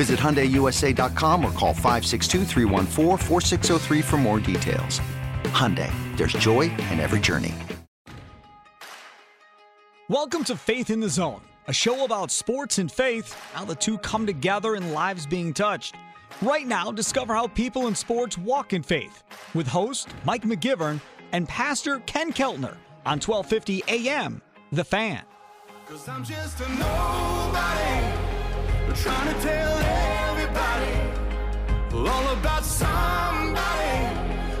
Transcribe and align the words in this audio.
Visit 0.00 0.18
HyundaiUSA.com 0.18 1.44
or 1.44 1.52
call 1.52 1.74
562 1.74 2.46
for 4.00 4.16
more 4.16 4.40
details. 4.40 4.98
Hyundai, 5.52 5.92
there's 6.16 6.32
joy 6.32 6.62
in 6.90 6.98
every 6.98 7.20
journey. 7.20 7.54
Welcome 10.08 10.42
to 10.44 10.56
Faith 10.56 10.88
in 10.88 11.00
the 11.00 11.08
Zone, 11.10 11.42
a 11.68 11.74
show 11.74 12.02
about 12.06 12.30
sports 12.30 12.78
and 12.78 12.90
faith, 12.90 13.34
how 13.52 13.66
the 13.66 13.74
two 13.74 13.98
come 13.98 14.24
together 14.24 14.74
and 14.74 14.94
lives 14.94 15.26
being 15.26 15.52
touched. 15.52 15.96
Right 16.40 16.66
now, 16.66 16.90
discover 16.90 17.34
how 17.34 17.48
people 17.48 17.86
in 17.86 17.94
sports 17.94 18.38
walk 18.38 18.72
in 18.72 18.82
faith 18.82 19.22
with 19.52 19.66
host 19.66 20.08
Mike 20.24 20.44
McGivern 20.44 20.98
and 21.32 21.46
Pastor 21.46 21.98
Ken 22.06 22.32
Keltner 22.32 22.78
on 23.04 23.20
1250 23.20 23.84
AM, 23.86 24.40
The 24.72 24.82
Fan. 24.84 25.24
Trying 28.94 29.34
to 29.34 29.40
tell 29.40 29.78
everybody 30.28 30.94
all 31.94 32.32
about 32.32 32.64
somebody 32.64 33.98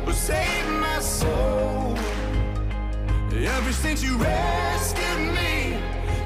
who 0.04 0.12
saved 0.12 0.68
my 0.80 1.00
soul. 1.00 1.98
Ever 3.34 3.72
since 3.72 4.02
you 4.02 4.16
rescued 4.16 5.34
me, 5.34 5.78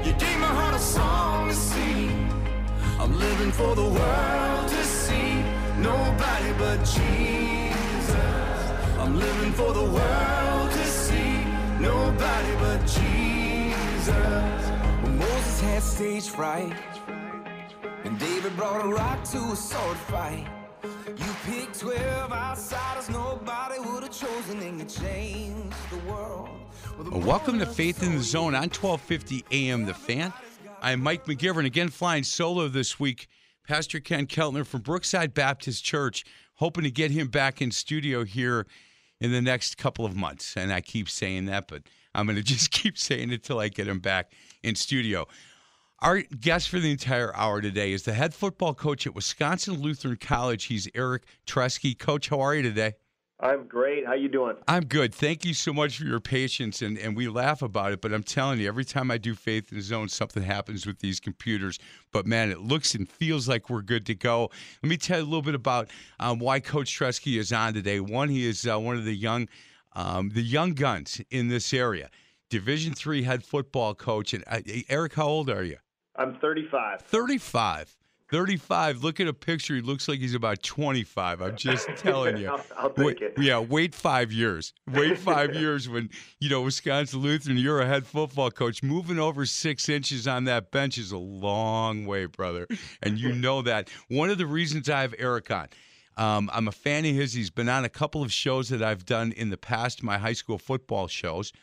you 0.05 0.13
gave 0.13 0.37
my 0.39 0.47
heart 0.47 0.75
a 0.75 0.79
song 0.79 1.49
to 1.49 1.55
sing. 1.55 2.29
I'm 2.99 3.17
living 3.17 3.51
for 3.51 3.75
the 3.75 3.83
world 3.83 4.67
to 4.69 4.83
see 4.83 5.41
nobody 5.79 6.53
but 6.59 6.77
Jesus. 6.85 8.15
I'm 8.99 9.19
living 9.19 9.51
for 9.51 9.73
the 9.73 9.83
world 9.83 10.71
to 10.71 10.85
see 10.85 11.43
nobody 11.79 12.53
but 12.59 12.81
Jesus. 12.85 14.61
When 15.01 15.17
Moses 15.17 15.61
had 15.61 15.81
stage 15.81 16.29
fright. 16.29 16.71
David 18.45 18.57
brought 18.57 18.85
a 18.85 18.87
rock 18.89 19.23
to 19.23 19.39
a 19.39 19.55
sword 19.55 19.97
fight. 19.97 20.45
You 21.07 21.35
picked 21.45 21.79
12 21.79 22.31
outsiders 22.31 23.09
nobody 23.09 23.79
would 23.79 24.03
have 24.03 24.11
chosen, 24.11 24.61
and 24.61 24.79
you 24.79 24.85
changed 24.85 25.75
the 25.89 25.97
world. 26.07 26.49
Well, 26.99 27.21
welcome 27.21 27.57
to 27.57 27.65
Faith 27.65 28.03
in 28.03 28.15
the 28.15 28.21
Zone 28.21 28.53
on 28.53 28.69
1250 28.69 29.45
AM 29.51 29.85
The 29.85 29.95
Fan. 29.95 30.31
I'm 30.79 31.01
Mike 31.01 31.25
McGivern, 31.25 31.65
again 31.65 31.89
flying 31.89 32.23
solo 32.23 32.67
this 32.67 32.99
week. 32.99 33.25
Pastor 33.67 33.99
Ken 33.99 34.27
Keltner 34.27 34.63
from 34.63 34.81
Brookside 34.81 35.33
Baptist 35.33 35.83
Church, 35.83 36.23
hoping 36.57 36.83
to 36.83 36.91
get 36.91 37.09
him 37.09 37.29
back 37.29 37.63
in 37.63 37.71
studio 37.71 38.25
here 38.25 38.67
in 39.19 39.31
the 39.31 39.41
next 39.41 39.79
couple 39.79 40.05
of 40.05 40.15
months. 40.15 40.55
And 40.55 40.71
I 40.71 40.81
keep 40.81 41.09
saying 41.09 41.45
that, 41.45 41.67
but 41.67 41.81
I'm 42.13 42.27
going 42.27 42.35
to 42.35 42.43
just 42.43 42.69
keep 42.69 42.99
saying 42.99 43.31
it 43.31 43.41
till 43.41 43.59
I 43.59 43.69
get 43.69 43.87
him 43.87 43.97
back 43.97 44.33
in 44.61 44.75
studio. 44.75 45.25
Our 46.05 46.21
guest 46.21 46.69
for 46.69 46.79
the 46.79 46.91
entire 46.91 47.35
hour 47.35 47.61
today 47.61 47.91
is 47.91 48.03
the 48.03 48.13
head 48.13 48.35
football 48.35 48.75
coach 48.75 49.07
at 49.07 49.15
Wisconsin 49.15 49.81
Lutheran 49.81 50.17
College. 50.17 50.65
He's 50.65 50.87
Eric 50.93 51.23
Tresky. 51.47 51.97
Coach, 51.97 52.29
how 52.29 52.41
are 52.41 52.53
you 52.53 52.61
today? 52.61 52.93
I'm 53.39 53.65
great. 53.65 54.05
How 54.05 54.13
you 54.13 54.27
doing? 54.27 54.55
I'm 54.67 54.85
good. 54.85 55.15
Thank 55.15 55.45
you 55.45 55.55
so 55.55 55.73
much 55.73 55.97
for 55.97 56.03
your 56.03 56.19
patience, 56.19 56.83
and, 56.83 56.99
and 56.99 57.17
we 57.17 57.27
laugh 57.27 57.63
about 57.63 57.91
it, 57.91 58.01
but 58.01 58.13
I'm 58.13 58.21
telling 58.21 58.59
you, 58.59 58.67
every 58.67 58.85
time 58.85 59.09
I 59.09 59.17
do 59.17 59.33
Faith 59.33 59.71
in 59.71 59.79
the 59.79 59.83
Zone, 59.83 60.07
something 60.07 60.43
happens 60.43 60.85
with 60.85 60.99
these 60.99 61.19
computers. 61.19 61.79
But 62.11 62.27
man, 62.27 62.51
it 62.51 62.59
looks 62.61 62.93
and 62.93 63.09
feels 63.09 63.47
like 63.47 63.71
we're 63.71 63.81
good 63.81 64.05
to 64.05 64.13
go. 64.13 64.51
Let 64.83 64.89
me 64.91 64.97
tell 64.97 65.17
you 65.17 65.23
a 65.23 65.25
little 65.25 65.41
bit 65.41 65.55
about 65.55 65.89
um, 66.19 66.37
why 66.37 66.59
Coach 66.59 66.99
Tresky 66.99 67.39
is 67.39 67.51
on 67.51 67.73
today. 67.73 67.99
One, 67.99 68.29
he 68.29 68.45
is 68.45 68.67
uh, 68.67 68.79
one 68.79 68.95
of 68.95 69.05
the 69.05 69.15
young, 69.15 69.49
um, 69.93 70.29
the 70.29 70.43
young 70.43 70.75
guns 70.75 71.19
in 71.31 71.47
this 71.47 71.73
area. 71.73 72.11
Division 72.51 72.93
three 72.93 73.23
head 73.23 73.43
football 73.43 73.95
coach. 73.95 74.35
And 74.35 74.43
uh, 74.45 74.59
Eric, 74.87 75.15
how 75.15 75.25
old 75.25 75.49
are 75.49 75.63
you? 75.63 75.77
I'm 76.17 76.35
35. 76.35 77.01
35. 77.01 77.95
35. 78.31 79.03
Look 79.03 79.19
at 79.19 79.27
a 79.27 79.33
picture. 79.33 79.75
He 79.75 79.81
looks 79.81 80.07
like 80.07 80.19
he's 80.19 80.33
about 80.33 80.63
25. 80.63 81.41
I'm 81.41 81.55
just 81.55 81.87
telling 81.97 82.37
you. 82.37 82.49
I'll, 82.49 82.65
I'll, 82.77 82.89
take 82.89 83.05
wait, 83.05 83.21
it. 83.21 83.33
Yeah, 83.37 83.59
wait 83.59 83.93
five 83.93 84.31
years. 84.31 84.73
Wait 84.91 85.17
five 85.17 85.53
years 85.55 85.87
when, 85.87 86.09
you 86.39 86.49
know, 86.49 86.61
Wisconsin 86.61 87.21
Lutheran, 87.21 87.57
you're 87.57 87.81
a 87.81 87.85
head 87.85 88.05
football 88.05 88.49
coach. 88.49 88.81
Moving 88.81 89.19
over 89.19 89.45
six 89.45 89.89
inches 89.89 90.27
on 90.27 90.45
that 90.45 90.71
bench 90.71 90.97
is 90.97 91.11
a 91.11 91.17
long 91.17 92.05
way, 92.05 92.25
brother. 92.25 92.67
And 93.03 93.19
you 93.19 93.31
know 93.33 93.61
that. 93.61 93.89
One 94.09 94.29
of 94.29 94.39
the 94.39 94.47
reasons 94.47 94.89
I 94.89 95.01
have 95.01 95.13
Eric 95.19 95.51
on, 95.51 95.67
um, 96.17 96.49
I'm 96.51 96.67
a 96.67 96.71
fan 96.71 97.05
of 97.05 97.13
his. 97.13 97.33
He's 97.33 97.51
been 97.51 97.69
on 97.69 97.85
a 97.85 97.89
couple 97.89 98.23
of 98.23 98.33
shows 98.33 98.69
that 98.69 98.81
I've 98.81 99.05
done 99.05 99.33
in 99.33 99.49
the 99.49 99.57
past, 99.57 100.01
my 100.01 100.17
high 100.17 100.33
school 100.33 100.57
football 100.57 101.07
shows. 101.07 101.53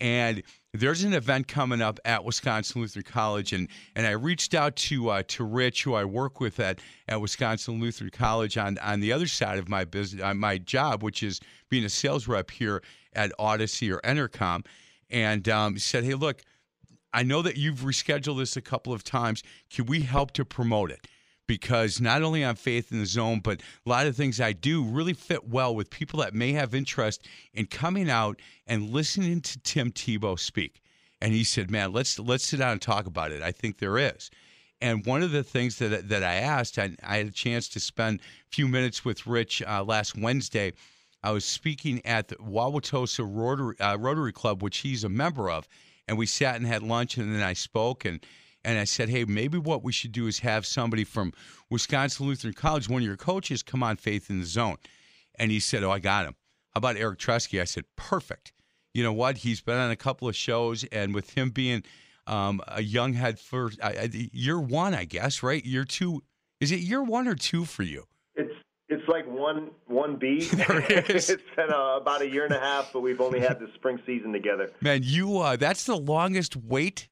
And 0.00 0.42
there's 0.72 1.02
an 1.02 1.12
event 1.12 1.48
coming 1.48 1.80
up 1.80 1.98
at 2.04 2.24
Wisconsin 2.24 2.80
Lutheran 2.80 3.04
College, 3.04 3.52
and 3.52 3.68
and 3.96 4.06
I 4.06 4.12
reached 4.12 4.54
out 4.54 4.76
to 4.76 5.08
uh, 5.08 5.22
to 5.28 5.44
Rich, 5.44 5.84
who 5.84 5.94
I 5.94 6.04
work 6.04 6.40
with 6.40 6.60
at 6.60 6.80
at 7.08 7.20
Wisconsin 7.20 7.80
Lutheran 7.80 8.10
College 8.10 8.56
on 8.56 8.78
on 8.78 9.00
the 9.00 9.12
other 9.12 9.26
side 9.26 9.58
of 9.58 9.68
my 9.68 9.84
business, 9.84 10.22
uh, 10.22 10.34
my 10.34 10.58
job, 10.58 11.02
which 11.02 11.22
is 11.22 11.40
being 11.68 11.84
a 11.84 11.88
sales 11.88 12.28
rep 12.28 12.50
here 12.50 12.82
at 13.14 13.32
Audacy 13.38 13.92
or 13.92 14.00
Entercom, 14.02 14.64
and 15.10 15.48
um, 15.48 15.78
said, 15.78 16.04
"Hey, 16.04 16.14
look, 16.14 16.42
I 17.12 17.24
know 17.24 17.42
that 17.42 17.56
you've 17.56 17.80
rescheduled 17.80 18.38
this 18.38 18.56
a 18.56 18.62
couple 18.62 18.92
of 18.92 19.02
times. 19.02 19.42
Can 19.70 19.86
we 19.86 20.02
help 20.02 20.32
to 20.32 20.44
promote 20.44 20.92
it?" 20.92 21.06
Because 21.48 22.00
not 22.00 22.22
only 22.22 22.44
on 22.44 22.54
Faith 22.54 22.92
in 22.92 23.00
the 23.00 23.06
Zone, 23.06 23.40
but 23.40 23.60
a 23.84 23.88
lot 23.88 24.06
of 24.06 24.14
things 24.14 24.40
I 24.40 24.52
do 24.52 24.84
really 24.84 25.14
fit 25.14 25.48
well 25.48 25.74
with 25.74 25.90
people 25.90 26.20
that 26.20 26.34
may 26.34 26.52
have 26.52 26.74
interest 26.74 27.26
in 27.52 27.66
coming 27.66 28.08
out 28.08 28.38
and 28.68 28.90
listening 28.90 29.40
to 29.40 29.58
Tim 29.60 29.90
Tebow 29.90 30.38
speak. 30.38 30.80
And 31.20 31.32
he 31.32 31.42
said, 31.42 31.68
"Man, 31.68 31.92
let's 31.92 32.16
let's 32.20 32.44
sit 32.44 32.58
down 32.58 32.72
and 32.72 32.80
talk 32.80 33.06
about 33.06 33.32
it. 33.32 33.42
I 33.42 33.50
think 33.50 33.78
there 33.78 33.98
is." 33.98 34.30
And 34.80 35.04
one 35.04 35.22
of 35.22 35.32
the 35.32 35.42
things 35.42 35.78
that 35.78 36.08
that 36.08 36.22
I 36.22 36.34
asked, 36.34 36.78
I, 36.78 36.94
I 37.02 37.16
had 37.16 37.26
a 37.26 37.32
chance 37.32 37.66
to 37.70 37.80
spend 37.80 38.20
a 38.20 38.54
few 38.54 38.68
minutes 38.68 39.04
with 39.04 39.26
Rich 39.26 39.62
uh, 39.66 39.82
last 39.82 40.16
Wednesday. 40.16 40.74
I 41.24 41.32
was 41.32 41.44
speaking 41.44 42.00
at 42.06 42.28
the 42.28 42.36
Wauwatosa 42.36 43.26
Rotary, 43.28 43.74
uh, 43.80 43.96
Rotary 43.96 44.32
Club, 44.32 44.62
which 44.62 44.78
he's 44.78 45.02
a 45.02 45.08
member 45.08 45.50
of, 45.50 45.66
and 46.06 46.16
we 46.16 46.26
sat 46.26 46.54
and 46.54 46.64
had 46.64 46.84
lunch, 46.84 47.16
and 47.16 47.34
then 47.34 47.42
I 47.42 47.54
spoke 47.54 48.04
and 48.04 48.24
and 48.68 48.78
I 48.78 48.84
said, 48.84 49.08
hey, 49.08 49.24
maybe 49.24 49.56
what 49.56 49.82
we 49.82 49.92
should 49.92 50.12
do 50.12 50.26
is 50.26 50.40
have 50.40 50.66
somebody 50.66 51.02
from 51.02 51.32
Wisconsin 51.70 52.26
Lutheran 52.26 52.52
College, 52.52 52.86
one 52.86 53.00
of 53.00 53.06
your 53.06 53.16
coaches, 53.16 53.62
come 53.62 53.82
on 53.82 53.96
Faith 53.96 54.28
in 54.28 54.40
the 54.40 54.44
Zone. 54.44 54.76
And 55.38 55.50
he 55.50 55.58
said, 55.58 55.82
oh, 55.82 55.90
I 55.90 56.00
got 56.00 56.26
him. 56.26 56.34
How 56.74 56.78
about 56.80 56.98
Eric 56.98 57.18
Tresky? 57.18 57.62
I 57.62 57.64
said, 57.64 57.84
perfect. 57.96 58.52
You 58.92 59.02
know 59.02 59.12
what? 59.14 59.38
He's 59.38 59.62
been 59.62 59.78
on 59.78 59.90
a 59.90 59.96
couple 59.96 60.28
of 60.28 60.36
shows, 60.36 60.84
and 60.84 61.14
with 61.14 61.30
him 61.30 61.48
being 61.48 61.82
um, 62.26 62.60
a 62.68 62.82
young 62.82 63.14
head 63.14 63.40
first, 63.40 63.78
uh, 63.80 64.06
year 64.12 64.60
one, 64.60 64.92
I 64.92 65.06
guess, 65.06 65.42
right? 65.42 65.64
Year 65.64 65.84
two. 65.84 66.22
Is 66.60 66.70
it 66.70 66.80
year 66.80 67.02
one 67.02 67.26
or 67.26 67.36
two 67.36 67.64
for 67.64 67.84
you? 67.84 68.04
It's 68.34 68.52
it's 68.90 69.08
like 69.08 69.26
one 69.26 69.70
one 69.86 70.16
B. 70.16 70.40
it's 70.52 71.28
been 71.28 71.72
uh, 71.72 71.96
about 71.96 72.20
a 72.20 72.28
year 72.28 72.44
and 72.44 72.52
a 72.52 72.60
half, 72.60 72.92
but 72.92 73.00
we've 73.00 73.20
only 73.22 73.40
had 73.40 73.60
the 73.60 73.70
spring 73.76 73.98
season 74.04 74.30
together. 74.32 74.70
Man, 74.82 75.00
you 75.04 75.38
uh, 75.38 75.56
that's 75.56 75.84
the 75.84 75.96
longest 75.96 76.54
wait 76.54 77.08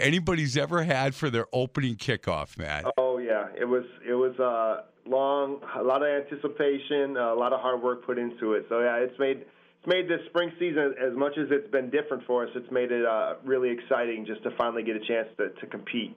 anybody's 0.00 0.56
ever 0.56 0.82
had 0.82 1.14
for 1.14 1.30
their 1.30 1.46
opening 1.52 1.96
kickoff, 1.96 2.58
man. 2.58 2.84
Oh 2.96 3.18
yeah, 3.18 3.48
it 3.58 3.64
was 3.64 3.84
it 4.06 4.14
was 4.14 4.38
uh, 4.38 4.82
long, 5.06 5.60
a 5.76 5.82
lot 5.82 6.02
of 6.02 6.08
anticipation, 6.08 7.16
a 7.16 7.34
lot 7.34 7.52
of 7.52 7.60
hard 7.60 7.82
work 7.82 8.04
put 8.04 8.18
into 8.18 8.54
it. 8.54 8.66
So 8.68 8.80
yeah, 8.80 8.96
it's 8.96 9.18
made 9.18 9.38
it's 9.38 9.86
made 9.86 10.08
this 10.08 10.20
spring 10.28 10.52
season 10.58 10.94
as 11.00 11.14
much 11.16 11.38
as 11.38 11.48
it's 11.50 11.70
been 11.70 11.90
different 11.90 12.24
for 12.26 12.44
us. 12.44 12.50
It's 12.54 12.70
made 12.70 12.92
it 12.92 13.04
uh, 13.04 13.34
really 13.44 13.70
exciting 13.70 14.26
just 14.26 14.42
to 14.42 14.50
finally 14.58 14.82
get 14.82 14.96
a 14.96 15.00
chance 15.00 15.28
to, 15.38 15.48
to 15.48 15.66
compete. 15.66 16.16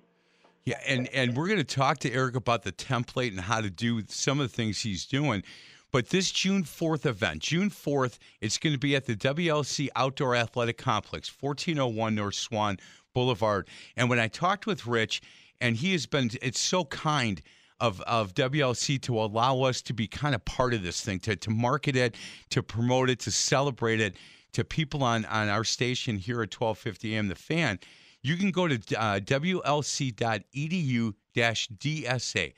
Yeah, 0.66 0.80
and 0.88 1.08
and 1.10 1.36
we're 1.36 1.48
going 1.48 1.60
to 1.60 1.64
talk 1.64 2.00
to 2.00 2.12
Eric 2.12 2.36
about 2.36 2.64
the 2.64 2.72
template 2.72 3.30
and 3.30 3.40
how 3.40 3.62
to 3.62 3.70
do 3.70 4.02
some 4.08 4.40
of 4.40 4.50
the 4.50 4.56
things 4.56 4.82
he's 4.82 5.06
doing. 5.06 5.44
But 5.92 6.10
this 6.10 6.32
June 6.32 6.64
4th 6.64 7.06
event, 7.06 7.44
June 7.44 7.70
4th, 7.70 8.18
it's 8.42 8.58
going 8.58 8.74
to 8.74 8.80
be 8.80 8.96
at 8.96 9.06
the 9.06 9.16
WLC 9.16 9.90
Outdoor 9.96 10.36
Athletic 10.36 10.76
Complex, 10.80 11.32
1401 11.40 12.16
North 12.16 12.34
Swan 12.34 12.80
Boulevard. 13.14 13.68
And 13.96 14.10
when 14.10 14.20
I 14.20 14.28
talked 14.28 14.66
with 14.66 14.86
Rich, 14.86 15.22
and 15.62 15.76
he 15.76 15.92
has 15.94 16.06
been, 16.06 16.32
it's 16.42 16.60
so 16.60 16.86
kind 16.86 17.42
of, 17.80 18.02
of 18.02 18.34
WLC 18.34 19.02
to 19.02 19.20
allow 19.20 19.62
us 19.62 19.82
to 19.84 19.94
be 19.94 20.08
kind 20.08 20.36
of 20.36 20.44
part 20.46 20.74
of 20.74 20.84
this 20.84 21.02
thing, 21.02 21.20
to, 21.22 21.36
to 21.36 21.50
market 21.50 21.96
it, 21.96 22.16
to 22.50 22.64
promote 22.64 23.10
it, 23.10 23.20
to 23.20 23.32
celebrate 23.32 24.00
it 24.00 24.16
to 24.54 24.64
people 24.64 25.04
on, 25.04 25.26
on 25.26 25.50
our 25.50 25.64
station 25.64 26.18
here 26.18 26.42
at 26.42 26.54
1250 26.54 27.16
AM 27.16 27.28
The 27.28 27.36
Fan. 27.36 27.80
You 28.22 28.38
can 28.38 28.52
go 28.52 28.68
to 28.68 28.76
uh, 28.76 29.20
WLC.edu 29.20 31.14
DSA. 31.36 32.54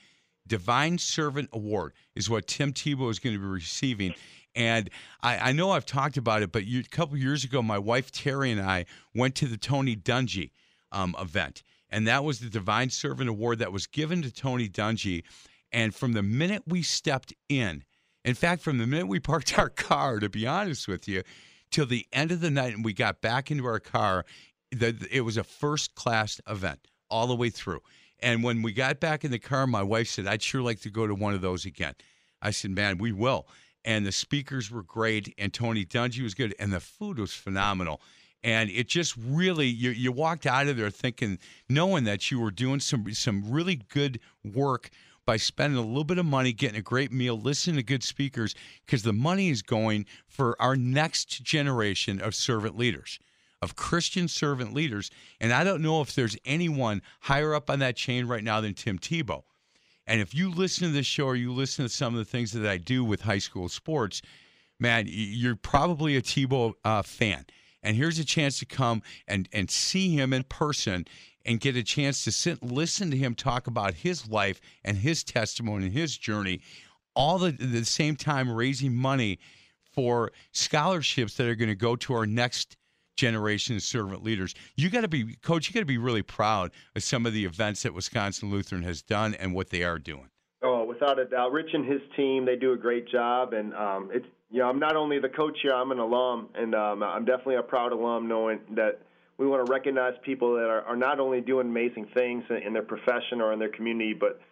Divine 0.47 0.97
Servant 0.99 1.49
Award 1.53 1.93
is 2.15 2.29
what 2.29 2.45
Tim 2.45 2.71
Tebow 2.71 3.09
is 3.09 3.17
going 3.17 3.35
to 3.35 3.41
be 3.41 3.47
receiving. 3.47 4.13
And 4.55 4.89
I, 5.21 5.49
I 5.49 5.51
know 5.51 5.71
I've 5.71 5.85
talked 5.85 6.17
about 6.17 6.41
it, 6.41 6.51
but 6.51 6.65
you, 6.65 6.79
a 6.79 6.83
couple 6.83 7.17
years 7.17 7.43
ago, 7.43 7.61
my 7.61 7.77
wife 7.77 8.11
Terry 8.11 8.51
and 8.51 8.61
I 8.61 8.85
went 9.13 9.35
to 9.35 9.47
the 9.47 9.57
Tony 9.57 9.95
Dungy 9.95 10.51
um, 10.91 11.15
event. 11.19 11.63
And 11.89 12.07
that 12.07 12.23
was 12.23 12.39
the 12.39 12.49
Divine 12.49 12.89
Servant 12.89 13.29
Award 13.29 13.59
that 13.59 13.71
was 13.71 13.87
given 13.87 14.21
to 14.21 14.31
Tony 14.31 14.67
Dungy. 14.67 15.23
And 15.71 15.93
from 15.93 16.13
the 16.13 16.23
minute 16.23 16.63
we 16.65 16.81
stepped 16.81 17.33
in, 17.49 17.83
in 18.23 18.33
fact, 18.33 18.61
from 18.61 18.77
the 18.77 18.87
minute 18.87 19.07
we 19.07 19.19
parked 19.19 19.57
our 19.59 19.69
car, 19.69 20.19
to 20.19 20.29
be 20.29 20.47
honest 20.47 20.87
with 20.87 21.07
you, 21.07 21.23
till 21.69 21.85
the 21.85 22.07
end 22.13 22.31
of 22.31 22.41
the 22.41 22.49
night 22.49 22.73
and 22.73 22.85
we 22.85 22.93
got 22.93 23.21
back 23.21 23.51
into 23.51 23.65
our 23.65 23.79
car, 23.79 24.25
the, 24.71 24.95
it 25.11 25.21
was 25.21 25.37
a 25.37 25.43
first 25.43 25.95
class 25.95 26.39
event 26.47 26.87
all 27.09 27.27
the 27.27 27.35
way 27.35 27.49
through. 27.49 27.81
And 28.19 28.43
when 28.43 28.61
we 28.61 28.71
got 28.71 28.99
back 28.99 29.23
in 29.23 29.31
the 29.31 29.39
car, 29.39 29.67
my 29.67 29.83
wife 29.83 30.07
said, 30.07 30.25
I'd 30.25 30.41
sure 30.41 30.61
like 30.61 30.79
to 30.81 30.89
go 30.89 31.05
to 31.05 31.13
one 31.13 31.33
of 31.33 31.41
those 31.41 31.65
again. 31.65 31.93
I 32.41 32.51
said, 32.51 32.71
man, 32.71 32.97
we 32.97 33.11
will. 33.11 33.47
And 33.85 34.05
the 34.05 34.11
speakers 34.11 34.69
were 34.69 34.83
great, 34.83 35.33
and 35.37 35.53
Tony 35.53 35.85
Dungy 35.85 36.21
was 36.21 36.33
good, 36.33 36.53
and 36.59 36.73
the 36.73 36.79
food 36.79 37.19
was 37.19 37.33
phenomenal. 37.33 38.01
And 38.43 38.69
it 38.69 38.87
just 38.87 39.15
really, 39.17 39.67
you, 39.67 39.91
you 39.91 40.11
walked 40.11 40.45
out 40.45 40.67
of 40.67 40.75
there 40.75 40.89
thinking, 40.89 41.39
knowing 41.69 42.03
that 42.03 42.29
you 42.29 42.39
were 42.39 42.51
doing 42.51 42.79
some 42.79 43.13
some 43.13 43.49
really 43.49 43.75
good 43.75 44.19
work 44.43 44.89
by 45.25 45.37
spending 45.37 45.79
a 45.79 45.85
little 45.85 46.03
bit 46.03 46.17
of 46.17 46.25
money, 46.25 46.51
getting 46.51 46.77
a 46.77 46.83
great 46.83 47.11
meal, 47.11 47.39
listening 47.39 47.77
to 47.77 47.83
good 47.83 48.03
speakers, 48.03 48.53
because 48.85 49.03
the 49.03 49.13
money 49.13 49.49
is 49.49 49.61
going 49.61 50.05
for 50.27 50.59
our 50.61 50.75
next 50.75 51.43
generation 51.43 52.19
of 52.21 52.35
servant 52.35 52.77
leaders 52.77 53.19
of 53.61 53.75
Christian 53.75 54.27
servant 54.27 54.73
leaders. 54.73 55.09
And 55.39 55.51
I 55.51 55.63
don't 55.63 55.81
know 55.81 56.01
if 56.01 56.13
there's 56.13 56.37
anyone 56.45 57.01
higher 57.21 57.55
up 57.55 57.69
on 57.69 57.79
that 57.79 57.95
chain 57.95 58.27
right 58.27 58.43
now 58.43 58.61
than 58.61 58.75
Tim 58.75 58.99
Tebow. 58.99 59.43
And 60.07 60.21
if 60.21 60.35
you 60.35 60.49
listen 60.51 60.87
to 60.87 60.93
this 60.93 61.05
show 61.05 61.25
or 61.25 61.35
you 61.35 61.51
listen 61.51 61.85
to 61.85 61.89
some 61.89 62.13
of 62.13 62.19
the 62.19 62.25
things 62.25 62.51
that 62.51 62.65
I 62.65 62.77
do 62.77 63.03
with 63.03 63.21
high 63.21 63.39
school 63.39 63.69
sports, 63.69 64.21
man, 64.79 65.05
you're 65.07 65.55
probably 65.55 66.15
a 66.15 66.21
Tebow 66.21 66.73
uh, 66.83 67.01
fan. 67.01 67.45
And 67.81 67.95
here's 67.95 68.19
a 68.19 68.25
chance 68.25 68.59
to 68.59 68.65
come 68.65 69.01
and, 69.27 69.47
and 69.53 69.69
see 69.69 70.09
him 70.15 70.33
in 70.33 70.43
person 70.43 71.05
and 71.45 71.59
get 71.59 71.75
a 71.75 71.83
chance 71.83 72.23
to 72.23 72.31
sit 72.31 72.63
listen 72.63 73.11
to 73.11 73.17
him 73.17 73.35
talk 73.35 73.67
about 73.67 73.93
his 73.93 74.27
life 74.27 74.59
and 74.83 74.97
his 74.97 75.23
testimony 75.23 75.85
and 75.85 75.93
his 75.93 76.17
journey, 76.17 76.61
all 77.15 77.37
the, 77.37 77.49
at 77.49 77.59
the 77.59 77.85
same 77.85 78.15
time 78.15 78.49
raising 78.49 78.93
money 78.93 79.39
for 79.93 80.31
scholarships 80.51 81.37
that 81.37 81.47
are 81.47 81.55
going 81.55 81.69
to 81.69 81.75
go 81.75 81.95
to 81.95 82.13
our 82.13 82.25
next 82.25 82.75
generation 83.15 83.75
of 83.75 83.81
servant 83.81 84.23
leaders. 84.23 84.53
You 84.75 84.89
got 84.89 85.01
to 85.01 85.07
be, 85.07 85.35
coach, 85.37 85.67
you 85.67 85.73
got 85.73 85.81
to 85.81 85.85
be 85.85 85.97
really 85.97 86.21
proud 86.21 86.71
of 86.95 87.03
some 87.03 87.25
of 87.25 87.33
the 87.33 87.45
events 87.45 87.83
that 87.83 87.93
Wisconsin 87.93 88.49
Lutheran 88.49 88.83
has 88.83 89.01
done 89.01 89.35
and 89.35 89.53
what 89.53 89.69
they 89.69 89.83
are 89.83 89.99
doing. 89.99 90.29
Oh, 90.61 90.83
without 90.83 91.19
a 91.19 91.25
doubt. 91.25 91.51
Rich 91.51 91.69
and 91.73 91.85
his 91.85 92.01
team, 92.15 92.45
they 92.45 92.55
do 92.55 92.73
a 92.73 92.77
great 92.77 93.07
job. 93.07 93.53
And 93.53 93.73
um, 93.75 94.09
it's, 94.13 94.25
you 94.49 94.59
know, 94.59 94.69
I'm 94.69 94.79
not 94.79 94.95
only 94.95 95.19
the 95.19 95.29
coach 95.29 95.57
here, 95.61 95.73
I'm 95.73 95.91
an 95.91 95.99
alum. 95.99 96.49
And 96.55 96.73
um, 96.73 97.03
I'm 97.03 97.25
definitely 97.25 97.55
a 97.55 97.63
proud 97.63 97.91
alum 97.91 98.27
knowing 98.27 98.59
that 98.71 99.01
we 99.37 99.47
want 99.47 99.65
to 99.65 99.71
recognize 99.71 100.13
people 100.23 100.53
that 100.55 100.69
are, 100.69 100.81
are 100.83 100.95
not 100.95 101.19
only 101.19 101.41
doing 101.41 101.67
amazing 101.67 102.07
things 102.13 102.43
in 102.65 102.73
their 102.73 102.83
profession 102.83 103.41
or 103.41 103.53
in 103.53 103.59
their 103.59 103.69
community, 103.69 104.13
but– 104.13 104.39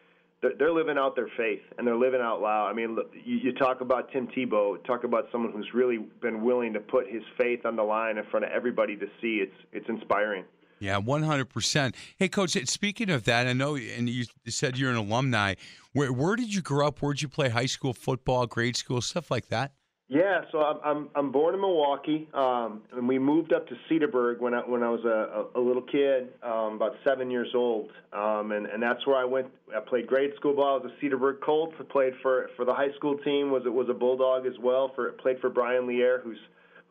they're 0.58 0.74
living 0.74 0.98
out 0.98 1.16
their 1.16 1.30
faith 1.38 1.62
and 1.78 1.88
they're 1.88 1.96
living 1.98 2.22
out 2.22 2.42
loud. 2.42 2.68
I 2.68 2.74
mean, 2.74 2.98
you, 3.26 3.38
you 3.38 3.54
talk 3.54 3.82
about 3.82 4.12
Tim 4.12 4.28
Tebow, 4.28 4.84
talk 4.86 5.04
about 5.04 5.28
someone 5.32 5.52
who's 5.52 5.70
really 5.74 6.00
been 6.22 6.44
willing 6.44 6.74
to 6.74 6.80
put 6.80 7.08
his 7.08 7.24
faith 7.38 7.66
on 7.66 7.76
the 7.76 7.84
line 7.84 8.18
in 8.18 8.26
front 8.26 8.46
of 8.46 8.52
everybody 8.52 8.96
to 8.98 9.08
see. 9.22 9.38
It's 9.38 9.56
it's 9.72 9.88
inspiring. 9.90 10.46
Yeah, 10.80 10.98
one 10.98 11.24
hundred 11.24 11.50
percent. 11.50 11.96
Hey, 12.18 12.28
coach. 12.28 12.52
Speaking 12.68 13.10
of 13.10 13.24
that, 13.24 13.48
I 13.48 13.54
know, 13.54 13.76
and 13.76 14.10
you 14.10 14.26
said 14.48 14.78
you're 14.78 14.92
an 14.92 14.98
alumni. 14.98 15.56
Where 15.94 16.12
where 16.12 16.36
did 16.36 16.54
you 16.54 16.62
grow 16.62 16.88
up? 16.88 17.02
Where 17.02 17.14
did 17.14 17.22
you 17.22 17.30
play 17.30 17.50
high 17.50 17.68
school 17.68 17.94
football, 17.94 18.46
grade 18.48 18.76
school, 18.76 19.00
stuff 19.00 19.32
like 19.32 19.48
that? 19.48 19.72
Yeah, 20.14 20.42
so 20.52 20.60
I'm 20.60 20.78
I'm, 20.84 21.10
I'm 21.16 21.32
born 21.32 21.56
in 21.56 21.62
Milwaukee, 21.62 22.28
um, 22.36 22.84
and 22.96 23.08
we 23.08 23.18
moved 23.18 23.52
up 23.52 23.68
to 23.68 23.76
Cedarburg 23.90 24.42
when 24.42 24.54
I 24.54 24.60
when 24.60 24.84
I 24.84 24.90
was 24.90 25.04
a, 25.06 25.58
a, 25.58 25.60
little 25.60 25.82
kid, 25.82 26.30
um, 26.44 26.76
about 26.76 26.92
seven 27.04 27.32
years 27.32 27.50
old, 27.56 27.90
um, 28.12 28.52
and 28.52 28.68
and 28.68 28.84
that's 28.84 29.08
where 29.08 29.18
I 29.18 29.26
went. 29.26 29.48
I 29.76 29.80
played 29.80 30.06
grade 30.06 30.30
school 30.36 30.56
ball. 30.56 30.80
I 30.80 30.84
was 30.84 30.92
a 30.92 31.04
Cedarburg 31.04 31.42
Colt. 31.42 31.74
I 31.80 31.84
played 31.92 32.14
for 32.22 32.52
for 32.56 32.64
the 32.64 32.74
high 32.76 32.94
school 32.96 33.18
team. 33.26 33.50
Was 33.50 33.64
it 33.66 33.74
was 33.74 33.90
a 33.90 33.94
Bulldog 33.96 34.46
as 34.46 34.54
well. 34.62 34.92
For 34.94 35.12
played 35.14 35.40
for 35.40 35.50
Brian 35.50 35.88
Lier, 35.88 36.22
who's 36.24 36.38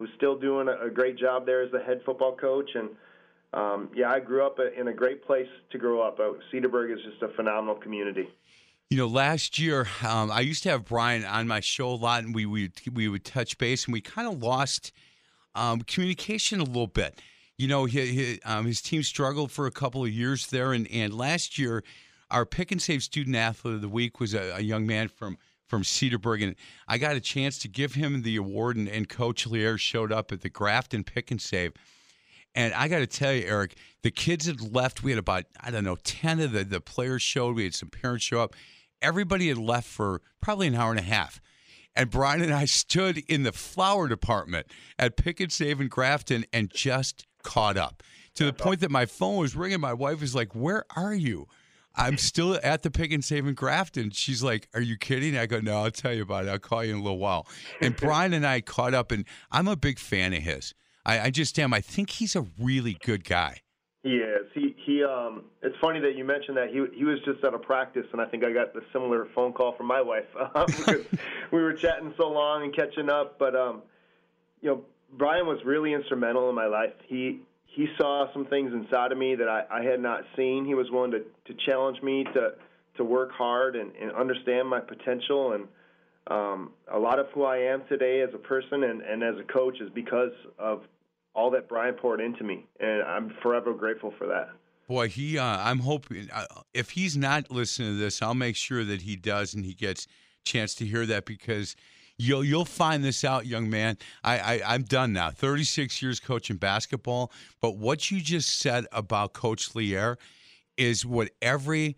who's 0.00 0.10
still 0.16 0.36
doing 0.36 0.66
a, 0.66 0.86
a 0.86 0.90
great 0.90 1.16
job 1.16 1.46
there 1.46 1.62
as 1.62 1.70
the 1.70 1.78
head 1.78 2.00
football 2.04 2.34
coach. 2.34 2.70
And 2.74 2.88
um, 3.54 3.88
yeah, 3.94 4.10
I 4.10 4.18
grew 4.18 4.44
up 4.44 4.58
in 4.58 4.88
a 4.88 4.92
great 4.92 5.24
place 5.24 5.46
to 5.70 5.78
grow 5.78 6.00
up. 6.00 6.18
Cedarburg 6.52 6.92
is 6.92 6.98
just 7.08 7.22
a 7.22 7.28
phenomenal 7.36 7.76
community. 7.76 8.28
You 8.92 8.98
know, 8.98 9.06
last 9.06 9.58
year 9.58 9.88
um, 10.06 10.30
I 10.30 10.40
used 10.40 10.64
to 10.64 10.68
have 10.68 10.84
Brian 10.84 11.24
on 11.24 11.48
my 11.48 11.60
show 11.60 11.88
a 11.88 11.96
lot, 11.96 12.24
and 12.24 12.34
we 12.34 12.44
we 12.44 12.70
we 12.92 13.08
would 13.08 13.24
touch 13.24 13.56
base, 13.56 13.86
and 13.86 13.92
we 13.94 14.02
kind 14.02 14.28
of 14.28 14.42
lost 14.42 14.92
um, 15.54 15.80
communication 15.80 16.60
a 16.60 16.64
little 16.64 16.88
bit. 16.88 17.18
You 17.56 17.68
know, 17.68 17.86
he, 17.86 18.06
he, 18.08 18.42
um, 18.42 18.66
his 18.66 18.82
team 18.82 19.02
struggled 19.02 19.50
for 19.50 19.66
a 19.66 19.70
couple 19.70 20.04
of 20.04 20.10
years 20.10 20.48
there, 20.48 20.74
and 20.74 20.86
and 20.92 21.14
last 21.14 21.56
year 21.56 21.82
our 22.30 22.44
pick 22.44 22.70
and 22.70 22.82
save 22.82 23.02
student 23.02 23.34
athlete 23.34 23.76
of 23.76 23.80
the 23.80 23.88
week 23.88 24.20
was 24.20 24.34
a, 24.34 24.56
a 24.56 24.60
young 24.60 24.86
man 24.86 25.08
from 25.08 25.38
from 25.68 25.84
Cedarburg, 25.84 26.42
and 26.42 26.54
I 26.86 26.98
got 26.98 27.16
a 27.16 27.20
chance 27.20 27.56
to 27.60 27.68
give 27.68 27.94
him 27.94 28.20
the 28.20 28.36
award, 28.36 28.76
and, 28.76 28.90
and 28.90 29.08
Coach 29.08 29.46
Lier 29.46 29.78
showed 29.78 30.12
up 30.12 30.32
at 30.32 30.42
the 30.42 30.50
Grafton 30.50 31.02
pick 31.02 31.30
and 31.30 31.40
save. 31.40 31.72
And 32.54 32.74
I 32.74 32.88
got 32.88 32.98
to 32.98 33.06
tell 33.06 33.32
you, 33.32 33.46
Eric, 33.46 33.74
the 34.02 34.10
kids 34.10 34.44
had 34.44 34.60
left. 34.60 35.02
We 35.02 35.12
had 35.12 35.18
about, 35.18 35.44
I 35.58 35.70
don't 35.70 35.84
know, 35.84 35.96
10 36.04 36.40
of 36.40 36.52
the, 36.52 36.64
the 36.64 36.82
players 36.82 37.22
showed. 37.22 37.56
We 37.56 37.64
had 37.64 37.74
some 37.74 37.88
parents 37.88 38.26
show 38.26 38.42
up 38.42 38.54
everybody 39.02 39.48
had 39.48 39.58
left 39.58 39.86
for 39.86 40.20
probably 40.40 40.66
an 40.68 40.74
hour 40.74 40.90
and 40.90 41.00
a 41.00 41.04
half. 41.04 41.40
And 41.94 42.10
Brian 42.10 42.42
and 42.42 42.54
I 42.54 42.64
stood 42.66 43.18
in 43.28 43.42
the 43.42 43.52
flower 43.52 44.08
department 44.08 44.66
at 44.98 45.16
Pick 45.16 45.40
and 45.40 45.52
Save 45.52 45.80
in 45.80 45.88
Grafton 45.88 46.44
and 46.52 46.70
just 46.72 47.26
caught 47.42 47.76
up 47.76 48.02
to 48.34 48.44
the 48.44 48.52
point 48.52 48.80
that 48.80 48.90
my 48.90 49.06
phone 49.06 49.36
was 49.36 49.54
ringing. 49.54 49.80
My 49.80 49.92
wife 49.92 50.20
was 50.20 50.34
like, 50.34 50.54
Where 50.54 50.84
are 50.96 51.14
you? 51.14 51.46
I'm 51.94 52.16
still 52.16 52.58
at 52.62 52.82
the 52.82 52.90
Pick 52.90 53.12
and 53.12 53.22
Save 53.22 53.46
in 53.46 53.54
Grafton. 53.54 54.10
She's 54.10 54.42
like, 54.42 54.68
Are 54.74 54.80
you 54.80 54.96
kidding? 54.96 55.36
I 55.36 55.46
go, 55.46 55.60
No, 55.60 55.82
I'll 55.82 55.90
tell 55.90 56.14
you 56.14 56.22
about 56.22 56.46
it. 56.46 56.48
I'll 56.48 56.58
call 56.58 56.84
you 56.84 56.94
in 56.94 57.00
a 57.00 57.02
little 57.02 57.18
while. 57.18 57.46
And 57.80 57.96
Brian 57.96 58.32
and 58.32 58.46
I 58.46 58.60
caught 58.60 58.94
up, 58.94 59.12
and 59.12 59.24
I'm 59.50 59.68
a 59.68 59.76
big 59.76 59.98
fan 59.98 60.32
of 60.32 60.42
his. 60.42 60.74
I, 61.04 61.20
I 61.20 61.30
just 61.30 61.58
am. 61.58 61.74
I 61.74 61.80
think 61.80 62.10
he's 62.10 62.36
a 62.36 62.46
really 62.58 62.96
good 63.02 63.24
guy. 63.24 63.60
He 64.02 64.16
is. 64.16 64.46
He 64.52 64.74
he. 64.84 65.04
Um, 65.04 65.44
it's 65.62 65.76
funny 65.80 66.00
that 66.00 66.16
you 66.16 66.24
mentioned 66.24 66.56
that. 66.56 66.70
He 66.70 66.84
he 66.96 67.04
was 67.04 67.20
just 67.24 67.44
at 67.44 67.54
a 67.54 67.58
practice, 67.58 68.06
and 68.10 68.20
I 68.20 68.24
think 68.24 68.44
I 68.44 68.52
got 68.52 68.74
the 68.74 68.82
similar 68.92 69.28
phone 69.32 69.52
call 69.52 69.76
from 69.76 69.86
my 69.86 70.00
wife 70.00 70.26
um, 70.54 70.66
because 70.66 71.06
we 71.52 71.62
were 71.62 71.72
chatting 71.72 72.12
so 72.16 72.28
long 72.28 72.64
and 72.64 72.74
catching 72.74 73.08
up. 73.08 73.38
But 73.38 73.54
um, 73.54 73.82
you 74.60 74.70
know, 74.70 74.84
Brian 75.12 75.46
was 75.46 75.60
really 75.64 75.92
instrumental 75.92 76.48
in 76.48 76.54
my 76.56 76.66
life. 76.66 76.94
He 77.06 77.42
he 77.64 77.86
saw 77.96 78.26
some 78.32 78.44
things 78.46 78.72
inside 78.72 79.12
of 79.12 79.18
me 79.18 79.36
that 79.36 79.48
I, 79.48 79.66
I 79.70 79.82
had 79.84 80.00
not 80.00 80.24
seen. 80.36 80.64
He 80.64 80.74
was 80.74 80.90
willing 80.90 81.12
to 81.12 81.20
to 81.20 81.54
challenge 81.64 82.02
me 82.02 82.24
to 82.24 82.54
to 82.96 83.04
work 83.04 83.30
hard 83.30 83.76
and, 83.76 83.92
and 83.94 84.10
understand 84.12 84.68
my 84.68 84.80
potential 84.80 85.52
and. 85.52 85.68
Um, 86.28 86.70
a 86.86 87.00
lot 87.00 87.18
of 87.18 87.26
who 87.34 87.42
I 87.42 87.56
am 87.56 87.82
today 87.88 88.20
as 88.20 88.32
a 88.32 88.38
person 88.38 88.84
and, 88.84 89.02
and 89.02 89.24
as 89.24 89.34
a 89.40 89.42
coach 89.42 89.80
is 89.80 89.90
because 89.90 90.30
of 90.56 90.82
all 91.34 91.50
that 91.50 91.68
Brian 91.68 91.94
poured 91.94 92.20
into 92.20 92.44
me, 92.44 92.66
and 92.80 93.02
I'm 93.02 93.34
forever 93.42 93.72
grateful 93.72 94.12
for 94.18 94.26
that. 94.26 94.50
Boy, 94.88 95.08
he. 95.08 95.38
Uh, 95.38 95.44
I'm 95.44 95.78
hoping 95.78 96.28
uh, 96.32 96.44
if 96.74 96.90
he's 96.90 97.16
not 97.16 97.50
listening 97.50 97.94
to 97.94 97.98
this, 97.98 98.20
I'll 98.20 98.34
make 98.34 98.56
sure 98.56 98.84
that 98.84 99.02
he 99.02 99.16
does, 99.16 99.54
and 99.54 99.64
he 99.64 99.74
gets 99.74 100.06
chance 100.44 100.74
to 100.76 100.84
hear 100.84 101.06
that 101.06 101.24
because 101.24 101.76
you'll 102.18 102.44
you'll 102.44 102.64
find 102.64 103.04
this 103.04 103.24
out, 103.24 103.46
young 103.46 103.70
man. 103.70 103.96
I, 104.22 104.38
I 104.38 104.74
I'm 104.74 104.82
done 104.82 105.12
now. 105.12 105.30
36 105.30 106.02
years 106.02 106.20
coaching 106.20 106.56
basketball, 106.56 107.32
but 107.60 107.76
what 107.76 108.10
you 108.10 108.20
just 108.20 108.58
said 108.58 108.86
about 108.92 109.32
Coach 109.32 109.74
Lier 109.74 110.18
is 110.76 111.06
what 111.06 111.30
every 111.40 111.96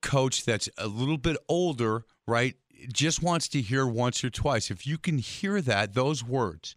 coach 0.00 0.44
that's 0.44 0.68
a 0.78 0.88
little 0.88 1.18
bit 1.18 1.36
older, 1.48 2.06
right, 2.26 2.56
just 2.92 3.22
wants 3.22 3.48
to 3.48 3.60
hear 3.60 3.86
once 3.86 4.24
or 4.24 4.30
twice. 4.30 4.70
If 4.70 4.86
you 4.86 4.98
can 4.98 5.18
hear 5.18 5.60
that, 5.60 5.94
those 5.94 6.24
words 6.24 6.76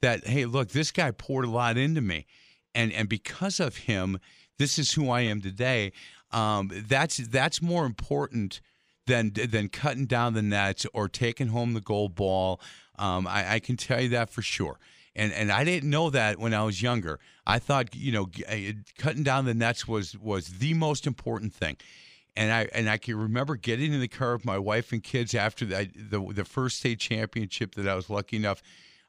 that 0.00 0.26
hey, 0.26 0.44
look, 0.44 0.70
this 0.70 0.90
guy 0.90 1.10
poured 1.10 1.44
a 1.44 1.50
lot 1.50 1.76
into 1.76 2.00
me, 2.00 2.26
and 2.74 2.92
and 2.92 3.08
because 3.08 3.60
of 3.60 3.76
him, 3.76 4.18
this 4.58 4.78
is 4.78 4.92
who 4.92 5.10
I 5.10 5.22
am 5.22 5.40
today. 5.40 5.92
Um, 6.30 6.70
that's 6.72 7.16
that's 7.16 7.62
more 7.62 7.86
important 7.86 8.60
than 9.06 9.32
than 9.32 9.68
cutting 9.68 10.06
down 10.06 10.34
the 10.34 10.42
nets 10.42 10.86
or 10.92 11.08
taking 11.08 11.48
home 11.48 11.74
the 11.74 11.80
gold 11.80 12.14
ball. 12.14 12.60
Um, 12.98 13.26
I, 13.26 13.54
I 13.54 13.58
can 13.60 13.76
tell 13.76 14.00
you 14.00 14.10
that 14.10 14.30
for 14.30 14.42
sure. 14.42 14.78
And 15.16 15.32
and 15.32 15.50
I 15.50 15.64
didn't 15.64 15.90
know 15.90 16.10
that 16.10 16.38
when 16.38 16.54
I 16.54 16.62
was 16.62 16.80
younger. 16.80 17.18
I 17.46 17.58
thought 17.58 17.94
you 17.94 18.12
know 18.12 18.28
uh, 18.48 18.72
cutting 18.98 19.24
down 19.24 19.46
the 19.46 19.54
nets 19.54 19.88
was 19.88 20.16
was 20.16 20.58
the 20.58 20.74
most 20.74 21.06
important 21.06 21.52
thing. 21.52 21.76
And 22.36 22.52
I 22.52 22.68
and 22.72 22.88
I 22.88 22.98
can 22.98 23.16
remember 23.16 23.56
getting 23.56 23.92
in 23.92 24.00
the 24.00 24.08
car 24.08 24.34
with 24.34 24.44
my 24.44 24.58
wife 24.58 24.92
and 24.92 25.02
kids 25.02 25.34
after 25.34 25.64
the 25.64 25.90
the, 25.96 26.20
the 26.32 26.44
first 26.44 26.78
state 26.78 27.00
championship 27.00 27.74
that 27.74 27.88
I 27.88 27.96
was 27.96 28.08
lucky 28.08 28.36
enough 28.36 28.62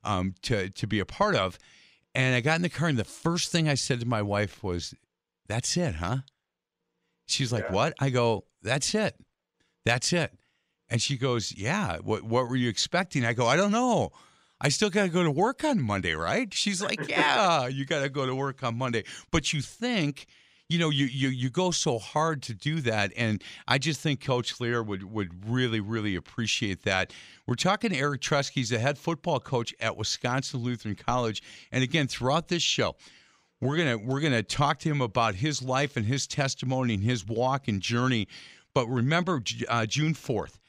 um, 0.03 0.35
to 0.43 0.69
to 0.69 0.87
be 0.87 0.99
a 0.99 1.05
part 1.05 1.35
of. 1.35 1.57
And 2.15 2.35
I 2.35 2.41
got 2.41 2.55
in 2.55 2.61
the 2.63 2.69
car, 2.69 2.87
and 2.87 2.97
the 2.97 3.03
first 3.03 3.51
thing 3.51 3.69
I 3.69 3.75
said 3.75 3.99
to 3.99 4.05
my 4.05 4.21
wife 4.21 4.63
was, 4.63 4.93
"That's 5.47 5.77
it, 5.77 5.95
huh?" 5.95 6.17
She's 7.27 7.51
like, 7.51 7.65
Yeah. 7.65 7.73
"What?" 7.73 7.93
I 7.99 8.09
go, 8.09 8.45
"That's 8.61 8.93
it, 8.95 9.15
that's 9.85 10.11
it." 10.13 10.33
And 10.89 11.01
she 11.01 11.17
goes, 11.17 11.53
"Yeah. 11.55 11.97
What 11.99 12.23
What 12.23 12.49
were 12.49 12.55
you 12.55 12.69
expecting?" 12.69 13.25
I 13.25 13.33
go, 13.33 13.45
"I 13.47 13.55
don't 13.55 13.71
know. 13.71 14.11
I 14.61 14.69
still 14.69 14.89
got 14.89 15.03
to 15.03 15.09
go 15.09 15.23
to 15.23 15.31
work 15.31 15.63
on 15.63 15.79
Monday, 15.81 16.13
right?" 16.13 16.51
She's 16.53 16.81
like, 16.81 17.07
"Yeah, 17.09 17.67
you 17.67 17.85
got 17.85 18.01
to 18.01 18.09
go 18.09 18.25
to 18.25 18.33
work 18.35 18.63
on 18.63 18.77
Monday." 18.77 19.03
But 19.31 19.53
you 19.53 19.61
think, 19.61 20.25
you 20.69 20.77
know, 20.77 20.91
you 20.91 21.07
you 21.07 21.29
you 21.29 21.49
go 21.49 21.71
so 21.71 21.97
hard 21.97 22.43
to 22.43 22.53
do 22.53 22.79
that, 22.81 23.11
and 23.17 23.43
I 23.67 23.79
just 23.79 24.01
think 24.01 24.23
Coach 24.23 24.61
Lear 24.61 24.83
would 24.83 25.03
would 25.03 25.49
really 25.49 25.79
really 25.79 26.15
appreciate 26.15 26.83
that. 26.83 27.11
We're 27.47 27.55
talking 27.55 27.89
to 27.89 27.97
Eric 27.97 28.21
Trusky, 28.21 28.51
he's 28.53 28.69
the 28.69 28.77
head 28.77 28.99
football 28.99 29.39
coach 29.39 29.73
at 29.79 29.97
Wisconsin 29.97 30.61
Lutheran 30.61 30.93
College, 30.93 31.41
and 31.71 31.83
again 31.83 32.07
throughout 32.07 32.47
this 32.47 32.61
show. 32.61 32.95
We're 33.59 33.77
gonna 33.77 33.97
we're 33.97 34.21
gonna 34.21 34.43
talk 34.43 34.77
to 34.79 34.89
him 34.89 35.01
about 35.01 35.35
his 35.35 35.63
life 35.63 35.97
and 35.97 36.05
his 36.05 36.27
testimony 36.27 36.93
and 36.93 37.03
his 37.03 37.25
walk 37.25 37.67
and 37.67 37.81
journey. 37.81 38.27
But 38.75 38.87
remember, 38.87 39.41
uh, 39.67 39.87
June 39.87 40.13
fourth 40.13 40.59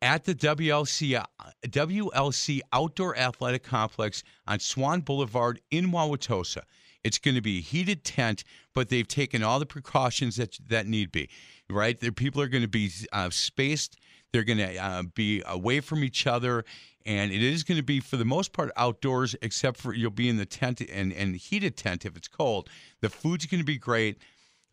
at 0.00 0.24
the 0.24 0.34
WLC 0.34 1.18
uh, 1.18 1.24
WLC 1.64 2.60
Outdoor 2.72 3.16
Athletic 3.16 3.64
Complex 3.64 4.22
on 4.46 4.60
Swan 4.60 5.00
Boulevard 5.00 5.60
in 5.72 5.90
Wauwatosa. 5.90 6.62
It's 7.02 7.18
going 7.18 7.34
to 7.34 7.40
be 7.40 7.58
a 7.58 7.60
heated 7.60 8.04
tent, 8.04 8.44
but 8.74 8.88
they've 8.88 9.08
taken 9.08 9.42
all 9.42 9.58
the 9.58 9.66
precautions 9.66 10.36
that 10.36 10.58
that 10.68 10.86
need 10.86 11.12
be. 11.12 11.28
Right, 11.68 11.98
the 11.98 12.10
people 12.10 12.42
are 12.42 12.48
going 12.48 12.62
to 12.62 12.68
be 12.68 12.90
uh, 13.12 13.30
spaced. 13.30 13.96
They're 14.32 14.44
going 14.44 14.58
to 14.58 14.76
uh, 14.76 15.02
be 15.14 15.42
away 15.46 15.80
from 15.80 16.04
each 16.04 16.26
other, 16.26 16.64
and 17.06 17.32
it 17.32 17.42
is 17.42 17.62
going 17.62 17.78
to 17.78 17.84
be 17.84 18.00
for 18.00 18.16
the 18.16 18.24
most 18.24 18.52
part 18.52 18.70
outdoors, 18.76 19.34
except 19.42 19.78
for 19.78 19.94
you'll 19.94 20.10
be 20.10 20.28
in 20.28 20.36
the 20.36 20.46
tent 20.46 20.80
and 20.80 21.12
and 21.12 21.36
heated 21.36 21.76
tent 21.76 22.04
if 22.04 22.16
it's 22.16 22.28
cold. 22.28 22.68
The 23.00 23.08
food's 23.08 23.46
going 23.46 23.60
to 23.60 23.64
be 23.64 23.78
great. 23.78 24.18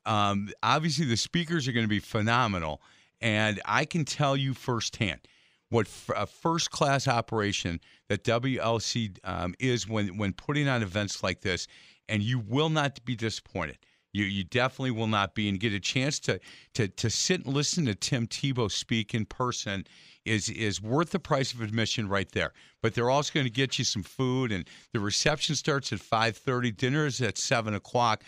Um, 0.06 0.50
obviously, 0.64 1.06
the 1.06 1.18
speakers 1.18 1.68
are 1.68 1.72
going 1.72 1.86
to 1.86 1.90
be 1.90 2.00
phenomenal, 2.00 2.82
and 3.22 3.62
I 3.66 3.86
can 3.86 4.06
tell 4.06 4.36
you 4.36 4.54
firsthand 4.54 5.22
what 5.70 5.88
a 6.16 6.26
first 6.26 6.72
class 6.72 7.08
operation 7.08 7.80
that 8.08 8.24
WLC 8.24 9.18
um, 9.24 9.54
is 9.60 9.88
when 9.88 10.18
when 10.18 10.34
putting 10.34 10.68
on 10.68 10.82
events 10.82 11.24
like 11.24 11.42
this, 11.42 11.68
and 12.10 12.24
you 12.24 12.40
will 12.40 12.70
not 12.70 13.04
be 13.06 13.16
disappointed. 13.16 13.78
You 14.14 14.26
you 14.26 14.44
definitely 14.44 14.92
will 14.92 15.08
not 15.08 15.36
be, 15.36 15.50
and 15.50 15.60
get 15.60 15.74
a 15.74 15.80
chance 15.80 16.20
to 16.22 16.40
to 16.74 16.88
to 16.88 17.10
sit 17.10 17.46
and 17.46 17.54
listen 17.54 17.86
to 17.86 17.96
Tim 17.96 18.26
Tebow 18.28 18.72
speak 18.72 19.14
in 19.14 19.26
person 19.26 19.86
is 20.26 20.50
is 20.50 20.82
worth 20.82 21.12
the 21.12 21.20
price 21.20 21.54
of 21.54 21.62
admission 21.62 22.10
right 22.10 22.32
there. 22.32 22.54
But 22.82 22.96
they're 22.96 23.10
also 23.10 23.34
going 23.34 23.46
to 23.46 23.52
get 23.52 23.78
you 23.78 23.86
some 23.86 24.04
food, 24.04 24.52
and 24.52 24.68
the 24.94 25.00
reception 25.00 25.56
starts 25.56 25.94
at 25.94 26.00
five 26.00 26.38
thirty. 26.38 26.72
Dinner 26.72 27.06
is 27.06 27.22
at 27.22 27.38
seven 27.38 27.74
o'clock. 27.74 28.24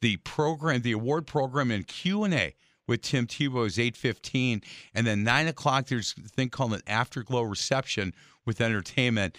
The 0.00 0.16
program, 0.18 0.82
the 0.82 0.92
award 0.92 1.26
program, 1.26 1.70
and 1.70 1.86
Q 1.86 2.24
and 2.24 2.34
A 2.34 2.54
with 2.86 3.02
Tim 3.02 3.26
Tebow 3.26 3.66
is 3.66 3.78
eight 3.78 3.96
fifteen, 3.96 4.62
and 4.94 5.06
then 5.06 5.24
nine 5.24 5.48
o'clock. 5.48 5.86
There's 5.86 6.14
a 6.24 6.28
thing 6.28 6.48
called 6.48 6.74
an 6.74 6.82
afterglow 6.86 7.42
reception 7.42 8.14
with 8.46 8.60
entertainment. 8.60 9.36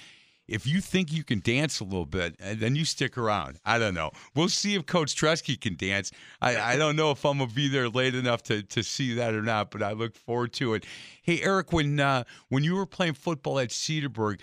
If 0.48 0.68
you 0.68 0.80
think 0.82 1.12
you 1.12 1.24
can 1.24 1.40
dance 1.40 1.80
a 1.80 1.84
little 1.84 2.06
bit, 2.06 2.36
uh, 2.44 2.54
then 2.56 2.75
you 2.75 2.86
stick 2.86 3.18
around. 3.18 3.60
I 3.66 3.80
don't 3.80 3.94
know. 3.94 4.12
We'll 4.36 4.50
see 4.50 4.75
if 4.75 4.86
Coach 4.86 5.16
Tresky 5.16 5.60
can 5.60 5.75
dance. 5.75 6.12
I, 6.42 6.74
I 6.74 6.75
don't 6.75 6.96
know 6.96 7.12
if 7.12 7.25
I'm 7.25 7.40
gonna 7.40 7.52
be 7.52 7.68
there 7.68 7.90
late 7.90 8.16
enough 8.16 8.44
to, 8.44 8.62
to 8.62 8.84
see 8.84 9.16
that 9.16 9.34
or 9.34 9.42
not, 9.42 9.72
but 9.72 9.82
I 9.82 9.94
look 9.94 10.16
forward 10.16 10.54
to 10.54 10.75
it. 10.75 10.86
Hey, 11.22 11.42
Eric, 11.42 11.74
when 11.74 12.00
uh, 12.00 12.24
when 12.50 12.64
you 12.64 12.75
were 12.75 12.86
playing 12.86 13.14
football 13.14 13.60
at 13.60 13.70
Cedarburg, 13.70 14.40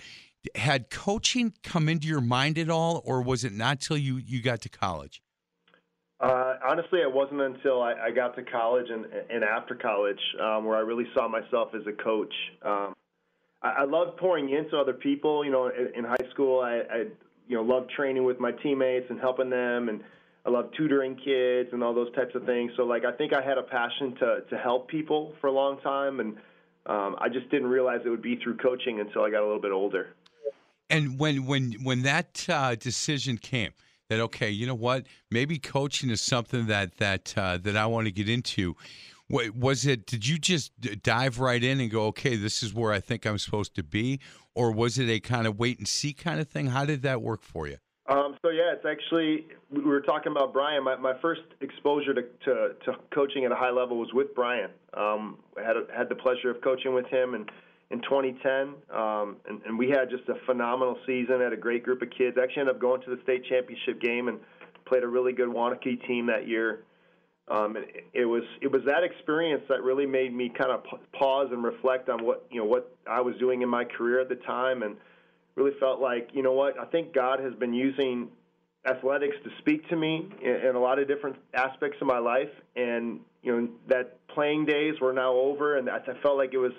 had 0.55 0.89
coaching 0.89 1.53
come 1.63 1.87
into 1.87 2.07
your 2.07 2.21
mind 2.21 2.57
at 2.57 2.69
all, 2.69 3.01
or 3.05 3.21
was 3.21 3.43
it 3.43 3.53
not 3.53 3.79
till 3.79 3.97
you 3.97 4.17
you 4.17 4.41
got 4.41 4.61
to 4.61 4.69
college? 4.69 5.21
Uh, 6.19 6.55
honestly, 6.65 6.99
it 6.99 7.11
wasn't 7.11 7.41
until 7.41 7.81
I, 7.81 7.93
I 7.95 8.11
got 8.11 8.35
to 8.37 8.43
college 8.43 8.87
and, 8.89 9.05
and 9.29 9.43
after 9.43 9.75
college 9.75 10.19
um, 10.41 10.63
where 10.63 10.77
I 10.77 10.79
really 10.79 11.05
saw 11.13 11.27
myself 11.27 11.69
as 11.75 11.81
a 11.85 11.91
coach. 12.03 12.33
Um, 12.61 12.93
I, 13.63 13.69
I 13.69 13.83
loved 13.85 14.17
pouring 14.17 14.49
into 14.49 14.77
other 14.77 14.93
people. 14.93 15.43
You 15.43 15.51
know, 15.51 15.67
in, 15.67 15.91
in 15.95 16.03
high 16.03 16.29
school, 16.31 16.59
I, 16.59 16.81
I 16.91 16.97
you 17.47 17.55
know 17.55 17.63
loved 17.63 17.91
training 17.95 18.23
with 18.23 18.39
my 18.39 18.51
teammates 18.51 19.07
and 19.09 19.19
helping 19.19 19.49
them, 19.49 19.89
and 19.89 20.01
I 20.45 20.49
loved 20.49 20.75
tutoring 20.77 21.15
kids 21.15 21.69
and 21.71 21.83
all 21.83 21.93
those 21.93 22.13
types 22.15 22.35
of 22.35 22.45
things. 22.45 22.71
So, 22.75 22.83
like, 22.83 23.05
I 23.05 23.11
think 23.13 23.33
I 23.33 23.41
had 23.41 23.57
a 23.57 23.63
passion 23.63 24.15
to 24.19 24.41
to 24.49 24.57
help 24.57 24.87
people 24.87 25.33
for 25.39 25.47
a 25.47 25.51
long 25.51 25.79
time, 25.81 26.19
and 26.19 26.35
um, 26.85 27.15
I 27.19 27.29
just 27.29 27.49
didn't 27.49 27.67
realize 27.67 28.01
it 28.05 28.09
would 28.09 28.21
be 28.21 28.37
through 28.43 28.57
coaching 28.57 28.99
until 28.99 29.23
I 29.23 29.29
got 29.29 29.41
a 29.41 29.45
little 29.45 29.61
bit 29.61 29.71
older. 29.71 30.15
And 30.89 31.17
when 31.17 31.45
when 31.45 31.73
when 31.83 32.01
that 32.03 32.45
uh, 32.49 32.75
decision 32.75 33.37
came, 33.37 33.71
that 34.09 34.19
okay, 34.19 34.49
you 34.49 34.67
know 34.67 34.75
what, 34.75 35.05
maybe 35.31 35.57
coaching 35.57 36.09
is 36.09 36.21
something 36.21 36.67
that 36.67 36.97
that 36.97 37.33
uh, 37.37 37.57
that 37.57 37.77
I 37.77 37.85
want 37.85 38.05
to 38.05 38.11
get 38.11 38.29
into. 38.29 38.75
Wa- 39.33 39.51
Was 39.57 39.85
it? 39.85 40.05
Did 40.05 40.27
you 40.27 40.37
just 40.37 40.71
dive 41.01 41.39
right 41.39 41.63
in 41.63 41.81
and 41.81 41.89
go, 41.89 42.05
okay, 42.07 42.35
this 42.35 42.61
is 42.61 42.73
where 42.73 42.93
I 42.93 42.99
think 42.99 43.25
I'm 43.25 43.39
supposed 43.39 43.75
to 43.75 43.83
be, 43.83 44.19
or 44.53 44.71
was 44.71 44.99
it 44.99 45.09
a 45.09 45.19
kind 45.19 45.47
of 45.47 45.57
wait 45.57 45.79
and 45.79 45.87
see 45.87 46.13
kind 46.13 46.39
of 46.39 46.47
thing? 46.47 46.67
How 46.67 46.85
did 46.85 47.01
that 47.01 47.21
work 47.21 47.41
for 47.41 47.67
you? 47.67 47.77
Um, 48.07 48.35
so 48.41 48.49
yeah, 48.49 48.73
it's 48.73 48.85
actually 48.85 49.47
we 49.71 49.81
were 49.81 50.01
talking 50.01 50.31
about 50.31 50.53
Brian. 50.53 50.83
My, 50.83 50.97
my 50.97 51.13
first 51.19 51.41
exposure 51.61 52.13
to, 52.13 52.21
to, 52.21 52.75
to 52.85 52.97
coaching 53.13 53.45
at 53.45 53.51
a 53.51 53.55
high 53.55 53.71
level 53.71 53.97
was 53.97 54.09
with 54.13 54.35
Brian. 54.35 54.69
Um, 54.93 55.39
I 55.57 55.61
had 55.65 55.77
had 55.95 56.09
the 56.09 56.15
pleasure 56.15 56.51
of 56.51 56.61
coaching 56.61 56.93
with 56.93 57.07
him 57.07 57.33
in 57.33 57.45
in 57.89 58.01
2010, 58.01 58.73
um, 58.95 59.37
and, 59.47 59.61
and 59.65 59.77
we 59.77 59.89
had 59.89 60.09
just 60.09 60.27
a 60.27 60.35
phenomenal 60.45 60.97
season. 61.07 61.41
Had 61.41 61.53
a 61.53 61.57
great 61.57 61.83
group 61.83 62.01
of 62.01 62.09
kids. 62.09 62.37
Actually, 62.41 62.61
ended 62.61 62.75
up 62.75 62.81
going 62.81 63.01
to 63.01 63.15
the 63.15 63.21
state 63.23 63.45
championship 63.49 63.99
game 63.99 64.27
and 64.27 64.39
played 64.85 65.03
a 65.03 65.07
really 65.07 65.33
good 65.33 65.49
Waunakee 65.49 66.05
team 66.05 66.27
that 66.27 66.47
year. 66.47 66.83
Um, 67.49 67.75
it, 67.75 68.07
it 68.13 68.25
was 68.25 68.43
it 68.61 68.71
was 68.71 68.81
that 68.85 69.03
experience 69.03 69.63
that 69.67 69.83
really 69.83 70.05
made 70.05 70.33
me 70.33 70.49
kind 70.49 70.71
of 70.71 70.83
pause 71.11 71.49
and 71.51 71.63
reflect 71.63 72.09
on 72.09 72.23
what 72.25 72.45
you 72.49 72.59
know 72.59 72.65
what 72.65 72.95
I 73.05 73.21
was 73.21 73.35
doing 73.37 73.61
in 73.61 73.69
my 73.69 73.83
career 73.83 74.21
at 74.21 74.29
the 74.29 74.35
time 74.35 74.81
and 74.81 74.95
really 75.55 75.77
felt 75.79 75.99
like, 75.99 76.29
you 76.33 76.41
know 76.41 76.53
what, 76.53 76.79
I 76.79 76.85
think 76.85 77.13
God 77.13 77.39
has 77.39 77.53
been 77.55 77.73
using 77.73 78.29
athletics 78.85 79.35
to 79.43 79.49
speak 79.59 79.87
to 79.89 79.95
me 79.95 80.27
in, 80.41 80.55
in 80.69 80.75
a 80.75 80.79
lot 80.79 80.99
of 80.99 81.07
different 81.07 81.37
aspects 81.53 81.97
of 82.01 82.07
my 82.07 82.19
life, 82.19 82.49
and 82.75 83.19
you 83.41 83.51
know 83.51 83.69
that 83.87 84.17
playing 84.27 84.65
days 84.65 84.95
were 85.01 85.13
now 85.13 85.33
over, 85.33 85.77
and 85.77 85.89
I, 85.89 85.97
I 85.97 86.21
felt 86.21 86.37
like 86.37 86.53
it 86.53 86.57
was 86.57 86.73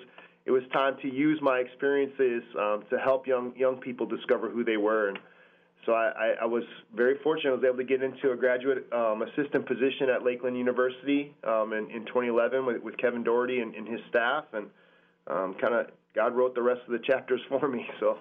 it 0.45 0.51
was 0.51 0.63
time 0.71 0.97
to 1.01 1.11
use 1.11 1.39
my 1.41 1.57
experiences 1.57 2.43
um, 2.59 2.83
to 2.89 2.97
help 2.97 3.27
young 3.27 3.53
young 3.55 3.77
people 3.77 4.05
discover 4.05 4.49
who 4.49 4.63
they 4.63 4.77
were, 4.77 5.09
and 5.09 5.19
so 5.85 5.93
I, 5.93 6.35
I, 6.41 6.45
was 6.45 6.63
very 6.95 7.17
fortunate. 7.23 7.51
I 7.51 7.55
was 7.55 7.63
able 7.63 7.77
to 7.77 7.83
get 7.83 8.01
into 8.01 8.31
a 8.31 8.35
graduate 8.35 8.91
um, 8.91 9.21
assistant 9.21 9.65
position 9.65 10.09
at 10.09 10.23
Lakeland 10.23 10.57
University 10.57 11.33
um, 11.43 11.73
in, 11.73 11.89
in 11.91 12.05
2011 12.05 12.65
with, 12.65 12.81
with 12.81 12.97
Kevin 12.97 13.23
Doherty 13.23 13.59
and, 13.59 13.75
and 13.75 13.87
his 13.87 13.99
staff, 14.09 14.45
and 14.53 14.67
um, 15.27 15.55
kind 15.61 15.73
of 15.73 15.87
God 16.15 16.35
wrote 16.35 16.55
the 16.55 16.61
rest 16.61 16.81
of 16.85 16.91
the 16.91 16.99
chapters 16.99 17.41
for 17.49 17.67
me. 17.67 17.85
So. 17.99 18.17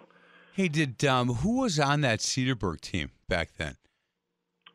Hey, 0.55 0.69
did 0.69 1.05
um, 1.05 1.29
who 1.29 1.61
was 1.61 1.81
on 1.81 2.03
that 2.03 2.21
Cedarburg 2.21 2.81
team 2.81 3.11
back 3.29 3.51
then? 3.57 3.77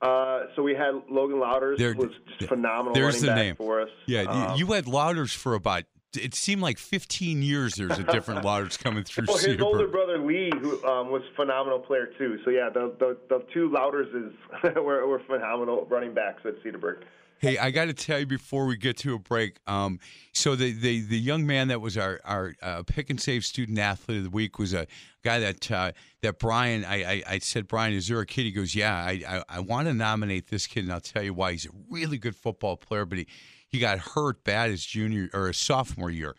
Uh, 0.01 0.43
so 0.55 0.63
we 0.63 0.74
had 0.74 0.93
Logan 1.10 1.39
Louders 1.39 1.77
There- 1.77 1.93
was 1.93 2.12
just 2.38 2.50
phenomenal 2.50 2.93
there's 2.93 3.15
running 3.15 3.22
the 3.22 3.27
back 3.27 3.38
name. 3.38 3.55
for 3.55 3.81
us. 3.81 3.89
Yeah, 4.05 4.22
Um, 4.22 4.58
you, 4.58 4.65
you 4.65 4.74
had 4.74 4.88
Louders 4.88 5.34
for 5.34 5.55
about. 5.55 5.84
It 6.15 6.33
seemed 6.33 6.61
like 6.61 6.79
15 6.79 7.43
years. 7.43 7.75
There's 7.75 7.99
a 7.99 8.03
different 8.03 8.43
Louders 8.45 8.77
coming 8.77 9.03
through 9.03 9.25
well, 9.27 9.37
his 9.37 9.61
older 9.61 9.87
brother 9.87 10.17
Lee, 10.17 10.51
who 10.59 10.83
um, 10.85 11.11
was 11.11 11.21
a 11.31 11.35
phenomenal 11.35 11.79
player 11.79 12.09
too. 12.17 12.39
So 12.43 12.49
yeah, 12.49 12.69
the 12.73 12.93
the, 12.99 13.17
the 13.29 13.45
two 13.53 13.69
Louderses 13.69 14.33
were, 14.75 15.05
were 15.05 15.21
phenomenal 15.27 15.85
running 15.89 16.13
backs 16.13 16.41
at 16.45 16.61
Cedarburg. 16.63 17.03
Hey, 17.39 17.57
I 17.57 17.71
got 17.71 17.85
to 17.85 17.93
tell 17.93 18.19
you 18.19 18.25
before 18.25 18.65
we 18.65 18.75
get 18.75 18.97
to 18.97 19.13
a 19.13 19.19
break. 19.19 19.59
Um, 19.65 19.99
so 20.33 20.55
the, 20.55 20.73
the 20.73 21.01
the 21.01 21.17
young 21.17 21.47
man 21.47 21.69
that 21.69 21.79
was 21.79 21.97
our 21.97 22.19
our 22.25 22.53
uh, 22.61 22.83
pick 22.83 23.09
and 23.09 23.19
save 23.19 23.45
student 23.45 23.79
athlete 23.79 24.17
of 24.17 24.23
the 24.25 24.29
week 24.29 24.59
was 24.59 24.73
a 24.73 24.87
guy 25.23 25.39
that 25.39 25.71
uh, 25.71 25.91
that 26.21 26.37
Brian. 26.39 26.83
I, 26.83 27.03
I 27.03 27.23
I 27.27 27.39
said, 27.39 27.67
Brian, 27.67 27.93
is 27.93 28.09
there 28.09 28.19
a 28.19 28.25
kid? 28.25 28.43
He 28.43 28.51
goes, 28.51 28.75
Yeah, 28.75 28.93
I 28.93 29.21
I, 29.27 29.43
I 29.47 29.59
want 29.61 29.87
to 29.87 29.93
nominate 29.93 30.47
this 30.47 30.67
kid, 30.67 30.83
and 30.83 30.91
I'll 30.91 30.99
tell 30.99 31.23
you 31.23 31.33
why. 31.33 31.51
He's 31.53 31.65
a 31.65 31.69
really 31.89 32.17
good 32.17 32.35
football 32.35 32.75
player, 32.75 33.05
but 33.05 33.19
he 33.19 33.27
he 33.69 33.79
got 33.79 33.99
hurt 33.99 34.43
bad 34.43 34.71
his 34.71 34.85
junior 34.85 35.29
or 35.33 35.47
his 35.47 35.57
sophomore 35.57 36.09
year, 36.09 36.35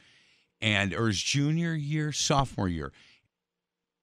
and 0.61 0.93
or 0.93 1.07
his 1.07 1.23
junior 1.23 1.75
year, 1.75 2.13
sophomore 2.13 2.69
year. 2.69 2.93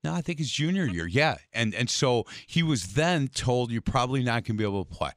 No, 0.03 0.13
I 0.13 0.21
think 0.21 0.39
his 0.39 0.51
junior 0.51 0.85
year. 0.85 1.05
Yeah, 1.05 1.35
and 1.53 1.75
and 1.75 1.89
so 1.89 2.25
he 2.47 2.63
was 2.63 2.93
then 2.93 3.27
told 3.27 3.71
you're 3.71 3.81
probably 3.81 4.23
not 4.23 4.43
going 4.43 4.43
to 4.43 4.53
be 4.53 4.63
able 4.63 4.85
to 4.85 4.91
play 4.91 5.11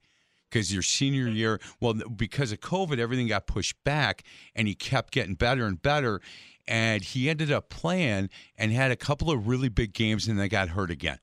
because 0.51 0.73
your 0.73 0.83
senior 0.83 1.29
year, 1.29 1.61
well, 1.81 1.95
because 1.95 2.51
of 2.53 2.61
COVID, 2.61 2.99
everything 2.99 3.29
got 3.29 3.47
pushed 3.47 3.83
back, 3.85 4.25
and 4.55 4.67
he 4.67 4.75
kept 4.75 5.13
getting 5.13 5.35
better 5.35 5.67
and 5.67 5.81
better. 5.81 6.21
And 6.67 7.03
he 7.03 7.31
ended 7.31 7.51
up 7.51 7.69
playing 7.69 8.31
and 8.57 8.73
had 8.73 8.91
a 8.91 8.97
couple 8.97 9.31
of 9.31 9.49
really 9.49 9.69
big 9.69 9.93
games, 9.93 10.29
and 10.29 10.39
then 10.39 10.49
got 10.49 10.71
hurt 10.71 10.91
again. 10.91 11.19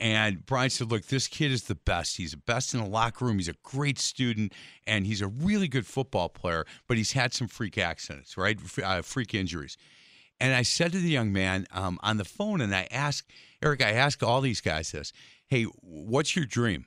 And 0.00 0.46
Brian 0.46 0.70
said, 0.70 0.90
Look, 0.90 1.06
this 1.06 1.26
kid 1.26 1.50
is 1.50 1.64
the 1.64 1.74
best. 1.74 2.16
He's 2.16 2.30
the 2.30 2.36
best 2.36 2.72
in 2.72 2.80
the 2.80 2.88
locker 2.88 3.24
room. 3.24 3.38
He's 3.38 3.48
a 3.48 3.54
great 3.64 3.98
student, 3.98 4.52
and 4.86 5.06
he's 5.06 5.20
a 5.20 5.26
really 5.26 5.68
good 5.68 5.86
football 5.86 6.28
player, 6.28 6.64
but 6.86 6.96
he's 6.96 7.12
had 7.12 7.34
some 7.34 7.48
freak 7.48 7.78
accidents, 7.78 8.36
right? 8.36 8.58
Uh, 8.82 9.02
freak 9.02 9.34
injuries. 9.34 9.76
And 10.40 10.54
I 10.54 10.62
said 10.62 10.92
to 10.92 10.98
the 10.98 11.10
young 11.10 11.32
man 11.32 11.66
um, 11.72 11.98
on 12.02 12.16
the 12.16 12.24
phone, 12.24 12.60
and 12.60 12.74
I 12.74 12.86
asked, 12.92 13.30
Eric, 13.62 13.82
I 13.82 13.90
ask 13.90 14.22
all 14.22 14.40
these 14.40 14.60
guys 14.60 14.92
this 14.92 15.12
Hey, 15.46 15.64
what's 15.64 16.36
your 16.36 16.44
dream? 16.44 16.86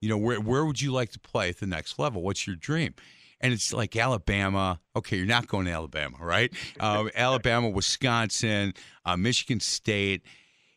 You 0.00 0.08
know, 0.08 0.18
where, 0.18 0.40
where 0.40 0.64
would 0.64 0.80
you 0.80 0.92
like 0.92 1.10
to 1.10 1.18
play 1.18 1.48
at 1.48 1.58
the 1.58 1.66
next 1.66 1.98
level? 1.98 2.22
What's 2.22 2.46
your 2.46 2.56
dream? 2.56 2.94
And 3.40 3.52
it's 3.52 3.72
like 3.72 3.94
Alabama. 3.96 4.80
Okay, 4.96 5.16
you're 5.16 5.26
not 5.26 5.48
going 5.48 5.66
to 5.66 5.72
Alabama, 5.72 6.16
right? 6.20 6.52
Uh, 6.80 7.08
Alabama, 7.14 7.68
Wisconsin, 7.68 8.72
uh, 9.04 9.16
Michigan 9.16 9.58
State. 9.58 10.22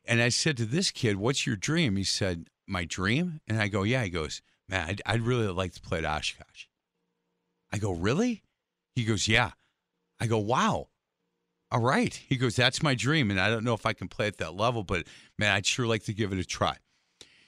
And 0.05 0.21
I 0.21 0.29
said 0.29 0.57
to 0.57 0.65
this 0.65 0.91
kid, 0.91 1.17
What's 1.17 1.45
your 1.45 1.55
dream? 1.55 1.95
He 1.95 2.03
said, 2.03 2.47
My 2.67 2.85
dream? 2.85 3.41
And 3.47 3.61
I 3.61 3.67
go, 3.67 3.83
Yeah. 3.83 4.03
He 4.03 4.09
goes, 4.09 4.41
Man, 4.67 4.89
I'd, 4.89 5.01
I'd 5.05 5.21
really 5.21 5.47
like 5.47 5.73
to 5.73 5.81
play 5.81 5.99
at 5.99 6.05
Oshkosh. 6.05 6.65
I 7.71 7.77
go, 7.77 7.91
Really? 7.91 8.43
He 8.95 9.05
goes, 9.05 9.27
Yeah. 9.27 9.51
I 10.19 10.27
go, 10.27 10.37
Wow. 10.37 10.87
All 11.71 11.79
right. 11.79 12.13
He 12.13 12.35
goes, 12.35 12.55
That's 12.55 12.83
my 12.83 12.95
dream. 12.95 13.31
And 13.31 13.39
I 13.39 13.49
don't 13.49 13.63
know 13.63 13.73
if 13.73 13.85
I 13.85 13.93
can 13.93 14.07
play 14.07 14.27
at 14.27 14.37
that 14.37 14.55
level, 14.55 14.83
but 14.83 15.05
man, 15.37 15.53
I'd 15.53 15.65
sure 15.65 15.87
like 15.87 16.03
to 16.05 16.13
give 16.13 16.33
it 16.33 16.39
a 16.39 16.45
try. 16.45 16.77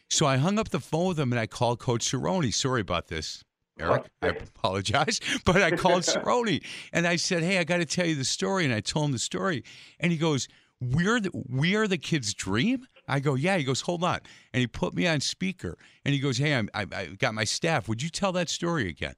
So 0.09 0.25
I 0.27 0.37
hung 0.37 0.59
up 0.59 0.69
the 0.69 0.79
phone 0.79 1.07
with 1.07 1.19
him 1.19 1.31
and 1.31 1.39
I 1.39 1.47
called 1.47 1.79
Coach 1.79 2.09
Cerroni. 2.09 2.53
Sorry 2.53 2.81
about 2.81 3.07
this. 3.07 3.43
Eric, 3.79 4.03
oh, 4.21 4.27
I 4.27 4.29
apologize, 4.29 5.19
but 5.45 5.61
I 5.61 5.71
called 5.71 6.03
Cerroni 6.03 6.63
and 6.91 7.07
I 7.07 7.15
said, 7.15 7.41
"Hey, 7.41 7.57
I 7.57 7.63
got 7.63 7.77
to 7.77 7.85
tell 7.85 8.05
you 8.05 8.13
the 8.13 8.23
story." 8.23 8.65
And 8.65 8.73
I 8.73 8.81
told 8.81 9.07
him 9.07 9.11
the 9.13 9.19
story, 9.19 9.63
and 9.99 10.11
he 10.11 10.17
goes, 10.19 10.47
"We're 10.91 11.19
the, 11.19 11.31
we 11.33 11.75
are 11.75 11.87
the 11.87 11.97
kid's 11.97 12.33
dream." 12.33 12.85
I 13.07 13.19
go, 13.19 13.35
"Yeah." 13.35 13.57
He 13.57 13.63
goes, 13.63 13.81
"Hold 13.81 14.03
on," 14.03 14.19
and 14.53 14.61
he 14.61 14.67
put 14.67 14.93
me 14.93 15.07
on 15.07 15.19
speaker, 15.19 15.77
and 16.05 16.13
he 16.13 16.19
goes, 16.19 16.37
"Hey, 16.37 16.53
I'm, 16.53 16.69
I, 16.73 16.85
I 16.93 17.05
got 17.17 17.33
my 17.33 17.43
staff. 17.43 17.87
Would 17.87 18.01
you 18.01 18.09
tell 18.09 18.31
that 18.33 18.49
story 18.49 18.89
again?" 18.89 19.15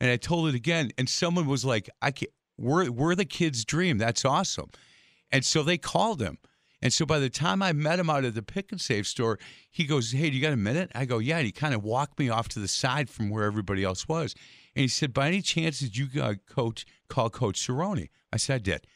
And 0.00 0.10
I 0.10 0.16
told 0.16 0.48
it 0.48 0.54
again, 0.54 0.90
and 0.98 1.08
someone 1.08 1.46
was 1.46 1.64
like, 1.64 1.88
"I 2.00 2.10
can't." 2.10 2.32
We're 2.58 2.90
we're 2.90 3.14
the 3.14 3.24
kid's 3.24 3.64
dream. 3.64 3.98
That's 3.98 4.24
awesome. 4.24 4.70
And 5.30 5.44
so 5.44 5.62
they 5.62 5.78
called 5.78 6.20
him. 6.20 6.38
And 6.82 6.92
so 6.92 7.06
by 7.06 7.20
the 7.20 7.30
time 7.30 7.62
I 7.62 7.72
met 7.72 8.00
him 8.00 8.10
out 8.10 8.24
at 8.24 8.34
the 8.34 8.42
pick 8.42 8.72
and 8.72 8.80
save 8.80 9.06
store, 9.06 9.38
he 9.70 9.84
goes, 9.84 10.10
Hey, 10.10 10.28
do 10.28 10.36
you 10.36 10.42
got 10.42 10.52
a 10.52 10.56
minute? 10.56 10.90
I 10.94 11.04
go, 11.04 11.18
Yeah. 11.18 11.38
And 11.38 11.46
he 11.46 11.52
kind 11.52 11.74
of 11.74 11.84
walked 11.84 12.18
me 12.18 12.28
off 12.28 12.48
to 12.50 12.58
the 12.58 12.68
side 12.68 13.08
from 13.08 13.30
where 13.30 13.44
everybody 13.44 13.84
else 13.84 14.08
was. 14.08 14.34
And 14.74 14.82
he 14.82 14.88
said, 14.88 15.14
By 15.14 15.28
any 15.28 15.42
chance 15.42 15.78
did 15.78 15.96
you 15.96 16.08
uh, 16.20 16.34
coach 16.46 16.84
call 17.08 17.30
Coach 17.30 17.64
Cerroni? 17.64 18.08
I 18.32 18.36
said, 18.36 18.54
I 18.56 18.58
did. 18.58 18.86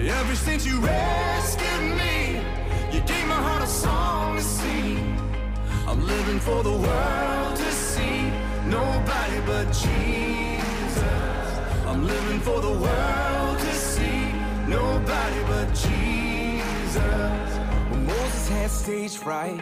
Ever 0.07 0.35
since 0.35 0.65
you 0.65 0.79
rescued 0.79 1.97
me, 1.97 2.41
you 2.91 3.01
gave 3.05 3.27
my 3.27 3.35
heart 3.35 3.63
a 3.63 3.67
song 3.67 4.37
to 4.37 4.41
sing. 4.41 5.19
I'm 5.87 6.05
living 6.05 6.39
for 6.39 6.63
the 6.63 6.71
world 6.71 7.55
to 7.55 7.71
see 7.71 7.84
nobody 8.65 9.39
but 9.45 9.65
Jesus. 9.67 11.03
I'm 11.85 12.05
living 12.05 12.39
for 12.39 12.61
the 12.61 12.71
world 12.71 13.59
to 13.59 13.73
see 13.73 14.31
nobody 14.67 15.41
but 15.47 15.67
Jesus. 15.69 16.99
When 17.89 18.05
Moses 18.05 18.49
had 18.49 18.69
stage 18.69 19.17
fright, 19.17 19.61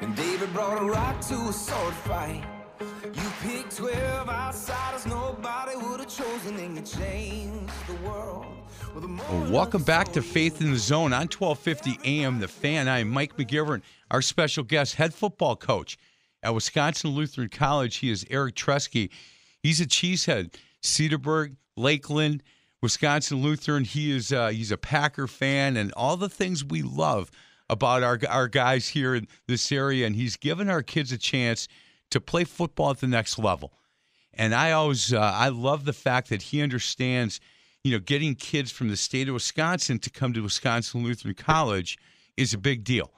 and 0.00 0.14
David 0.16 0.52
brought 0.52 0.82
a 0.82 0.84
rock 0.84 1.20
to 1.22 1.34
a 1.34 1.52
sword 1.52 1.94
fight. 1.94 2.44
You 2.80 3.30
picked 3.42 3.76
12 3.76 4.28
outsiders 4.28 5.06
nobody 5.06 5.76
would 5.76 6.00
have 6.00 6.08
chosen, 6.08 6.58
and 6.58 6.76
you 6.76 6.82
changed 6.82 7.72
the 7.86 7.94
world. 8.06 8.46
Well, 8.94 9.50
welcome 9.50 9.82
back 9.82 10.12
to 10.12 10.22
Faith 10.22 10.60
in 10.60 10.70
the 10.70 10.78
Zone 10.78 11.12
on 11.12 11.28
1250 11.28 11.98
AM 12.04 12.38
The 12.38 12.46
Fan. 12.46 12.88
I'm 12.88 13.08
Mike 13.08 13.36
McGivern, 13.36 13.82
our 14.10 14.22
special 14.22 14.62
guest, 14.62 14.94
head 14.94 15.12
football 15.12 15.56
coach 15.56 15.98
at 16.44 16.54
Wisconsin 16.54 17.10
Lutheran 17.10 17.48
College. 17.48 17.96
He 17.96 18.10
is 18.10 18.24
Eric 18.30 18.54
Trusky. 18.54 19.10
He's 19.62 19.80
a 19.80 19.86
cheesehead, 19.86 20.54
Cedarburg, 20.82 21.56
Lakeland, 21.76 22.42
Wisconsin 22.82 23.38
Lutheran. 23.42 23.84
He 23.84 24.14
is 24.14 24.32
uh, 24.32 24.48
he's 24.48 24.70
a 24.70 24.76
Packer 24.76 25.26
fan 25.26 25.76
and 25.76 25.90
all 25.96 26.16
the 26.16 26.28
things 26.28 26.64
we 26.64 26.82
love 26.82 27.30
about 27.70 28.02
our 28.02 28.20
our 28.28 28.46
guys 28.46 28.88
here 28.88 29.14
in 29.14 29.26
this 29.48 29.72
area. 29.72 30.06
And 30.06 30.14
he's 30.14 30.36
given 30.36 30.68
our 30.68 30.82
kids 30.82 31.10
a 31.10 31.18
chance 31.18 31.66
to 32.10 32.20
play 32.20 32.44
football 32.44 32.90
at 32.90 33.00
the 33.00 33.08
next 33.08 33.38
level. 33.38 33.72
And 34.34 34.54
I 34.54 34.72
always 34.72 35.12
uh, 35.12 35.18
I 35.18 35.48
love 35.48 35.86
the 35.86 35.94
fact 35.94 36.28
that 36.28 36.42
he 36.42 36.60
understands, 36.60 37.40
you 37.82 37.92
know, 37.92 38.00
getting 38.00 38.34
kids 38.34 38.70
from 38.70 38.88
the 38.88 38.96
state 38.96 39.28
of 39.28 39.34
Wisconsin 39.34 39.98
to 40.00 40.10
come 40.10 40.34
to 40.34 40.42
Wisconsin 40.42 41.04
Lutheran 41.04 41.34
College 41.34 41.98
is 42.36 42.52
a 42.52 42.58
big 42.58 42.84
deal. 42.84 43.10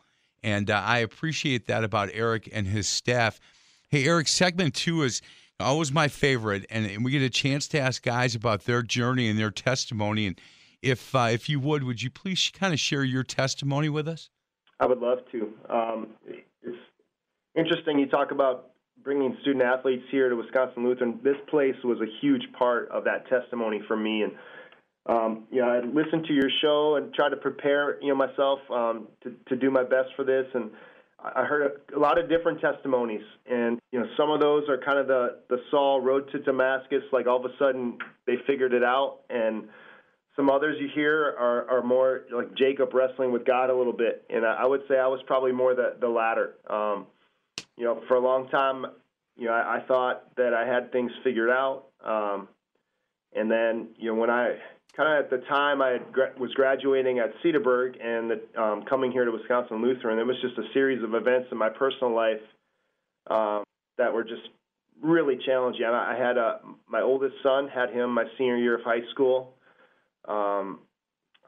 And 0.46 0.70
uh, 0.70 0.80
I 0.80 0.98
appreciate 0.98 1.66
that 1.66 1.82
about 1.82 2.08
Eric 2.12 2.48
and 2.52 2.68
his 2.68 2.86
staff. 2.86 3.40
Hey, 3.88 4.06
Eric, 4.06 4.28
segment 4.28 4.74
two 4.74 5.02
is 5.02 5.20
always 5.58 5.90
my 5.90 6.06
favorite. 6.06 6.64
And, 6.70 6.86
and 6.86 7.04
we 7.04 7.10
get 7.10 7.22
a 7.22 7.28
chance 7.28 7.66
to 7.68 7.80
ask 7.80 8.00
guys 8.00 8.36
about 8.36 8.62
their 8.62 8.82
journey 8.82 9.28
and 9.28 9.36
their 9.36 9.50
testimony. 9.50 10.24
And 10.28 10.40
if 10.82 11.16
uh, 11.16 11.30
if 11.32 11.48
you 11.48 11.58
would, 11.58 11.82
would 11.82 12.00
you 12.00 12.10
please 12.10 12.52
kind 12.54 12.72
of 12.72 12.78
share 12.78 13.02
your 13.02 13.24
testimony 13.24 13.88
with 13.88 14.06
us? 14.06 14.30
I 14.78 14.86
would 14.86 15.00
love 15.00 15.18
to. 15.32 15.52
Um, 15.68 16.08
it's 16.62 16.78
interesting 17.56 17.98
you 17.98 18.06
talk 18.06 18.30
about 18.30 18.70
bringing 19.02 19.36
student 19.40 19.64
athletes 19.64 20.04
here 20.12 20.28
to 20.28 20.36
Wisconsin 20.36 20.84
Lutheran. 20.84 21.18
This 21.24 21.36
place 21.48 21.74
was 21.82 21.98
a 22.00 22.06
huge 22.20 22.44
part 22.56 22.88
of 22.90 23.02
that 23.02 23.28
testimony 23.28 23.80
for 23.88 23.96
me, 23.96 24.22
and 24.22 24.32
um, 25.08 25.44
you 25.50 25.60
know, 25.60 25.68
I 25.68 25.80
listened 25.80 26.26
to 26.26 26.32
your 26.32 26.50
show 26.60 26.96
and 26.96 27.14
tried 27.14 27.30
to 27.30 27.36
prepare 27.36 28.00
you 28.02 28.08
know 28.08 28.14
myself 28.14 28.58
um, 28.70 29.08
to 29.22 29.34
to 29.48 29.56
do 29.56 29.70
my 29.70 29.82
best 29.82 30.10
for 30.16 30.24
this, 30.24 30.46
and 30.54 30.70
I 31.18 31.44
heard 31.44 31.80
a, 31.92 31.98
a 31.98 32.00
lot 32.00 32.18
of 32.18 32.28
different 32.28 32.60
testimonies, 32.60 33.22
and 33.50 33.78
you 33.92 34.00
know, 34.00 34.06
some 34.16 34.30
of 34.30 34.40
those 34.40 34.68
are 34.68 34.78
kind 34.78 34.98
of 34.98 35.06
the 35.06 35.38
the 35.48 35.58
Saul 35.70 36.00
road 36.00 36.30
to 36.32 36.38
Damascus, 36.40 37.02
like 37.12 37.26
all 37.26 37.44
of 37.44 37.50
a 37.50 37.56
sudden 37.58 37.98
they 38.26 38.34
figured 38.46 38.72
it 38.72 38.82
out, 38.82 39.20
and 39.30 39.68
some 40.34 40.50
others 40.50 40.76
you 40.80 40.88
hear 40.94 41.34
are, 41.38 41.70
are 41.70 41.82
more 41.82 42.24
like 42.30 42.54
Jacob 42.54 42.92
wrestling 42.92 43.32
with 43.32 43.44
God 43.46 43.70
a 43.70 43.74
little 43.74 43.92
bit, 43.92 44.24
and 44.28 44.44
I, 44.44 44.62
I 44.62 44.66
would 44.66 44.82
say 44.88 44.98
I 44.98 45.06
was 45.06 45.20
probably 45.26 45.52
more 45.52 45.74
the 45.74 45.96
the 46.00 46.08
latter. 46.08 46.54
Um, 46.68 47.06
you 47.76 47.84
know, 47.84 48.02
for 48.08 48.16
a 48.16 48.20
long 48.20 48.48
time, 48.48 48.86
you 49.36 49.46
know, 49.46 49.52
I, 49.52 49.76
I 49.76 49.86
thought 49.86 50.34
that 50.36 50.52
I 50.52 50.66
had 50.66 50.92
things 50.92 51.12
figured 51.24 51.50
out, 51.50 51.84
um, 52.04 52.48
and 53.34 53.50
then 53.50 53.88
you 53.96 54.12
know 54.12 54.20
when 54.20 54.30
I 54.30 54.56
kind 54.96 55.18
of 55.18 55.24
at 55.24 55.30
the 55.30 55.46
time 55.46 55.82
I 55.82 55.98
gra- 56.12 56.32
was 56.38 56.52
graduating 56.54 57.18
at 57.18 57.32
Cedarburg 57.44 57.96
and 58.02 58.30
the, 58.30 58.60
um, 58.60 58.84
coming 58.88 59.12
here 59.12 59.24
to 59.24 59.30
Wisconsin 59.30 59.82
Lutheran, 59.82 60.18
it 60.18 60.26
was 60.26 60.36
just 60.40 60.56
a 60.58 60.72
series 60.72 61.02
of 61.04 61.14
events 61.14 61.48
in 61.52 61.58
my 61.58 61.68
personal 61.68 62.14
life 62.14 62.40
um, 63.28 63.64
that 63.98 64.12
were 64.12 64.24
just 64.24 64.48
really 65.02 65.38
challenging. 65.44 65.84
I, 65.84 66.14
I 66.14 66.18
had 66.18 66.38
a 66.38 66.60
my 66.88 67.02
oldest 67.02 67.34
son 67.42 67.68
had 67.68 67.90
him 67.90 68.12
my 68.14 68.24
senior 68.38 68.56
year 68.56 68.78
of 68.78 68.84
high 68.84 69.04
school. 69.12 69.54
Um, 70.26 70.80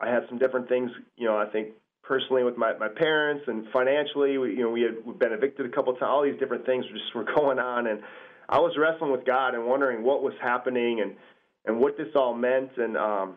I 0.01 0.09
had 0.09 0.25
some 0.29 0.39
different 0.39 0.69
things, 0.69 0.91
you 1.17 1.27
know, 1.27 1.37
I 1.37 1.47
think 1.47 1.69
personally 2.03 2.45
with 2.45 2.57
my, 2.57 2.77
my 2.79 2.89
parents 2.89 3.45
and 3.49 3.67
financially, 3.73 4.39
we, 4.39 4.51
you 4.51 4.63
know, 4.63 4.71
we 4.71 4.83
had 4.83 5.19
been 5.19 5.33
evicted 5.33 5.67
a 5.67 5.69
couple 5.71 5.93
of 5.93 5.99
times. 5.99 6.11
All 6.11 6.23
these 6.23 6.39
different 6.39 6.65
things 6.67 6.85
just 6.93 7.15
were 7.15 7.25
going 7.37 7.59
on, 7.59 7.87
and 7.87 8.01
I 8.49 8.59
was 8.59 8.77
wrestling 8.79 9.13
with 9.13 9.27
God 9.27 9.55
and 9.55 9.67
wondering 9.67 10.05
what 10.05 10.23
was 10.23 10.35
happening 10.41 11.01
and 11.01 11.17
and 11.65 11.79
what 11.79 11.97
this 11.97 12.09
all 12.15 12.35
meant. 12.35 12.71
And 12.77 12.97
um, 12.97 13.37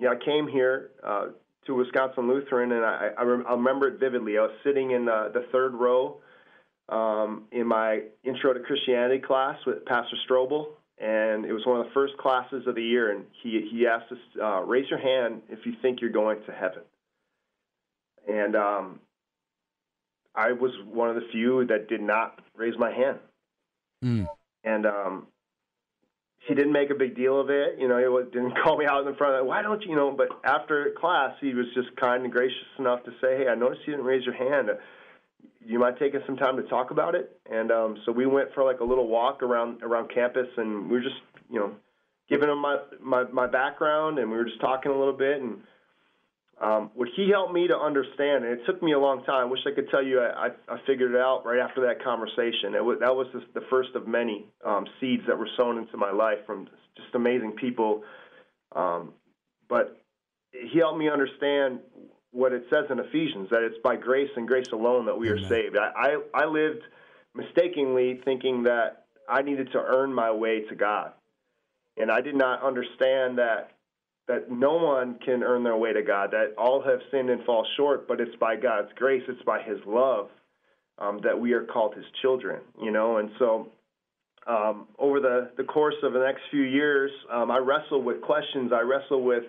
yeah, 0.00 0.10
I 0.10 0.24
came 0.24 0.48
here 0.48 0.90
uh, 1.04 1.26
to 1.66 1.74
Wisconsin 1.74 2.28
Lutheran, 2.28 2.72
and 2.72 2.84
I, 2.84 3.10
I, 3.18 3.22
rem- 3.22 3.44
I 3.48 3.52
remember 3.52 3.88
it 3.88 4.00
vividly. 4.00 4.38
I 4.38 4.42
was 4.42 4.52
sitting 4.64 4.92
in 4.92 5.04
the, 5.04 5.30
the 5.32 5.46
third 5.52 5.74
row 5.74 6.18
um, 6.88 7.44
in 7.52 7.66
my 7.66 8.02
Intro 8.24 8.52
to 8.52 8.60
Christianity 8.60 9.20
class 9.20 9.58
with 9.66 9.84
Pastor 9.84 10.16
Strobel, 10.28 10.68
and 10.98 11.44
it 11.44 11.52
was 11.52 11.64
one 11.66 11.80
of 11.80 11.86
the 11.86 11.92
first 11.92 12.16
classes 12.16 12.66
of 12.66 12.74
the 12.74 12.82
year. 12.82 13.12
And 13.12 13.24
he 13.42 13.68
he 13.70 13.86
asked 13.86 14.10
us, 14.10 14.18
uh, 14.42 14.60
raise 14.62 14.88
your 14.90 14.98
hand 14.98 15.42
if 15.48 15.60
you 15.64 15.74
think 15.82 16.00
you're 16.00 16.10
going 16.10 16.38
to 16.46 16.52
heaven. 16.52 16.82
And 18.26 18.56
um, 18.56 19.00
I 20.34 20.52
was 20.52 20.72
one 20.90 21.08
of 21.08 21.14
the 21.16 21.26
few 21.32 21.66
that 21.66 21.88
did 21.88 22.00
not 22.00 22.40
raise 22.56 22.74
my 22.78 22.92
hand. 22.92 23.18
Mm. 24.04 24.26
And 24.64 24.86
um, 24.86 25.26
he 26.48 26.54
didn't 26.54 26.72
make 26.72 26.90
a 26.90 26.94
big 26.94 27.14
deal 27.14 27.38
of 27.38 27.50
it. 27.50 27.78
You 27.78 27.88
know, 27.88 27.98
he 27.98 28.30
didn't 28.32 28.54
call 28.64 28.78
me 28.78 28.86
out 28.86 29.06
in 29.06 29.14
front 29.16 29.34
of 29.34 29.40
it. 29.40 29.46
Why 29.46 29.62
don't 29.62 29.82
you, 29.82 29.90
you 29.90 29.96
know? 29.96 30.10
But 30.16 30.28
after 30.44 30.92
class, 30.98 31.34
he 31.40 31.54
was 31.54 31.66
just 31.74 31.94
kind 32.00 32.24
and 32.24 32.32
gracious 32.32 32.56
enough 32.78 33.04
to 33.04 33.10
say, 33.20 33.36
"Hey, 33.36 33.48
I 33.48 33.54
noticed 33.54 33.82
you 33.86 33.92
didn't 33.92 34.06
raise 34.06 34.24
your 34.24 34.34
hand. 34.34 34.70
You 35.64 35.78
mind 35.78 35.96
taking 36.00 36.20
some 36.26 36.36
time 36.36 36.56
to 36.56 36.62
talk 36.64 36.90
about 36.90 37.14
it?" 37.14 37.38
And 37.50 37.70
um, 37.70 37.98
so 38.06 38.12
we 38.12 38.26
went 38.26 38.48
for 38.54 38.64
like 38.64 38.80
a 38.80 38.84
little 38.84 39.06
walk 39.06 39.42
around 39.42 39.82
around 39.82 40.10
campus, 40.12 40.48
and 40.56 40.90
we 40.90 40.96
were 40.96 41.02
just, 41.02 41.20
you 41.50 41.60
know, 41.60 41.72
giving 42.30 42.48
him 42.48 42.58
my 42.58 42.78
my, 43.00 43.24
my 43.24 43.46
background, 43.46 44.18
and 44.18 44.30
we 44.30 44.36
were 44.38 44.46
just 44.46 44.60
talking 44.60 44.90
a 44.90 44.98
little 44.98 45.16
bit, 45.16 45.42
and 45.42 45.58
um, 46.60 46.90
what 46.94 47.08
he 47.14 47.30
helped 47.30 47.52
me 47.52 47.68
to 47.68 47.76
understand, 47.76 48.44
and 48.44 48.58
it 48.58 48.66
took 48.66 48.82
me 48.82 48.92
a 48.92 48.98
long 48.98 49.22
time. 49.24 49.46
I 49.46 49.50
wish 49.50 49.60
I 49.64 49.74
could 49.74 49.88
tell 49.90 50.02
you 50.02 50.20
I, 50.20 50.48
I, 50.68 50.78
figured 50.86 51.14
it 51.14 51.20
out 51.20 51.44
right 51.44 51.60
after 51.60 51.82
that 51.86 52.02
conversation. 52.02 52.74
It 52.74 52.84
was, 52.84 52.98
that 53.00 53.14
was 53.14 53.28
just 53.32 53.46
the 53.54 53.60
first 53.70 53.90
of 53.94 54.08
many 54.08 54.46
um, 54.66 54.84
seeds 55.00 55.22
that 55.28 55.38
were 55.38 55.48
sown 55.56 55.78
into 55.78 55.96
my 55.96 56.10
life 56.10 56.38
from 56.46 56.66
just 56.96 57.14
amazing 57.14 57.52
people. 57.52 58.02
Um, 58.74 59.12
but 59.68 60.02
he 60.50 60.80
helped 60.80 60.98
me 60.98 61.08
understand 61.08 61.78
what 62.32 62.52
it 62.52 62.64
says 62.70 62.86
in 62.90 62.98
Ephesians 62.98 63.48
that 63.50 63.62
it's 63.62 63.78
by 63.84 63.94
grace 63.94 64.30
and 64.36 64.48
grace 64.48 64.68
alone 64.72 65.06
that 65.06 65.16
we 65.16 65.28
are 65.28 65.38
saved. 65.38 65.76
I, 65.78 66.16
I, 66.34 66.42
I 66.42 66.46
lived 66.46 66.82
mistakenly 67.34 68.20
thinking 68.24 68.64
that 68.64 69.06
I 69.28 69.42
needed 69.42 69.70
to 69.72 69.78
earn 69.78 70.12
my 70.12 70.32
way 70.32 70.62
to 70.68 70.74
God. 70.74 71.12
And 71.96 72.10
I 72.10 72.20
did 72.20 72.34
not 72.34 72.62
understand 72.62 73.38
that 73.38 73.77
that 74.28 74.50
no 74.50 74.74
one 74.74 75.18
can 75.24 75.42
earn 75.42 75.64
their 75.64 75.76
way 75.76 75.92
to 75.92 76.02
God, 76.02 76.30
that 76.32 76.54
all 76.58 76.82
have 76.82 77.00
sinned 77.10 77.30
and 77.30 77.42
fall 77.44 77.66
short, 77.76 78.06
but 78.06 78.20
it's 78.20 78.36
by 78.36 78.56
God's 78.56 78.90
grace, 78.94 79.22
it's 79.26 79.42
by 79.42 79.62
His 79.62 79.78
love 79.86 80.28
um, 80.98 81.18
that 81.24 81.38
we 81.38 81.52
are 81.52 81.64
called 81.64 81.94
His 81.94 82.04
children, 82.20 82.60
you 82.80 82.90
know. 82.90 83.16
And 83.16 83.30
so, 83.38 83.68
um, 84.46 84.86
over 84.98 85.20
the, 85.20 85.50
the 85.56 85.64
course 85.64 85.94
of 86.02 86.12
the 86.12 86.20
next 86.20 86.42
few 86.50 86.62
years, 86.62 87.10
um, 87.32 87.50
I 87.50 87.58
wrestle 87.58 88.02
with 88.02 88.20
questions. 88.20 88.70
I 88.72 88.80
wrestle 88.80 89.22
with, 89.22 89.44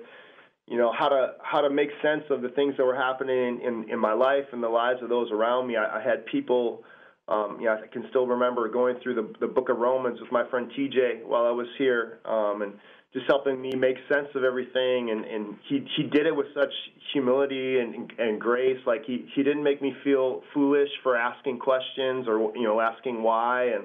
you 0.67 0.77
know, 0.77 0.93
how 0.97 1.09
to 1.09 1.33
how 1.43 1.61
to 1.61 1.69
make 1.69 1.89
sense 2.01 2.23
of 2.29 2.41
the 2.41 2.49
things 2.49 2.75
that 2.77 2.85
were 2.85 2.95
happening 2.95 3.61
in, 3.61 3.89
in 3.89 3.99
my 3.99 4.13
life 4.13 4.45
and 4.51 4.63
the 4.63 4.69
lives 4.69 5.01
of 5.03 5.09
those 5.09 5.29
around 5.31 5.67
me. 5.67 5.75
I, 5.75 5.99
I 5.99 6.03
had 6.03 6.25
people. 6.25 6.83
Um, 7.27 7.57
you 7.59 7.67
know, 7.67 7.77
I 7.83 7.85
can 7.93 8.05
still 8.09 8.25
remember 8.25 8.67
going 8.69 8.95
through 9.03 9.13
the, 9.13 9.33
the 9.39 9.45
book 9.45 9.69
of 9.69 9.77
Romans 9.77 10.19
with 10.19 10.31
my 10.31 10.49
friend 10.49 10.71
TJ 10.75 11.23
while 11.23 11.45
I 11.45 11.51
was 11.51 11.67
here, 11.77 12.21
um, 12.25 12.63
and 12.63 12.73
just 13.13 13.25
helping 13.27 13.59
me 13.59 13.71
make 13.75 13.95
sense 14.11 14.27
of 14.35 14.43
everything. 14.43 15.09
And 15.11 15.25
and 15.25 15.55
he 15.67 15.85
he 15.95 16.03
did 16.03 16.25
it 16.25 16.35
with 16.35 16.47
such 16.53 16.73
humility 17.13 17.79
and 17.79 18.11
and 18.17 18.39
grace. 18.39 18.79
Like 18.85 19.03
he 19.05 19.27
he 19.35 19.43
didn't 19.43 19.63
make 19.63 19.81
me 19.81 19.93
feel 20.03 20.43
foolish 20.53 20.89
for 21.03 21.15
asking 21.15 21.59
questions 21.59 22.27
or 22.27 22.55
you 22.55 22.63
know 22.63 22.79
asking 22.79 23.23
why. 23.23 23.71
And 23.73 23.83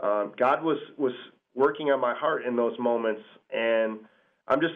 um, 0.00 0.32
God 0.36 0.62
was 0.62 0.78
was 0.96 1.14
working 1.54 1.90
on 1.90 2.00
my 2.00 2.14
heart 2.14 2.44
in 2.44 2.56
those 2.56 2.78
moments. 2.78 3.22
And 3.52 4.00
I'm 4.48 4.60
just 4.60 4.74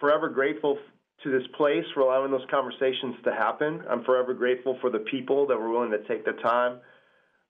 forever 0.00 0.28
grateful 0.28 0.78
to 1.22 1.30
this 1.30 1.46
place 1.56 1.84
for 1.94 2.00
allowing 2.00 2.30
those 2.30 2.46
conversations 2.50 3.16
to 3.24 3.32
happen. 3.32 3.82
I'm 3.88 4.04
forever 4.04 4.34
grateful 4.34 4.78
for 4.80 4.90
the 4.90 4.98
people 4.98 5.46
that 5.46 5.56
were 5.56 5.70
willing 5.70 5.90
to 5.90 6.02
take 6.08 6.24
the 6.24 6.32
time 6.42 6.80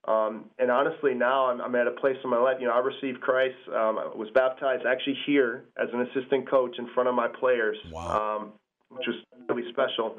um, 0.06 0.44
and 0.58 0.70
honestly, 0.70 1.14
now 1.14 1.46
I'm, 1.46 1.60
I'm, 1.60 1.74
at 1.74 1.88
a 1.88 1.90
place 1.90 2.16
in 2.22 2.30
my 2.30 2.38
life. 2.38 2.58
You 2.60 2.68
know, 2.68 2.74
I 2.74 2.78
received 2.78 3.20
Christ. 3.20 3.56
Um, 3.68 3.98
I 3.98 4.06
was 4.14 4.28
baptized 4.34 4.84
actually 4.86 5.18
here 5.26 5.64
as 5.76 5.88
an 5.92 6.02
assistant 6.02 6.48
coach 6.48 6.78
in 6.78 6.88
front 6.94 7.08
of 7.08 7.14
my 7.16 7.26
players, 7.26 7.76
wow. 7.90 8.38
um, 8.38 8.52
which 8.90 9.06
was 9.08 9.16
really 9.48 9.68
special. 9.72 10.18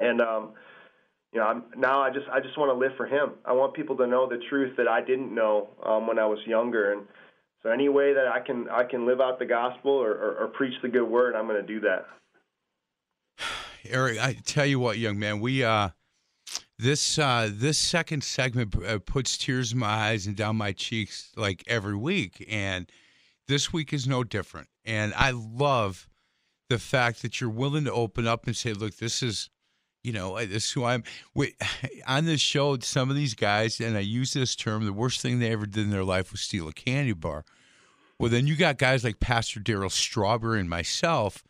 And 0.00 0.22
um, 0.22 0.52
you 1.32 1.40
know, 1.40 1.46
I'm, 1.46 1.64
now 1.76 2.00
I 2.00 2.10
just 2.10 2.26
I 2.32 2.40
just 2.40 2.56
want 2.56 2.70
to 2.70 2.74
live 2.74 2.96
for 2.96 3.06
Him. 3.06 3.32
I 3.44 3.52
want 3.52 3.74
people 3.74 3.96
to 3.98 4.06
know 4.06 4.26
the 4.26 4.40
truth 4.48 4.76
that 4.78 4.88
I 4.88 5.02
didn't 5.02 5.34
know 5.34 5.68
um, 5.84 6.06
when 6.06 6.18
I 6.18 6.24
was 6.24 6.38
younger. 6.46 6.92
And 6.92 7.02
so, 7.62 7.70
any 7.70 7.90
way 7.90 8.14
that 8.14 8.28
I 8.28 8.40
can 8.40 8.68
I 8.70 8.84
can 8.84 9.06
live 9.06 9.20
out 9.20 9.38
the 9.38 9.46
gospel 9.46 9.92
or, 9.92 10.12
or, 10.12 10.36
or 10.36 10.48
preach 10.48 10.74
the 10.80 10.88
good 10.88 11.04
word, 11.04 11.36
I'm 11.36 11.46
going 11.46 11.60
to 11.60 11.66
do 11.66 11.80
that. 11.80 12.06
Eric, 13.84 14.18
I 14.18 14.34
tell 14.44 14.64
you 14.64 14.80
what, 14.80 14.96
young 14.96 15.18
man, 15.18 15.40
we 15.40 15.64
uh 15.64 15.90
this 16.78 17.18
uh, 17.18 17.48
this 17.52 17.78
second 17.78 18.24
segment 18.24 18.74
uh, 18.84 18.98
puts 18.98 19.38
tears 19.38 19.72
in 19.72 19.78
my 19.78 19.86
eyes 19.86 20.26
and 20.26 20.36
down 20.36 20.56
my 20.56 20.72
cheeks 20.72 21.30
like 21.36 21.62
every 21.66 21.96
week, 21.96 22.44
and 22.50 22.90
this 23.48 23.72
week 23.72 23.92
is 23.92 24.06
no 24.06 24.24
different. 24.24 24.68
And 24.84 25.14
I 25.14 25.30
love 25.30 26.08
the 26.68 26.78
fact 26.78 27.22
that 27.22 27.40
you're 27.40 27.50
willing 27.50 27.84
to 27.84 27.92
open 27.92 28.26
up 28.26 28.46
and 28.46 28.56
say, 28.56 28.72
"Look, 28.72 28.96
this 28.96 29.22
is." 29.22 29.48
You 30.04 30.12
know, 30.12 30.36
this 30.36 30.64
is 30.64 30.72
who 30.72 30.84
I'm. 30.84 31.04
We, 31.32 31.54
on 32.08 32.24
this 32.24 32.40
show, 32.40 32.76
some 32.80 33.08
of 33.08 33.14
these 33.14 33.34
guys, 33.34 33.78
and 33.78 33.96
I 33.96 34.00
use 34.00 34.32
this 34.32 34.56
term, 34.56 34.84
the 34.84 34.92
worst 34.92 35.20
thing 35.20 35.38
they 35.38 35.52
ever 35.52 35.64
did 35.64 35.84
in 35.84 35.90
their 35.90 36.02
life 36.02 36.32
was 36.32 36.40
steal 36.40 36.66
a 36.66 36.72
candy 36.72 37.12
bar. 37.12 37.44
Well, 38.18 38.28
then 38.28 38.48
you 38.48 38.56
got 38.56 38.78
guys 38.78 39.04
like 39.04 39.20
Pastor 39.20 39.60
Darryl 39.60 39.92
Strawberry 39.92 40.58
and 40.58 40.68
myself 40.68 41.44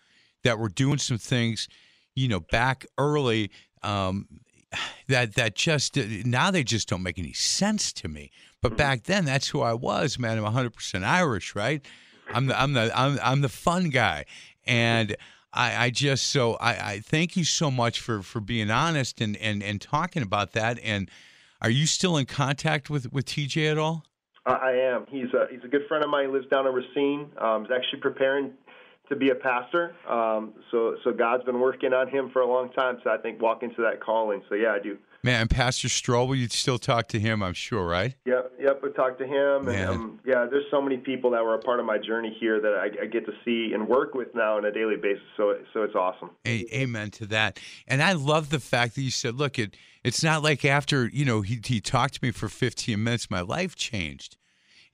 that 0.44 0.58
were 0.58 0.68
doing 0.68 0.98
some 0.98 1.16
things, 1.16 1.66
you 2.14 2.28
know, 2.28 2.40
back 2.40 2.84
early 2.98 3.50
um, 3.82 4.26
that 5.08 5.34
that 5.34 5.54
just 5.54 5.96
now 5.96 6.50
they 6.50 6.64
just 6.64 6.88
don't 6.88 7.02
make 7.02 7.18
any 7.18 7.32
sense 7.32 7.92
to 7.94 8.08
me. 8.08 8.30
But 8.60 8.72
Mm-hmm. 8.72 8.76
back 8.76 9.04
then, 9.04 9.24
that's 9.24 9.48
who 9.48 9.60
I 9.60 9.74
was, 9.74 10.18
man. 10.18 10.38
I'm 10.38 10.44
100 10.44 10.72
percent 10.74 11.04
Irish, 11.04 11.54
right? 11.54 11.84
I'm 12.32 12.46
the 12.46 12.60
I'm 12.60 12.72
the 12.72 12.90
I'm, 12.98 13.18
I'm 13.22 13.40
the 13.40 13.48
fun 13.48 13.90
guy, 13.90 14.24
and 14.66 15.16
I, 15.52 15.86
I 15.86 15.90
just 15.90 16.28
so 16.28 16.54
I, 16.54 16.92
I 16.92 17.00
thank 17.00 17.36
you 17.36 17.44
so 17.44 17.70
much 17.70 18.00
for 18.00 18.22
for 18.22 18.40
being 18.40 18.70
honest 18.70 19.20
and 19.20 19.36
and 19.36 19.62
and 19.62 19.80
talking 19.80 20.22
about 20.22 20.52
that. 20.52 20.78
And 20.82 21.10
are 21.60 21.70
you 21.70 21.86
still 21.86 22.16
in 22.16 22.26
contact 22.26 22.88
with 22.88 23.12
with 23.12 23.26
TJ 23.26 23.70
at 23.70 23.78
all? 23.78 24.04
I 24.44 24.72
am. 24.72 25.06
He's 25.08 25.32
a 25.34 25.46
he's 25.50 25.62
a 25.62 25.68
good 25.68 25.82
friend 25.88 26.02
of 26.02 26.10
mine. 26.10 26.26
He 26.26 26.32
lives 26.32 26.48
down 26.48 26.66
in 26.66 26.72
Racine. 26.72 27.30
Um, 27.38 27.64
he's 27.64 27.70
actually 27.70 28.00
preparing 28.00 28.52
to 29.08 29.16
be 29.16 29.30
a 29.30 29.34
pastor. 29.34 29.94
Um, 30.08 30.54
so 30.70 30.96
so 31.04 31.12
God's 31.12 31.44
been 31.44 31.60
working 31.60 31.92
on 31.92 32.08
him 32.08 32.30
for 32.32 32.42
a 32.42 32.46
long 32.46 32.70
time. 32.72 32.98
So 33.04 33.10
I 33.10 33.18
think 33.18 33.40
walk 33.40 33.62
into 33.62 33.82
that 33.82 34.00
calling. 34.00 34.42
So 34.48 34.54
yeah, 34.54 34.72
I 34.72 34.82
do 34.82 34.98
Man, 35.24 35.46
Pastor 35.46 35.86
Strobel, 35.86 36.36
you'd 36.36 36.50
still 36.50 36.78
talk 36.78 37.06
to 37.08 37.20
him, 37.20 37.44
I'm 37.44 37.52
sure, 37.52 37.86
right? 37.86 38.16
Yep, 38.24 38.54
yep. 38.58 38.82
I 38.84 38.88
talked 38.88 39.20
to 39.20 39.26
him, 39.26 39.68
and 39.68 39.88
um, 39.88 40.20
yeah, 40.26 40.46
there's 40.50 40.64
so 40.68 40.82
many 40.82 40.96
people 40.96 41.30
that 41.30 41.44
were 41.44 41.54
a 41.54 41.60
part 41.60 41.78
of 41.78 41.86
my 41.86 41.96
journey 41.96 42.36
here 42.40 42.60
that 42.60 42.74
I, 42.74 43.04
I 43.04 43.06
get 43.06 43.24
to 43.26 43.32
see 43.44 43.72
and 43.72 43.86
work 43.86 44.14
with 44.14 44.34
now 44.34 44.56
on 44.56 44.64
a 44.64 44.72
daily 44.72 44.96
basis. 44.96 45.22
So, 45.36 45.54
so 45.72 45.84
it's 45.84 45.94
awesome. 45.94 46.30
A- 46.44 46.66
amen 46.74 47.12
to 47.12 47.26
that. 47.26 47.60
And 47.86 48.02
I 48.02 48.12
love 48.12 48.50
the 48.50 48.58
fact 48.58 48.96
that 48.96 49.02
you 49.02 49.12
said, 49.12 49.36
look, 49.36 49.60
it 49.60 49.76
it's 50.02 50.24
not 50.24 50.42
like 50.42 50.64
after, 50.64 51.06
you 51.06 51.24
know, 51.24 51.42
he 51.42 51.60
he 51.64 51.80
talked 51.80 52.14
to 52.14 52.20
me 52.24 52.32
for 52.32 52.48
15 52.48 53.02
minutes, 53.02 53.30
my 53.30 53.42
life 53.42 53.76
changed. 53.76 54.36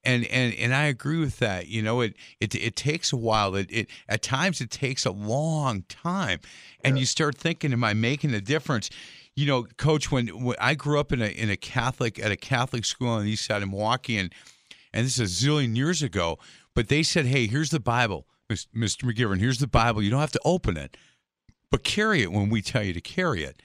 And 0.04 0.24
and 0.26 0.54
and 0.54 0.74
I 0.74 0.84
agree 0.84 1.18
with 1.18 1.38
that. 1.38 1.66
You 1.66 1.82
know, 1.82 2.00
it 2.00 2.14
it 2.40 2.54
it 2.54 2.76
takes 2.76 3.12
a 3.12 3.16
while. 3.16 3.54
It 3.54 3.70
it 3.70 3.90
at 4.08 4.22
times 4.22 4.61
it 4.61 4.70
takes 4.70 5.04
a 5.04 5.11
long 5.11 5.82
time. 5.88 6.40
And 6.84 6.98
you 6.98 7.04
start 7.04 7.37
thinking, 7.37 7.72
am 7.72 7.82
I 7.82 7.94
making 7.94 8.32
a 8.32 8.40
difference? 8.40 8.90
You 9.34 9.46
know, 9.46 9.64
coach, 9.76 10.11
when, 10.11 10.28
when 10.44 10.56
I 10.61 10.74
grew 10.74 10.98
up 10.98 11.12
in 11.12 11.20
a 11.20 11.26
in 11.26 11.50
a 11.50 11.56
Catholic 11.56 12.18
at 12.18 12.30
a 12.30 12.37
Catholic 12.37 12.84
school 12.84 13.08
on 13.08 13.24
the 13.24 13.30
east 13.30 13.44
side 13.44 13.62
of 13.62 13.68
Milwaukee 13.68 14.16
and 14.18 14.32
and 14.92 15.04
this 15.04 15.18
is 15.18 15.42
a 15.42 15.46
zillion 15.46 15.76
years 15.76 16.02
ago, 16.02 16.38
but 16.74 16.88
they 16.88 17.02
said, 17.02 17.26
"Hey, 17.26 17.46
here's 17.46 17.70
the 17.70 17.80
Bible, 17.80 18.26
Mr. 18.50 19.04
McGivern. 19.04 19.40
Here's 19.40 19.58
the 19.58 19.66
Bible. 19.66 20.02
You 20.02 20.11
don't 20.11 20.20
have 20.20 20.32
to 20.32 20.40
open 20.44 20.76
it, 20.76 20.96
but 21.70 21.84
carry 21.84 22.22
it 22.22 22.32
when 22.32 22.48
we 22.50 22.62
tell 22.62 22.82
you 22.82 22.92
to 22.92 23.00
carry 23.00 23.42
it." 23.42 23.61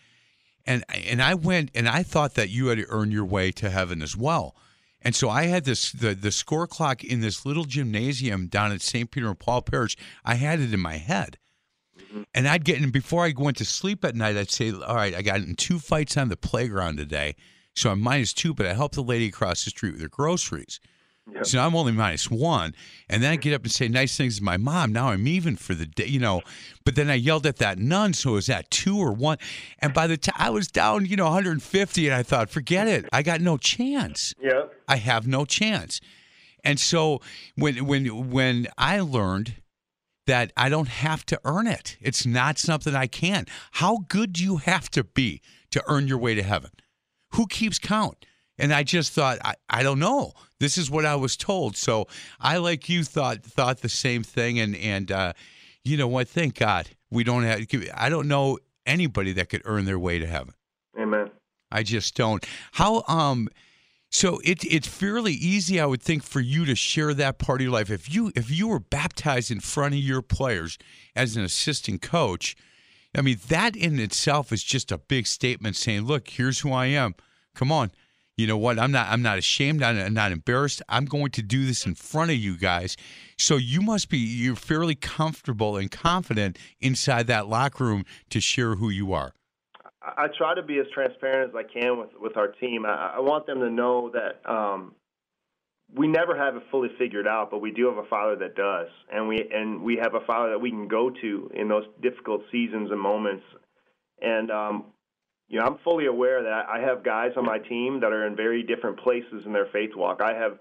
And 0.66 0.84
and 0.90 1.22
I 1.22 1.34
went 1.36 1.72
and 1.76 1.88
I 1.88 2.04
thought 2.04 2.36
that 2.36 2.50
you 2.50 2.68
had 2.68 2.78
to 2.78 2.86
earn 2.90 3.12
your 3.12 3.26
way 3.26 3.52
to 3.54 3.70
heaven 3.70 4.02
as 4.02 4.16
well. 4.16 4.56
And 5.04 5.14
so 5.14 5.30
I 5.30 5.44
had 5.44 5.66
this 5.66 5.92
the 5.92 6.16
the 6.16 6.32
score 6.32 6.66
clock 6.66 7.04
in 7.04 7.20
this 7.20 7.46
little 7.46 7.66
gymnasium 7.66 8.48
down 8.48 8.72
at 8.72 8.82
St. 8.82 9.12
Peter 9.12 9.28
and 9.28 9.38
Paul 9.40 9.62
Parish. 9.62 9.98
I 10.24 10.36
had 10.36 10.60
it 10.60 10.74
in 10.74 10.80
my 10.80 10.98
head. 10.98 11.38
Mm-hmm. 12.00 12.24
And 12.34 12.48
I'd 12.48 12.66
get 12.66 12.82
in 12.82 12.90
before 12.90 13.26
I 13.26 13.34
went 13.36 13.58
to 13.58 13.66
sleep 13.66 14.04
at 14.06 14.16
night, 14.16 14.38
I'd 14.38 14.50
say, 14.50 14.72
All 14.72 14.96
right, 14.96 15.14
I 15.14 15.22
got 15.22 15.38
in 15.38 15.56
two 15.56 15.80
fights 15.80 16.18
on 16.18 16.30
the 16.30 16.38
playground 16.38 16.98
today. 16.98 17.36
So 17.76 17.92
I'm 17.92 18.02
minus 18.02 18.34
two, 18.34 18.54
but 18.54 18.66
I 18.66 18.74
helped 18.74 18.96
the 18.96 19.04
lady 19.04 19.28
across 19.28 19.64
the 19.64 19.72
street 19.72 19.94
with 19.94 20.02
her 20.02 20.10
groceries. 20.10 20.80
So 21.44 21.60
I'm 21.60 21.76
only 21.76 21.94
minus 21.94 22.30
one. 22.30 22.76
And 23.10 23.24
then 23.24 23.32
I 23.32 23.36
get 23.38 23.54
up 23.54 23.64
and 23.64 23.72
say 23.72 23.88
nice 23.88 24.18
things 24.18 24.38
to 24.38 24.44
my 24.44 24.58
mom. 24.58 24.92
Now 24.92 25.10
I'm 25.10 25.28
even 25.28 25.56
for 25.56 25.74
the 25.74 25.86
day, 25.86 26.06
you 26.06 26.20
know. 26.20 26.42
But 26.86 26.96
then 26.96 27.10
I 27.10 27.16
yelled 27.16 27.46
at 27.46 27.58
that 27.58 27.80
nun. 27.80 28.14
So 28.14 28.36
is 28.36 28.48
that 28.48 28.70
two 28.70 28.98
or 28.98 29.14
one? 29.14 29.38
And 29.80 29.94
by 29.94 30.08
the 30.08 30.18
time 30.18 30.36
I 30.38 30.50
was 30.50 30.68
down, 30.68 31.06
you 31.06 31.16
know, 31.16 31.26
150, 31.26 32.08
and 32.08 32.16
I 32.16 32.24
thought, 32.24 32.50
forget 32.50 32.88
it. 32.88 33.08
I 33.14 33.24
got 33.24 33.42
no 33.42 33.58
chance. 33.58 34.34
Yeah, 34.42 34.64
I 34.88 34.98
have 34.98 35.26
no 35.26 35.46
chance. 35.46 36.02
And 36.64 36.80
so 36.80 37.22
when 37.56 37.86
when 37.86 38.30
when 38.30 38.68
I 38.78 39.00
learned 39.00 39.56
that 40.28 40.52
I 40.56 40.70
don't 40.70 40.88
have 40.88 41.26
to 41.28 41.40
earn 41.46 41.68
it, 41.68 41.98
it's 42.02 42.26
not 42.26 42.58
something 42.58 42.96
I 42.96 43.08
can. 43.08 43.46
How 43.72 44.00
good 44.08 44.34
do 44.34 44.44
you 44.44 44.58
have 44.58 44.90
to 44.92 45.04
be 45.04 45.42
to 45.72 45.84
earn 45.88 46.08
your 46.08 46.18
way 46.18 46.36
to 46.36 46.44
heaven? 46.44 46.72
Who 47.32 47.48
keeps 47.48 47.80
count? 47.80 48.26
And 48.58 48.74
I 48.74 48.84
just 48.84 49.14
thought, 49.14 49.40
I, 49.44 49.56
I 49.70 49.84
don't 49.84 50.00
know. 50.00 50.34
This 50.60 50.78
is 50.78 50.90
what 50.90 51.06
I 51.06 51.16
was 51.16 51.36
told. 51.36 51.76
So 51.76 52.08
I, 52.40 52.58
like 52.58 52.88
you, 52.88 53.04
thought 53.04 53.44
thought 53.44 53.82
the 53.82 53.90
same 53.90 54.24
thing. 54.24 54.60
And 54.60 54.76
and 54.76 55.12
uh, 55.12 55.34
you 55.84 55.98
know 55.98 56.08
what? 56.08 56.28
Thank 56.28 56.60
God 56.60 56.90
we 57.10 57.24
don't 57.24 57.44
have. 57.44 57.66
I 57.94 58.10
don't 58.10 58.28
know 58.28 58.60
anybody 58.86 59.34
that 59.34 59.50
could 59.50 59.62
earn 59.66 59.86
their 59.86 60.00
way 60.00 60.20
to 60.20 60.28
heaven. 60.28 60.54
amen. 61.00 61.32
I 61.72 61.84
just 61.84 62.16
don't. 62.16 62.46
How 62.74 63.04
um 63.08 63.50
so 64.12 64.40
it 64.44 64.64
it's 64.64 64.88
fairly 64.88 65.34
easy 65.34 65.80
I 65.80 65.86
would 65.88 66.02
think 66.02 66.24
for 66.24 66.40
you 66.40 66.66
to 66.66 66.76
share 66.76 67.14
that 67.16 67.40
part 67.40 67.62
of 67.62 67.64
your 67.64 67.74
life. 67.74 67.90
If 67.90 68.14
you 68.14 68.32
if 68.36 68.52
you 68.52 68.68
were 68.68 68.80
baptized 68.80 69.50
in 69.50 69.60
front 69.60 69.96
of 69.96 70.00
your 70.00 70.22
players 70.22 70.78
as 71.16 71.36
an 71.36 71.44
assistant 71.44 72.02
coach, 72.02 72.56
I 73.18 73.22
mean 73.22 73.40
that 73.48 73.76
in 73.76 74.00
itself 74.00 74.52
is 74.52 74.64
just 74.64 74.92
a 74.92 75.00
big 75.00 75.26
statement 75.26 75.76
saying, 75.76 76.04
"Look, 76.04 76.30
here's 76.30 76.60
who 76.60 76.72
I 76.72 76.86
am. 76.88 77.16
Come 77.56 77.72
on. 77.72 77.92
You 78.38 78.48
know 78.48 78.58
what? 78.58 78.80
I'm 78.80 78.92
not 78.92 79.08
I'm 79.10 79.22
not 79.22 79.38
ashamed. 79.38 79.84
I'm 79.84 80.14
not 80.14 80.32
embarrassed. 80.32 80.82
I'm 80.90 81.06
going 81.06 81.32
to 81.32 81.44
do 81.44 81.66
this 81.66 81.86
in 81.86 81.94
front 81.94 82.32
of 82.32 82.38
you 82.38 82.58
guys." 82.58 82.98
So 83.38 83.58
you 83.58 83.82
must 83.82 84.10
be 84.10 84.18
you're 84.18 84.56
fairly 84.56 84.96
comfortable 84.96 85.78
and 85.78 85.92
confident 85.92 86.58
inside 86.82 87.28
that 87.28 87.48
locker 87.48 87.84
room 87.84 88.06
to 88.30 88.42
share 88.42 88.76
who 88.76 88.90
you 88.90 89.14
are. 89.14 89.34
I 90.02 90.28
try 90.38 90.54
to 90.56 90.64
be 90.64 90.80
as 90.80 90.86
transparent 90.94 91.52
as 91.52 91.56
I 91.56 91.64
can 91.64 92.00
with 92.00 92.10
with 92.20 92.36
our 92.36 92.48
team. 92.48 92.86
I, 92.86 93.16
I 93.18 93.20
want 93.20 93.46
them 93.46 93.60
to 93.60 93.70
know 93.70 94.12
that 94.12 94.50
um, 94.52 94.96
we 95.96 96.08
never 96.08 96.36
have 96.36 96.56
it 96.56 96.64
fully 96.72 96.90
figured 96.98 97.28
out, 97.28 97.52
but 97.52 97.60
we 97.60 97.72
do 97.72 97.86
have 97.88 97.98
a 97.98 98.08
father 98.08 98.36
that 98.38 98.56
does, 98.56 98.88
and 99.12 99.28
we 99.28 99.48
and 99.54 99.82
we 99.82 99.98
have 100.02 100.16
a 100.16 100.26
father 100.26 100.50
that 100.50 100.60
we 100.60 100.72
can 100.72 100.88
go 100.88 101.10
to 101.10 101.52
in 101.54 101.68
those 101.68 101.86
difficult 102.02 102.42
seasons 102.52 102.90
and 102.92 103.00
moments. 103.00 103.44
And 104.22 104.50
um, 104.52 104.86
you 105.54 105.60
know, 105.60 105.66
I'm 105.66 105.78
fully 105.84 106.08
aware 106.08 106.42
that 106.42 106.66
I 106.68 106.80
have 106.80 107.04
guys 107.04 107.34
on 107.38 107.46
my 107.46 107.60
team 107.60 108.00
that 108.00 108.12
are 108.12 108.26
in 108.26 108.36
very 108.36 108.64
different 108.64 108.98
places 108.98 109.44
in 109.46 109.54
their 109.54 109.68
faith 109.72 109.92
walk. 109.96 110.20
I 110.20 110.34
have 110.34 110.58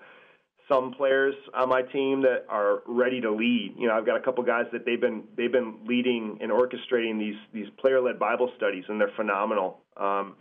some 0.68 0.92
players 0.92 1.34
on 1.54 1.70
my 1.70 1.80
team 1.80 2.20
that 2.22 2.44
are 2.50 2.82
ready 2.86 3.18
to 3.22 3.30
lead. 3.30 3.74
You 3.78 3.88
know, 3.88 3.94
I've 3.94 4.04
got 4.04 4.18
a 4.18 4.20
couple 4.20 4.44
guys 4.44 4.66
that 4.70 4.84
they've 4.84 5.00
been 5.00 5.24
they've 5.34 5.50
been 5.50 5.78
leading 5.86 6.36
and 6.42 6.52
orchestrating 6.52 7.18
these 7.18 7.36
these 7.54 7.68
player-led 7.80 8.18
Bible 8.18 8.52
studies, 8.58 8.84
and 8.86 9.00
they're 9.00 9.16
phenomenal. 9.16 9.78
Um, 9.96 10.36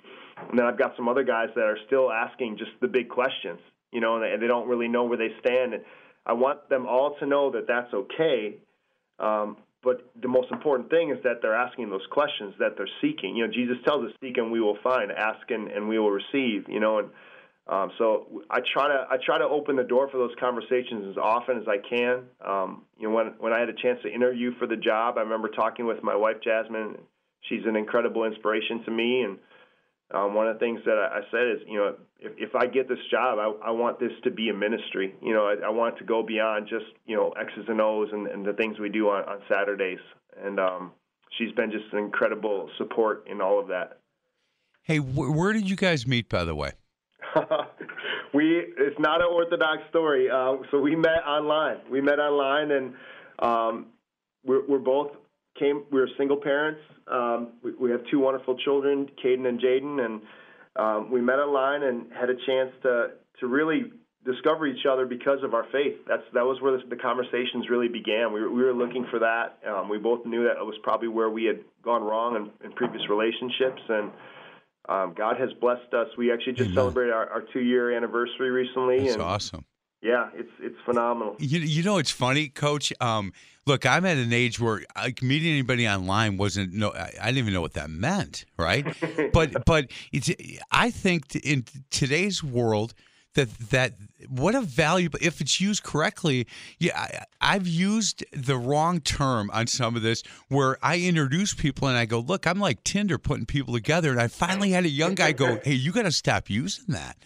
and 0.50 0.60
then 0.60 0.66
I've 0.66 0.78
got 0.78 0.98
some 0.98 1.08
other 1.08 1.24
guys 1.24 1.48
that 1.56 1.64
are 1.64 1.78
still 1.88 2.12
asking 2.12 2.58
just 2.58 2.72
the 2.82 2.90
big 2.90 3.08
questions. 3.08 3.62
You 3.94 4.02
know, 4.02 4.16
and 4.16 4.24
they, 4.26 4.32
and 4.34 4.44
they 4.44 4.48
don't 4.48 4.68
really 4.68 4.90
know 4.90 5.06
where 5.06 5.18
they 5.18 5.30
stand. 5.40 5.76
And 5.76 5.84
I 6.26 6.34
want 6.34 6.68
them 6.68 6.88
all 6.88 7.16
to 7.22 7.26
know 7.26 7.52
that 7.52 7.68
that's 7.70 7.94
okay. 7.94 8.58
Um, 9.18 9.56
but 9.84 10.12
the 10.22 10.28
most 10.28 10.52
important 10.52 10.89
thing 10.89 11.10
is 11.10 11.17
that 11.24 11.41
they're 11.41 11.56
asking 11.56 11.89
those 11.89 12.06
questions, 12.12 12.54
that 12.60 12.78
they're 12.78 12.89
seeking. 13.02 13.36
You 13.36 13.48
know, 13.48 13.54
Jesus 13.54 13.78
tells 13.86 14.06
us, 14.06 14.12
"Seek 14.22 14.38
and 14.38 14.52
we 14.52 14.62
will 14.62 14.78
find; 14.84 15.12
ask 15.12 15.50
and, 15.50 15.67
and 15.70 15.89
we 15.89 15.98
will 15.98 16.12
receive." 16.12 16.70
You 16.70 16.80
know, 16.80 17.00
and 17.00 17.10
um, 17.67 17.91
so 17.98 18.44
I 18.50 18.60
try 18.74 18.88
to 18.88 19.08
I 19.10 19.17
try 19.24 19.38
to 19.38 19.46
open 19.46 19.76
the 19.76 19.84
door 19.84 20.10
for 20.10 20.17
those 20.17 20.36
conversations 20.39 21.06
as 21.10 21.17
often 21.17 21.58
as 21.58 21.67
I 21.67 21.78
can. 21.78 22.24
Um, 22.46 22.84
you 22.98 23.08
know, 23.08 23.15
when 23.15 23.28
when 23.39 23.54
I 23.54 23.60
had 23.60 23.70
a 23.70 23.74
chance 23.74 24.00
to 24.04 24.13
interview 24.13 24.52
for 24.60 24.67
the 24.67 24.78
job, 24.78 25.17
I 25.17 25.22
remember 25.22 25.50
talking 25.50 25.86
with 25.86 26.04
my 26.04 26.15
wife 26.15 26.38
Jasmine. 26.44 26.98
She's 27.50 27.65
an 27.65 27.76
incredible 27.76 28.26
inspiration 28.26 28.84
to 28.86 28.91
me, 28.91 29.22
and 29.22 29.39
um, 30.13 30.34
one 30.34 30.47
of 30.47 30.56
the 30.56 30.60
things 30.60 30.82
that 30.86 30.97
I, 30.97 31.19
I 31.19 31.21
said 31.32 31.47
is, 31.47 31.67
you 31.67 31.78
know, 31.78 31.95
if, 32.19 32.32
if 32.38 32.56
I 32.56 32.67
get 32.67 32.88
this 32.88 33.00
job, 33.10 33.39
I, 33.39 33.69
I 33.69 33.71
want 33.71 34.00
this 34.00 34.12
to 34.24 34.32
be 34.32 34.50
a 34.50 34.54
ministry. 34.54 35.15
You 35.21 35.34
know, 35.34 35.45
I, 35.45 35.67
I 35.67 35.69
want 35.69 35.97
to 36.00 36.04
go 36.04 36.24
beyond 36.24 36.67
just 36.67 36.86
you 37.06 37.15
know 37.15 37.32
X's 37.39 37.65
and 37.67 37.82
O's 37.82 38.10
and, 38.12 38.28
and 38.28 38.45
the 38.45 38.54
things 38.54 38.80
we 38.80 38.89
do 38.89 39.10
on, 39.10 39.24
on 39.24 39.39
Saturdays. 39.50 40.00
And 40.43 40.60
um, 40.60 40.91
she's 41.38 41.52
been 41.54 41.71
just 41.71 41.86
an 41.93 42.00
incredible 42.00 42.69
support 42.78 43.28
in 43.30 43.41
all 43.41 43.60
of 43.60 43.67
that. 43.67 44.00
Hey, 44.84 44.97
wh- 44.97 45.36
where 45.36 45.54
did 45.54 45.69
you 45.69 45.76
guys 45.76 46.08
meet 46.08 46.30
by 46.30 46.43
the 46.43 46.56
way? 46.56 46.71
we 48.34 48.63
it's 48.78 49.00
not 49.00 49.21
an 49.21 49.28
orthodox 49.32 49.82
story. 49.89 50.30
Uh, 50.30 50.58
so 50.71 50.80
we 50.80 50.95
met 50.95 51.24
online. 51.26 51.78
We 51.89 52.02
met 52.02 52.19
online, 52.19 52.71
and 52.71 52.93
um, 53.39 53.88
we're, 54.43 54.65
we're 54.67 54.80
both 54.80 55.12
came. 55.58 55.84
We're 55.92 56.08
single 56.18 56.38
parents. 56.38 56.82
Um, 57.08 57.50
we, 57.64 57.72
we 57.80 57.92
have 57.92 58.02
two 58.10 58.20
wonderful 58.20 58.58
children, 58.58 59.10
Caden 59.24 59.48
and 59.48 59.60
Jaden, 59.60 60.06
and 60.06 60.22
um, 60.76 61.12
we 61.12 61.22
met 61.22 61.40
online 61.40 61.84
and 61.84 62.12
had 62.14 62.30
a 62.30 62.36
chance 62.46 62.72
to 62.84 63.12
to 63.40 63.48
really 63.48 63.92
discover 64.24 64.68
each 64.68 64.86
other 64.86 65.06
because 65.06 65.40
of 65.44 65.54
our 65.54 65.66
faith. 65.72 65.96
That's 66.08 66.24
that 66.34 66.46
was 66.46 66.62
where 66.62 66.78
the, 66.78 66.84
the 66.90 66.96
conversations 66.96 67.70
really 67.70 67.88
began. 67.88 68.34
We 68.34 68.42
were, 68.42 68.52
we 68.52 68.64
were 68.64 68.74
looking 68.74 69.06
for 69.10 69.20
that. 69.20 69.58
Um, 69.68 69.90
we 69.90 69.98
both 69.98 70.26
knew 70.26 70.44
that 70.44 70.58
it 70.60 70.66
was 70.66 70.76
probably 70.84 71.08
where 71.08 71.30
we 71.30 71.46
had 71.46 71.60
gone 71.84 72.04
wrong 72.04 72.36
in, 72.36 72.66
in 72.66 72.74
previous 72.74 73.08
relationships, 73.10 73.82
and 73.90 74.12
um, 74.88 75.14
God 75.18 75.38
has 75.38 75.50
blessed 75.60 75.94
us. 75.94 76.08
We 76.18 76.32
actually 76.32 76.54
just 76.54 76.72
Amen. 76.72 76.76
celebrated 76.76 77.14
our, 77.14 77.30
our 77.30 77.44
two 77.54 77.62
year 77.62 77.96
anniversary 77.96 78.52
recently, 78.52 79.00
That's 79.00 79.14
and 79.14 79.22
awesome. 79.22 79.66
Yeah, 80.02 80.30
it's 80.34 80.52
it's 80.60 80.78
phenomenal. 80.84 81.36
You, 81.40 81.60
you 81.60 81.84
know, 81.84 81.98
it's 81.98 82.12
funny, 82.12 82.50
Coach. 82.50 82.92
Um, 83.00 83.34
look, 83.68 83.86
I'm 83.86 84.06
at 84.06 84.18
an 84.18 84.34
age 84.34 84.60
where 84.60 84.84
like 84.96 85.22
meeting 85.22 85.52
anybody 85.52 85.88
online 85.88 86.38
wasn't 86.38 86.74
no. 86.74 86.92
I, 86.92 87.12
I 87.22 87.26
didn't 87.28 87.40
even 87.40 87.54
know 87.54 87.62
what 87.62 87.74
that 87.74 87.90
meant, 87.90 88.46
right? 88.58 88.86
but 89.34 89.66
but 89.66 89.92
it's. 90.12 90.32
I 90.72 90.90
think 90.90 91.28
t- 91.28 91.40
in 91.40 91.66
today's 91.92 92.44
world 92.44 92.96
that 93.36 93.50
that 93.70 93.94
what 94.28 94.56
a 94.56 94.62
valuable 94.62 95.20
if 95.22 95.40
it's 95.40 95.62
used 95.62 95.84
correctly. 95.84 96.48
Yeah, 96.80 97.00
I, 97.00 97.26
I've 97.40 97.68
used 97.68 98.26
the 98.34 98.58
wrong 98.58 99.02
term 99.02 99.52
on 99.54 99.68
some 99.68 99.96
of 99.96 100.02
this 100.02 100.24
where 100.50 100.78
I 100.84 101.00
introduce 101.00 101.54
people 101.54 101.88
and 101.88 101.98
I 101.98 102.06
go, 102.06 102.20
look, 102.20 102.48
I'm 102.48 102.60
like 102.60 102.84
Tinder 102.84 103.18
putting 103.18 103.46
people 103.46 103.74
together, 103.74 104.10
and 104.10 104.20
I 104.20 104.28
finally 104.28 104.72
had 104.72 104.86
a 104.86 104.90
young 104.90 105.16
guy 105.16 105.32
go, 105.32 105.60
hey, 105.64 105.74
you 105.74 105.92
got 105.92 106.04
to 106.04 106.12
stop 106.12 106.50
using 106.50 106.86
that. 106.90 107.18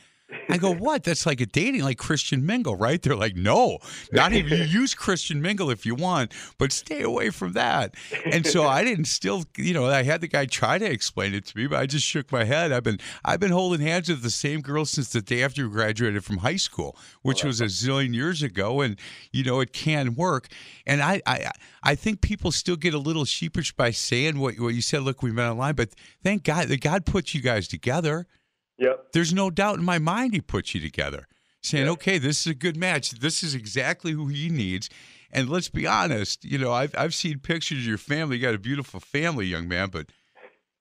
I 0.50 0.58
go, 0.58 0.74
what? 0.74 1.04
That's 1.04 1.26
like 1.26 1.40
a 1.40 1.46
dating, 1.46 1.84
like 1.84 1.98
Christian 1.98 2.46
Mingle, 2.46 2.76
right? 2.76 3.02
They're 3.02 3.16
like, 3.16 3.36
no, 3.36 3.78
not 4.12 4.34
even. 4.34 4.58
You 4.58 4.64
use 4.64 4.96
Christian 4.96 5.42
Mingle 5.42 5.70
if 5.70 5.86
you 5.86 5.94
want, 5.94 6.34
but 6.58 6.72
stay 6.72 7.02
away 7.02 7.30
from 7.30 7.54
that. 7.54 7.96
And 8.32 8.46
so 8.46 8.66
I 8.66 8.84
didn't 8.84 9.06
still, 9.06 9.46
you 9.58 9.74
know, 9.74 9.86
I 9.86 10.04
had 10.04 10.22
the 10.22 10.28
guy 10.28 10.46
try 10.46 10.78
to 10.78 10.86
explain 10.86 11.34
it 11.34 11.46
to 11.48 11.58
me, 11.58 11.68
but 11.68 11.80
I 11.80 11.86
just 11.86 12.06
shook 12.06 12.32
my 12.32 12.44
head. 12.44 12.72
I've 12.72 12.84
been, 12.84 13.00
I've 13.24 13.40
been 13.40 13.52
holding 13.52 13.86
hands 13.86 14.10
with 14.10 14.24
the 14.24 14.32
same 14.32 14.62
girl 14.62 14.86
since 14.86 15.10
the 15.10 15.22
day 15.22 15.44
after 15.44 15.62
you 15.62 15.70
graduated 15.70 16.24
from 16.24 16.38
high 16.38 16.56
school, 16.56 16.96
oh, 16.98 17.02
which 17.22 17.44
was 17.44 17.62
a 17.62 17.66
zillion 17.66 18.14
years 18.14 18.42
ago, 18.42 18.82
and 18.82 19.00
you 19.32 19.44
know 19.44 19.60
it 19.60 19.74
can 19.74 20.16
work. 20.16 20.48
And 20.88 21.02
I, 21.02 21.22
I, 21.28 21.52
I 21.84 21.96
think 21.96 22.22
people 22.22 22.52
still 22.52 22.78
get 22.78 22.94
a 22.94 23.00
little 23.00 23.26
sheepish 23.26 23.74
by 23.74 23.92
saying 23.92 24.40
what 24.40 24.60
what 24.60 24.74
you 24.74 24.82
said. 24.82 25.04
Look, 25.04 25.22
we 25.22 25.32
met 25.32 25.50
online, 25.50 25.76
but 25.76 25.90
thank 26.24 26.44
God 26.44 26.68
that 26.68 26.82
God 26.82 27.06
put 27.06 27.34
you 27.34 27.42
guys 27.42 27.68
together. 27.68 28.28
Yep. 28.78 29.14
There's 29.14 29.34
no 29.34 29.50
doubt 29.50 29.80
in 29.80 29.86
my 29.86 30.00
mind 30.00 30.34
he 30.34 30.42
put 30.42 30.74
you 30.74 30.82
together, 30.82 31.28
saying, 31.62 31.88
okay, 31.88 32.18
this 32.18 32.42
is 32.42 32.48
a 32.48 32.56
good 32.56 32.78
match. 32.78 33.12
This 33.12 33.44
is 33.44 33.56
exactly 33.56 34.12
who 34.12 34.28
he 34.28 34.50
needs. 34.50 34.90
And 35.32 35.50
let's 35.50 35.70
be 35.70 35.88
honest, 35.88 36.46
you 36.46 36.58
know, 36.58 36.72
I've, 36.72 36.94
I've 36.98 37.14
seen 37.14 37.40
pictures 37.40 37.80
of 37.80 37.86
your 37.86 37.98
family. 37.98 38.38
You 38.38 38.42
got 38.42 38.56
a 38.56 38.60
beautiful 38.60 39.00
family, 39.00 39.46
young 39.48 39.68
man, 39.68 39.90
but 39.90 40.08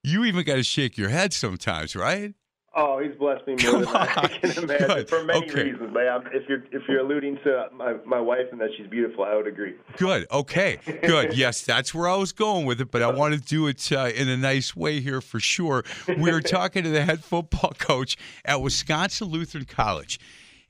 you 0.03 0.25
even 0.25 0.45
got 0.45 0.57
to 0.57 0.63
shake 0.63 0.99
your 0.99 1.09
head 1.09 1.33
sometimes, 1.33 1.97
right? 1.97 2.35
Oh, 2.77 2.99
he's 2.99 3.15
blessed 3.17 3.47
me 3.47 3.55
more 3.55 3.81
than 3.85 3.89
I 3.89 4.07
can 4.27 4.51
imagine 4.65 4.87
Good. 4.89 5.09
for 5.09 5.23
many 5.23 5.47
Okay. 5.49 5.71
reasons. 5.71 5.91
But 5.93 6.03
if 6.35 6.49
you're 6.49 6.65
if 6.73 6.83
you're 6.89 7.01
alluding 7.01 7.39
to 7.45 7.69
my 7.73 7.95
my 8.05 8.21
wife 8.21 8.47
and 8.51 8.61
that 8.61 8.71
she's 8.77 8.89
beautiful, 8.89 9.23
I 9.25 9.37
would 9.37 9.47
agree. 9.47 9.75
Good. 9.97 10.27
Okay. 10.33 10.79
Good. 11.07 11.37
Yes, 11.45 11.63
that's 11.63 11.95
where 11.95 12.09
I 12.09 12.17
was 12.17 12.33
going 12.33 12.65
with 12.67 12.81
it, 12.81 12.91
but 12.91 13.03
I 13.03 13.11
want 13.11 13.35
to 13.35 13.41
do 13.41 13.67
it 13.69 13.93
uh, 13.93 14.11
in 14.15 14.29
a 14.29 14.37
nice 14.37 14.75
way 14.75 15.01
here 15.01 15.21
for 15.21 15.39
sure. 15.41 15.85
We 16.19 16.31
are 16.31 16.41
talking 16.41 16.83
to 16.85 16.91
the 16.91 17.05
head 17.05 17.23
football 17.25 17.73
coach 17.79 18.17
at 18.45 18.61
Wisconsin 18.61 19.29
Lutheran 19.29 19.65
College. 19.65 20.19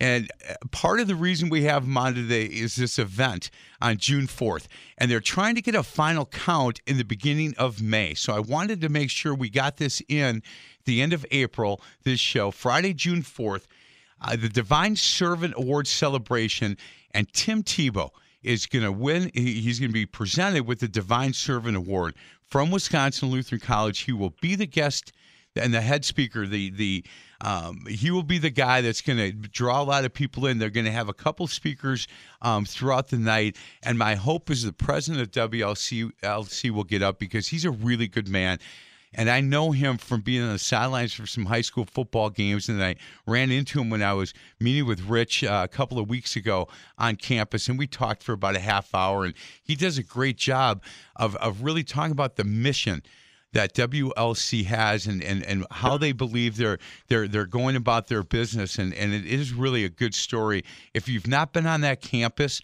And 0.01 0.31
uh, 0.49 0.55
part 0.71 1.01
of 1.01 1.07
the 1.07 1.15
reason 1.15 1.49
we 1.49 1.65
have 1.65 1.89
on 1.97 2.15
today 2.15 2.45
is 2.45 2.77
this 2.77 2.99
event 2.99 3.51
on 3.81 3.97
June 3.97 4.27
4th. 4.27 4.67
And 4.99 5.11
they're 5.11 5.21
trying 5.21 5.55
to 5.55 5.63
get 5.63 5.75
a 5.75 5.83
final 5.83 6.27
count 6.27 6.81
in 6.87 6.99
the 6.99 7.05
beginning 7.05 7.55
of 7.59 7.81
May. 7.81 8.15
So 8.15 8.35
I 8.35 8.41
wanted 8.41 8.81
to 8.81 8.89
make 8.89 9.11
sure 9.11 9.35
we 9.35 9.51
got 9.51 9.77
this 9.77 10.03
in 10.09 10.43
the 10.85 11.01
end 11.01 11.13
of 11.13 11.25
April, 11.31 11.81
this 12.03 12.21
show, 12.21 12.51
Friday, 12.51 12.93
June 12.93 13.23
4th 13.23 13.67
uh, 14.25 14.37
the 14.37 14.49
Divine 14.49 14.97
Servant 14.97 15.55
Award 15.57 15.87
celebration, 15.87 16.77
and 17.13 17.31
Tim 17.33 17.63
Tebow 17.63 18.11
is 18.43 18.67
going 18.67 18.85
to 18.85 18.93
win. 18.93 19.31
He's 19.35 19.79
going 19.79 19.91
to 19.91 19.95
be 19.95 20.07
presented 20.07 20.67
with 20.67 20.81
the 20.81 20.89
Divine 20.89 21.33
Servant 21.33 21.77
Award 21.77 22.15
from 22.49 22.71
Wisconsin 22.71 23.31
Lutheran 23.31 23.61
College. 23.61 24.01
He 24.01 24.13
will 24.13 24.35
be 24.41 24.55
the 24.55 24.67
guest 24.67 25.13
and 25.57 25.73
the 25.73 25.81
head 25.81 26.05
speaker. 26.05 26.47
The 26.47 26.71
the 26.71 27.05
um, 27.45 27.85
he 27.87 28.11
will 28.11 28.23
be 28.23 28.39
the 28.39 28.51
guy 28.51 28.81
that's 28.81 29.03
going 29.03 29.19
to 29.19 29.31
draw 29.31 29.83
a 29.83 29.85
lot 29.85 30.07
of 30.07 30.15
people 30.15 30.47
in. 30.47 30.59
They're 30.59 30.71
going 30.71 30.87
to 30.87 30.93
have 30.93 31.11
a 31.11 31.15
couple 31.15 31.47
speakers 31.47 32.09
um, 32.41 32.65
throughout 32.65 33.09
the 33.09 33.19
night, 33.19 33.57
and 33.83 33.99
my 33.99 34.15
hope 34.15 34.51
is 34.51 34.63
the 34.63 34.73
president 34.73 35.23
of 35.23 35.51
WLC 35.51 36.11
LC 36.23 36.71
will 36.71 36.85
get 36.85 37.03
up 37.03 37.19
because 37.19 37.49
he's 37.49 37.67
a 37.67 37.71
really 37.71 38.09
good 38.09 38.29
man. 38.29 38.59
And 39.17 39.31
I 39.31 39.41
know 39.41 39.71
him 39.71 39.99
from 39.99 40.23
being 40.23 40.43
on 40.43 40.53
the 40.53 40.59
sidelines 40.59 41.13
for 41.13 41.27
some 41.27 41.47
high 41.47 41.61
school 41.61 41.85
football 41.85 42.31
games. 42.31 42.69
And 42.69 42.83
I 42.83 42.97
ran 43.27 43.53
into 43.53 43.81
him 43.81 43.89
when 43.89 44.03
I 44.03 44.13
was 44.13 44.35
meeting 44.59 44.87
with 44.87 45.03
Rich 45.03 45.45
uh, 45.45 45.63
a 45.65 45.69
couple 45.69 46.01
of 46.01 46.09
weeks 46.09 46.35
ago 46.35 46.67
on 46.99 47.15
campus. 47.15 47.69
And 47.69 47.79
we 47.79 47.87
talked 47.87 48.25
for 48.25 48.33
about 48.33 48.57
a 48.57 48.61
half 48.61 48.93
hour. 48.93 49.25
And 49.25 49.35
he 49.63 49.77
does 49.77 49.99
a 49.99 50.03
great 50.03 50.37
job 50.37 50.83
of, 51.15 51.37
of 51.37 51.63
really 51.63 51.85
talking 51.85 52.11
about 52.11 52.35
the 52.35 52.43
mission 52.43 53.05
that 53.55 53.73
WLC 53.73 54.65
has 54.67 55.07
and, 55.07 55.23
and, 55.23 55.43
and 55.45 55.65
how 55.71 55.97
they 55.97 56.13
believe 56.13 56.57
they're 56.57 56.79
they're 57.09 57.27
they're 57.27 57.47
going 57.47 57.77
about 57.77 58.09
their 58.09 58.23
business 58.23 58.79
and, 58.79 58.93
and 58.95 59.15
it 59.15 59.25
is 59.25 59.55
really 59.55 59.85
a 59.85 59.89
good 59.89 60.15
story. 60.15 60.65
If 60.93 61.09
you've 61.09 61.27
not 61.27 61.53
been 61.53 61.67
on 61.67 61.81
that 61.81 62.03
campus, 62.03 62.61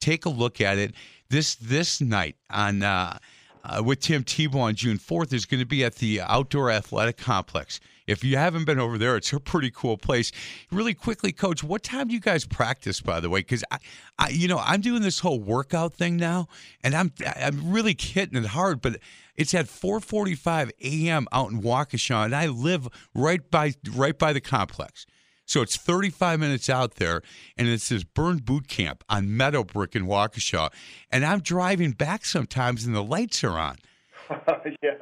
take 0.00 0.24
a 0.24 0.30
look 0.30 0.60
at 0.60 0.78
it. 0.78 0.94
This 1.28 1.54
this 1.54 2.00
night 2.00 2.36
on 2.50 2.82
uh, 2.82 3.18
uh, 3.62 3.82
with 3.84 4.00
Tim 4.00 4.24
Tebow 4.24 4.60
on 4.60 4.74
June 4.74 4.98
4th 4.98 5.32
is 5.32 5.44
going 5.44 5.60
to 5.60 5.66
be 5.66 5.84
at 5.84 5.96
the 5.96 6.22
Outdoor 6.22 6.70
Athletic 6.70 7.18
Complex. 7.18 7.78
If 8.10 8.24
you 8.24 8.36
haven't 8.36 8.64
been 8.64 8.80
over 8.80 8.98
there, 8.98 9.16
it's 9.16 9.32
a 9.32 9.38
pretty 9.38 9.70
cool 9.70 9.96
place. 9.96 10.32
Really 10.72 10.94
quickly, 10.94 11.30
Coach, 11.30 11.62
what 11.62 11.84
time 11.84 12.08
do 12.08 12.14
you 12.14 12.20
guys 12.20 12.44
practice? 12.44 13.00
By 13.00 13.20
the 13.20 13.30
way, 13.30 13.40
because 13.40 13.62
I, 13.70 13.78
I, 14.18 14.28
you 14.30 14.48
know, 14.48 14.58
I'm 14.58 14.80
doing 14.80 15.02
this 15.02 15.20
whole 15.20 15.38
workout 15.38 15.94
thing 15.94 16.16
now, 16.16 16.48
and 16.82 16.96
I'm 16.96 17.12
I'm 17.36 17.70
really 17.70 17.96
hitting 17.98 18.42
it 18.42 18.48
hard, 18.48 18.80
but 18.80 18.98
it's 19.36 19.54
at 19.54 19.66
4:45 19.66 20.70
a.m. 20.82 21.28
out 21.30 21.52
in 21.52 21.62
Waukesha, 21.62 22.24
and 22.24 22.34
I 22.34 22.48
live 22.48 22.88
right 23.14 23.48
by 23.48 23.74
right 23.94 24.18
by 24.18 24.32
the 24.32 24.40
complex. 24.40 25.06
So 25.46 25.62
it's 25.62 25.76
35 25.76 26.38
minutes 26.38 26.68
out 26.68 26.96
there, 26.96 27.22
and 27.56 27.68
it's 27.68 27.88
this 27.88 28.04
burn 28.04 28.38
boot 28.38 28.68
camp 28.68 29.04
on 29.08 29.36
Meadowbrook 29.36 29.96
in 29.96 30.06
Waukesha. 30.06 30.72
And 31.10 31.24
I'm 31.24 31.40
driving 31.40 31.92
back 31.92 32.24
sometimes, 32.24 32.84
and 32.84 32.94
the 32.94 33.02
lights 33.02 33.42
are 33.42 33.58
on. 33.58 33.76
yeah, 34.82 34.94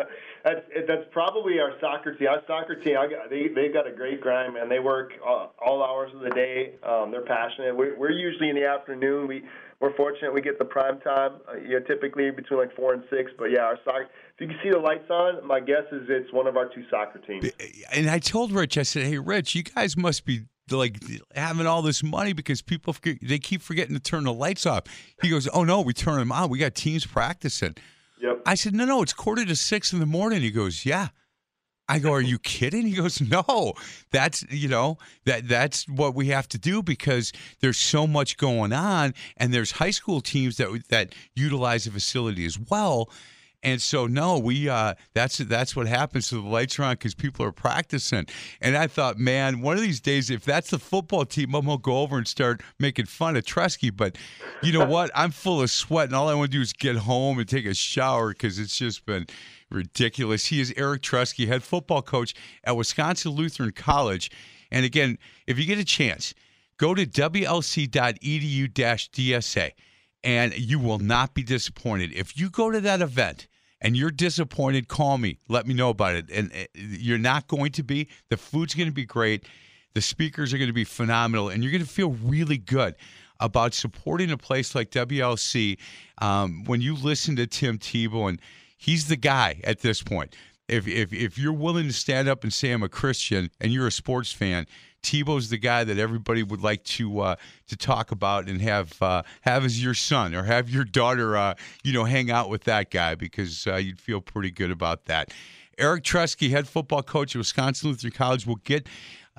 that's 0.48 0.86
that's 0.86 1.04
probably 1.10 1.60
our 1.60 1.72
soccer 1.80 2.14
team. 2.14 2.28
Our 2.28 2.42
soccer 2.46 2.74
team, 2.76 2.96
I 2.98 3.06
got, 3.06 3.30
they 3.30 3.48
they've 3.48 3.72
got 3.72 3.86
a 3.86 3.92
great 3.92 4.20
grind, 4.20 4.54
man. 4.54 4.68
They 4.68 4.78
work 4.78 5.12
all, 5.24 5.54
all 5.64 5.82
hours 5.82 6.10
of 6.14 6.20
the 6.20 6.30
day. 6.30 6.74
Um, 6.82 7.10
they're 7.10 7.24
passionate. 7.24 7.76
We're, 7.76 7.98
we're 7.98 8.12
usually 8.12 8.48
in 8.48 8.56
the 8.56 8.64
afternoon. 8.64 9.28
We 9.28 9.42
we're 9.80 9.94
fortunate 9.96 10.32
we 10.32 10.40
get 10.40 10.58
the 10.58 10.64
prime 10.64 11.00
time. 11.00 11.40
Uh, 11.48 11.56
you 11.56 11.78
know, 11.78 11.86
typically 11.86 12.30
between 12.30 12.58
like 12.58 12.74
four 12.74 12.94
and 12.94 13.02
six. 13.10 13.30
But 13.38 13.50
yeah, 13.50 13.60
our 13.60 13.78
soccer. 13.84 14.08
If 14.34 14.40
you 14.40 14.46
can 14.48 14.56
see 14.62 14.70
the 14.70 14.78
lights 14.78 15.10
on, 15.10 15.46
my 15.46 15.60
guess 15.60 15.84
is 15.92 16.02
it's 16.08 16.32
one 16.32 16.46
of 16.46 16.56
our 16.56 16.68
two 16.68 16.84
soccer 16.90 17.18
teams. 17.18 17.50
And 17.92 18.08
I 18.08 18.18
told 18.18 18.52
Rich, 18.52 18.78
I 18.78 18.82
said, 18.82 19.06
"Hey, 19.06 19.18
Rich, 19.18 19.54
you 19.54 19.62
guys 19.62 19.96
must 19.96 20.24
be." 20.24 20.42
Like 20.70 20.98
having 21.34 21.66
all 21.66 21.80
this 21.80 22.02
money 22.02 22.34
because 22.34 22.60
people 22.60 22.94
they 23.22 23.38
keep 23.38 23.62
forgetting 23.62 23.94
to 23.94 24.00
turn 24.00 24.24
the 24.24 24.34
lights 24.34 24.66
off. 24.66 24.82
He 25.22 25.30
goes, 25.30 25.48
"Oh 25.54 25.64
no, 25.64 25.80
we 25.80 25.94
turn 25.94 26.18
them 26.18 26.30
on. 26.30 26.50
We 26.50 26.58
got 26.58 26.74
teams 26.74 27.06
practicing." 27.06 27.74
Yep. 28.20 28.42
I 28.46 28.54
said, 28.54 28.74
no, 28.74 28.84
no, 28.84 29.02
it's 29.02 29.12
quarter 29.12 29.44
to 29.44 29.56
six 29.56 29.92
in 29.92 30.00
the 30.00 30.06
morning. 30.06 30.42
He 30.42 30.50
goes, 30.50 30.84
yeah. 30.84 31.08
I 31.88 31.98
go, 31.98 32.12
are 32.12 32.20
you 32.20 32.38
kidding? 32.40 32.86
He 32.86 32.92
goes, 32.92 33.20
no. 33.20 33.74
That's 34.10 34.44
you 34.50 34.68
know 34.68 34.98
that 35.24 35.48
that's 35.48 35.88
what 35.88 36.14
we 36.14 36.28
have 36.28 36.48
to 36.48 36.58
do 36.58 36.82
because 36.82 37.32
there's 37.60 37.78
so 37.78 38.06
much 38.06 38.36
going 38.36 38.72
on, 38.72 39.14
and 39.36 39.52
there's 39.52 39.72
high 39.72 39.90
school 39.90 40.20
teams 40.20 40.58
that 40.58 40.82
that 40.88 41.14
utilize 41.34 41.84
the 41.84 41.90
facility 41.90 42.44
as 42.44 42.58
well. 42.58 43.08
And 43.62 43.82
so, 43.82 44.06
no, 44.06 44.38
we 44.38 44.68
uh, 44.68 44.94
that's 45.14 45.38
that's 45.38 45.74
what 45.74 45.88
happens. 45.88 46.28
So 46.28 46.36
the 46.36 46.48
lights 46.48 46.78
are 46.78 46.84
on 46.84 46.92
because 46.94 47.16
people 47.16 47.44
are 47.44 47.50
practicing. 47.50 48.26
And 48.60 48.76
I 48.76 48.86
thought, 48.86 49.18
man, 49.18 49.62
one 49.62 49.76
of 49.76 49.82
these 49.82 50.00
days, 50.00 50.30
if 50.30 50.44
that's 50.44 50.70
the 50.70 50.78
football 50.78 51.24
team, 51.24 51.54
I'm 51.54 51.66
gonna 51.66 51.78
go 51.78 51.98
over 51.98 52.16
and 52.16 52.28
start 52.28 52.62
making 52.78 53.06
fun 53.06 53.36
of 53.36 53.44
Tresky. 53.44 53.94
But 53.94 54.16
you 54.62 54.72
know 54.72 54.86
what? 54.86 55.10
I'm 55.12 55.32
full 55.32 55.60
of 55.60 55.72
sweat, 55.72 56.06
and 56.06 56.14
all 56.14 56.28
I 56.28 56.34
want 56.34 56.52
to 56.52 56.56
do 56.56 56.62
is 56.62 56.72
get 56.72 56.94
home 56.96 57.40
and 57.40 57.48
take 57.48 57.66
a 57.66 57.74
shower 57.74 58.28
because 58.28 58.60
it's 58.60 58.76
just 58.76 59.04
been 59.04 59.26
ridiculous. 59.70 60.46
He 60.46 60.60
is 60.60 60.72
Eric 60.76 61.02
Tresky, 61.02 61.48
head 61.48 61.64
football 61.64 62.02
coach 62.02 62.34
at 62.62 62.76
Wisconsin 62.76 63.32
Lutheran 63.32 63.72
College. 63.72 64.30
And 64.70 64.84
again, 64.84 65.18
if 65.48 65.58
you 65.58 65.64
get 65.64 65.78
a 65.78 65.84
chance, 65.84 66.32
go 66.76 66.94
to 66.94 67.04
wlc.edu-dsa 67.04 67.42
and 70.24 70.56
you 70.56 70.78
will 70.78 70.98
not 70.98 71.34
be 71.34 71.42
disappointed. 71.42 72.12
If 72.12 72.38
you 72.38 72.50
go 72.50 72.70
to 72.70 72.80
that 72.80 73.00
event 73.00 73.46
and 73.80 73.96
you're 73.96 74.10
disappointed, 74.10 74.88
call 74.88 75.18
me. 75.18 75.38
Let 75.48 75.66
me 75.66 75.74
know 75.74 75.90
about 75.90 76.16
it. 76.16 76.30
And 76.30 76.52
uh, 76.52 76.64
you're 76.74 77.18
not 77.18 77.46
going 77.46 77.72
to 77.72 77.82
be. 77.82 78.08
The 78.28 78.36
food's 78.36 78.74
going 78.74 78.88
to 78.88 78.94
be 78.94 79.04
great. 79.04 79.46
The 79.94 80.02
speakers 80.02 80.52
are 80.52 80.58
going 80.58 80.68
to 80.68 80.74
be 80.74 80.84
phenomenal, 80.84 81.48
and 81.48 81.62
you're 81.62 81.72
going 81.72 81.84
to 81.84 81.88
feel 81.88 82.10
really 82.10 82.58
good 82.58 82.94
about 83.40 83.72
supporting 83.74 84.30
a 84.30 84.36
place 84.36 84.74
like 84.74 84.90
WLC 84.90 85.78
um, 86.18 86.64
when 86.64 86.80
you 86.80 86.94
listen 86.94 87.36
to 87.36 87.46
Tim 87.46 87.78
Tebow, 87.78 88.28
and 88.28 88.40
he's 88.76 89.08
the 89.08 89.16
guy 89.16 89.60
at 89.64 89.80
this 89.80 90.02
point. 90.02 90.34
If, 90.68 90.86
if 90.86 91.12
if 91.12 91.38
you're 91.38 91.52
willing 91.52 91.86
to 91.86 91.92
stand 91.92 92.28
up 92.28 92.44
and 92.44 92.52
say 92.52 92.72
I'm 92.72 92.82
a 92.82 92.88
Christian 92.88 93.50
and 93.60 93.72
you're 93.72 93.86
a 93.86 93.92
sports 93.92 94.32
fan, 94.32 94.66
Tebow's 95.02 95.48
the 95.48 95.58
guy 95.58 95.84
that 95.84 95.98
everybody 95.98 96.42
would 96.42 96.60
like 96.60 96.84
to 96.84 97.20
uh, 97.20 97.36
to 97.68 97.76
talk 97.76 98.10
about 98.10 98.48
and 98.48 98.60
have 98.60 99.00
uh, 99.00 99.22
have 99.42 99.64
as 99.64 99.82
your 99.82 99.94
son 99.94 100.34
or 100.34 100.42
have 100.42 100.68
your 100.68 100.84
daughter, 100.84 101.36
uh, 101.36 101.54
you 101.84 101.92
know, 101.92 102.04
hang 102.04 102.30
out 102.30 102.50
with 102.50 102.64
that 102.64 102.90
guy 102.90 103.14
because 103.14 103.66
uh, 103.66 103.76
you'd 103.76 104.00
feel 104.00 104.20
pretty 104.20 104.50
good 104.50 104.70
about 104.70 105.06
that. 105.06 105.32
Eric 105.78 106.02
Tresky, 106.02 106.50
head 106.50 106.68
football 106.68 107.02
coach 107.02 107.34
at 107.34 107.38
Wisconsin 107.38 107.90
Lutheran 107.90 108.12
College, 108.12 108.46
will 108.46 108.56
get. 108.56 108.88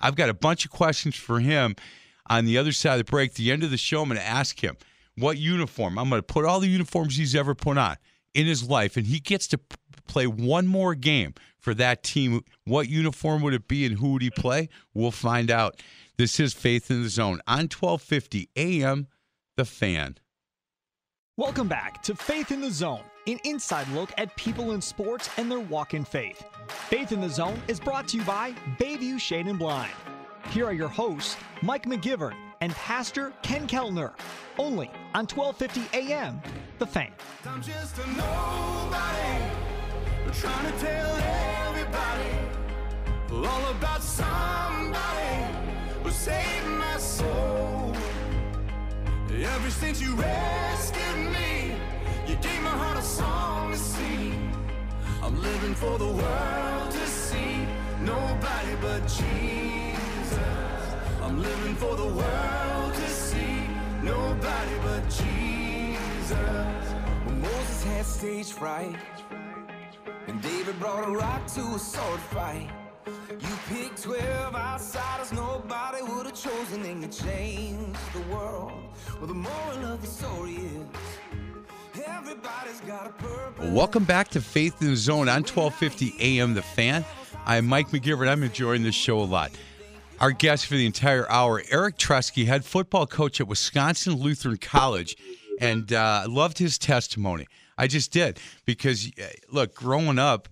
I've 0.02 0.16
got 0.16 0.30
a 0.30 0.34
bunch 0.34 0.64
of 0.64 0.72
questions 0.72 1.16
for 1.16 1.42
him 1.42 1.76
on 2.30 2.46
the 2.46 2.58
other 2.58 2.72
side 2.72 2.94
of 2.94 3.06
the 3.06 3.12
break. 3.12 3.34
the 3.34 3.52
end 3.52 3.64
of 3.64 3.72
the 3.72 3.78
show, 3.78 4.02
I'm 4.02 4.08
going 4.08 4.20
to 4.20 4.26
ask 4.26 4.64
him 4.64 4.78
what 5.18 5.38
uniform. 5.38 6.00
I'm 6.00 6.10
going 6.10 6.20
to 6.20 6.26
put 6.26 6.46
all 6.46 6.62
the 6.62 6.70
uniforms 6.70 7.18
he's 7.18 7.36
ever 7.36 7.54
put 7.54 7.78
on 7.78 7.98
in 8.34 8.46
his 8.46 8.68
life, 8.70 8.96
and 8.96 9.08
he 9.08 9.20
gets 9.20 9.48
to 9.48 9.60
play 10.10 10.28
one 10.28 10.68
more 10.68 10.96
game 10.96 11.34
for 11.58 11.74
that 11.76 12.04
team. 12.04 12.42
What 12.66 12.90
uniform 12.90 13.42
would 13.44 13.54
it 13.54 13.68
be, 13.68 13.86
and 13.86 13.98
who 13.98 14.14
would 14.14 14.22
he 14.22 14.30
play? 14.32 14.68
We'll 14.94 15.12
find 15.12 15.50
out. 15.50 15.82
This 16.18 16.40
is 16.40 16.54
Faith 16.54 16.92
in 16.92 17.04
the 17.04 17.10
Zone 17.10 17.40
on 17.48 17.70
1250 17.70 18.50
AM. 18.58 19.08
The 19.56 19.66
Fan. 19.66 20.18
Welcome 21.38 21.68
back 21.68 22.02
to 22.04 22.16
Faith 22.16 22.52
in 22.52 22.60
the 22.60 22.72
Zone, 22.72 23.02
an 23.28 23.40
inside 23.46 23.88
look 23.90 24.12
at 24.18 24.36
people 24.36 24.72
in 24.72 24.82
sports 24.82 25.30
and 25.38 25.50
their 25.50 25.60
walk 25.60 25.94
in 25.94 26.04
faith. 26.04 26.44
Faith 26.90 27.12
in 27.12 27.22
the 27.22 27.30
Zone 27.30 27.62
is 27.68 27.80
brought 27.80 28.08
to 28.10 28.18
you 28.18 28.24
by 28.24 28.54
Bayview 28.80 29.20
Shade 29.20 29.48
and 29.48 29.60
Blind. 29.60 29.92
here 30.52 30.66
are 30.66 30.74
your 30.74 30.88
hosts, 30.90 31.38
Mike 31.62 31.86
McGivern 31.86 32.36
and 32.62 32.74
Pastor 32.74 33.32
Ken 33.42 33.68
Keltner, 33.68 34.14
only 34.58 34.88
on 35.14 35.26
1250 35.28 35.98
AM, 35.98 36.42
The 36.80 36.86
Fan. 36.88 37.12
Trying 40.32 40.72
to 40.72 40.80
tell 40.80 41.16
everybody 41.68 42.30
all 43.32 43.72
about 43.72 44.02
somebody 44.02 45.36
who 46.04 46.12
saved 46.12 46.68
my 46.68 46.98
soul. 46.98 47.96
Ever 49.34 49.70
since 49.72 50.00
you 50.00 50.14
rescued 50.16 51.32
me, 51.34 51.74
you 52.28 52.36
gave 52.36 52.62
my 52.62 52.70
heart 52.70 53.00
a 53.00 53.02
song 53.02 53.72
to 53.72 53.78
sing. 53.78 54.54
I'm 55.24 55.42
living 55.42 55.74
for 55.74 55.98
the 55.98 56.08
world 56.08 56.92
to 56.92 57.08
see 57.08 57.66
nobody 58.02 58.76
but 58.82 59.02
Jesus. 59.08 60.40
I'm 61.24 61.42
living 61.42 61.76
for 61.76 61.96
the 61.96 62.06
world 62.06 62.94
to 62.94 63.10
see 63.10 63.64
nobody 64.04 64.76
but 64.84 65.04
Jesus. 65.10 66.94
When 67.26 67.42
Moses 67.42 67.84
had 67.84 68.06
stage 68.06 68.52
fright, 68.54 68.96
and 70.30 70.42
David 70.44 70.80
brought 70.80 71.08
a 71.08 71.12
rock 71.12 71.48
to 71.48 71.62
a 71.62 71.80
sword 71.80 72.20
fight. 72.20 72.70
You 73.32 73.50
picked 73.68 74.04
12 74.04 74.56
outsiders 74.56 75.34
nobody 75.34 76.04
would 76.04 76.28
have 76.28 76.36
chosen, 76.36 76.86
and 76.86 77.02
you 77.02 77.08
changed 77.08 78.00
the 78.14 78.22
world. 78.32 78.72
Well, 79.18 79.26
the 79.26 79.34
moral 79.34 79.86
of 79.86 80.02
the 80.02 80.08
story 80.08 80.54
is 80.54 80.86
everybody's 82.06 82.80
got 82.82 83.08
a. 83.08 83.72
Welcome 83.72 84.04
back 84.04 84.28
to 84.30 84.42
Faith 84.42 84.80
in 84.82 84.90
the 84.90 84.96
Zone 84.96 85.28
on 85.28 85.42
1250 85.42 86.14
AM 86.20 86.54
The 86.54 86.62
Fan. 86.62 87.04
I'm 87.48 87.66
Mike 87.66 87.90
McGivern. 87.90 88.30
I'm 88.30 88.44
enjoying 88.44 88.84
this 88.84 88.94
show 88.94 89.20
a 89.20 89.26
lot. 89.26 89.50
Our 90.20 90.32
guest 90.32 90.68
for 90.68 90.76
the 90.76 90.86
entire 90.86 91.28
hour, 91.32 91.64
Eric 91.72 91.98
Tresky, 91.98 92.46
head 92.46 92.64
football 92.64 93.08
coach 93.08 93.42
at 93.42 93.48
Wisconsin 93.48 94.14
Lutheran 94.14 94.58
College, 94.58 95.18
and 95.60 95.92
uh, 95.92 96.26
loved 96.28 96.60
his 96.60 96.78
testimony. 96.78 97.48
I 97.80 97.88
just 97.88 98.12
did 98.12 98.40
because, 98.66 99.10
uh, 99.18 99.28
look, 99.50 99.74
growing 99.74 100.20
up, 100.20 100.50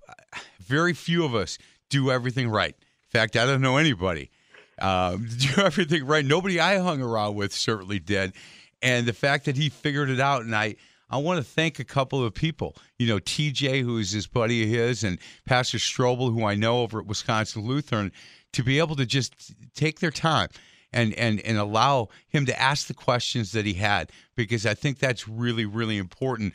very 0.61 0.93
few 0.93 1.25
of 1.25 1.35
us 1.35 1.57
do 1.89 2.09
everything 2.09 2.49
right. 2.49 2.73
In 2.73 3.09
fact, 3.09 3.35
I 3.35 3.45
don't 3.45 3.61
know 3.61 3.77
anybody 3.77 4.31
uh, 4.79 5.17
do 5.37 5.61
everything 5.61 6.05
right. 6.05 6.25
Nobody 6.25 6.59
I 6.59 6.77
hung 6.79 7.01
around 7.01 7.35
with 7.35 7.53
certainly 7.53 7.99
did, 7.99 8.33
and 8.81 9.05
the 9.05 9.13
fact 9.13 9.45
that 9.45 9.57
he 9.57 9.69
figured 9.69 10.09
it 10.09 10.19
out, 10.19 10.43
and 10.43 10.55
I. 10.55 10.75
I 11.09 11.19
want 11.19 11.37
to 11.37 11.43
thank 11.45 11.79
a 11.79 11.85
couple 11.85 12.21
of 12.21 12.33
people. 12.33 12.75
You 12.99 13.07
know, 13.07 13.17
TJ, 13.17 13.81
who 13.81 13.97
is 13.97 14.11
his 14.11 14.27
buddy 14.27 14.63
of 14.63 14.67
his, 14.67 15.05
and 15.05 15.19
Pastor 15.45 15.77
Strobel, 15.77 16.33
who 16.33 16.43
I 16.43 16.55
know 16.55 16.81
over 16.81 16.99
at 16.99 17.05
Wisconsin 17.05 17.65
Lutheran, 17.65 18.11
to 18.51 18.61
be 18.61 18.77
able 18.79 18.97
to 18.97 19.05
just 19.05 19.33
take 19.73 20.01
their 20.01 20.11
time 20.11 20.49
and 20.91 21.13
and 21.13 21.39
and 21.39 21.57
allow 21.57 22.09
him 22.27 22.45
to 22.47 22.61
ask 22.61 22.87
the 22.87 22.93
questions 22.93 23.53
that 23.53 23.65
he 23.65 23.75
had 23.75 24.11
because 24.35 24.65
I 24.65 24.73
think 24.73 24.99
that's 24.99 25.29
really 25.29 25.65
really 25.65 25.97
important. 25.97 26.53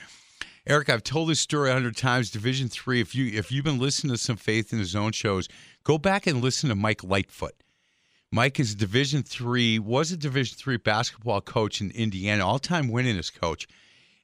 Eric, 0.64 0.90
I've 0.90 1.02
told 1.02 1.28
this 1.28 1.40
story 1.40 1.70
a 1.70 1.72
hundred 1.72 1.96
times. 1.96 2.30
Division 2.30 2.68
three. 2.68 3.00
If 3.00 3.16
you 3.16 3.26
if 3.36 3.50
you've 3.50 3.64
been 3.64 3.80
listening 3.80 4.14
to 4.14 4.18
some 4.18 4.36
Faith 4.36 4.72
in 4.72 4.78
the 4.78 4.84
Zone 4.84 5.10
shows, 5.10 5.48
go 5.82 5.98
back 5.98 6.26
and 6.26 6.40
listen 6.40 6.68
to 6.68 6.76
Mike 6.76 7.02
Lightfoot. 7.02 7.64
Mike 8.30 8.60
is 8.60 8.72
a 8.72 8.76
Division 8.76 9.24
three 9.24 9.80
was 9.80 10.12
a 10.12 10.16
Division 10.16 10.56
three 10.56 10.76
basketball 10.76 11.40
coach 11.40 11.80
in 11.80 11.90
Indiana, 11.90 12.46
all 12.46 12.60
time 12.60 12.88
winningest 12.88 13.38
coach. 13.40 13.66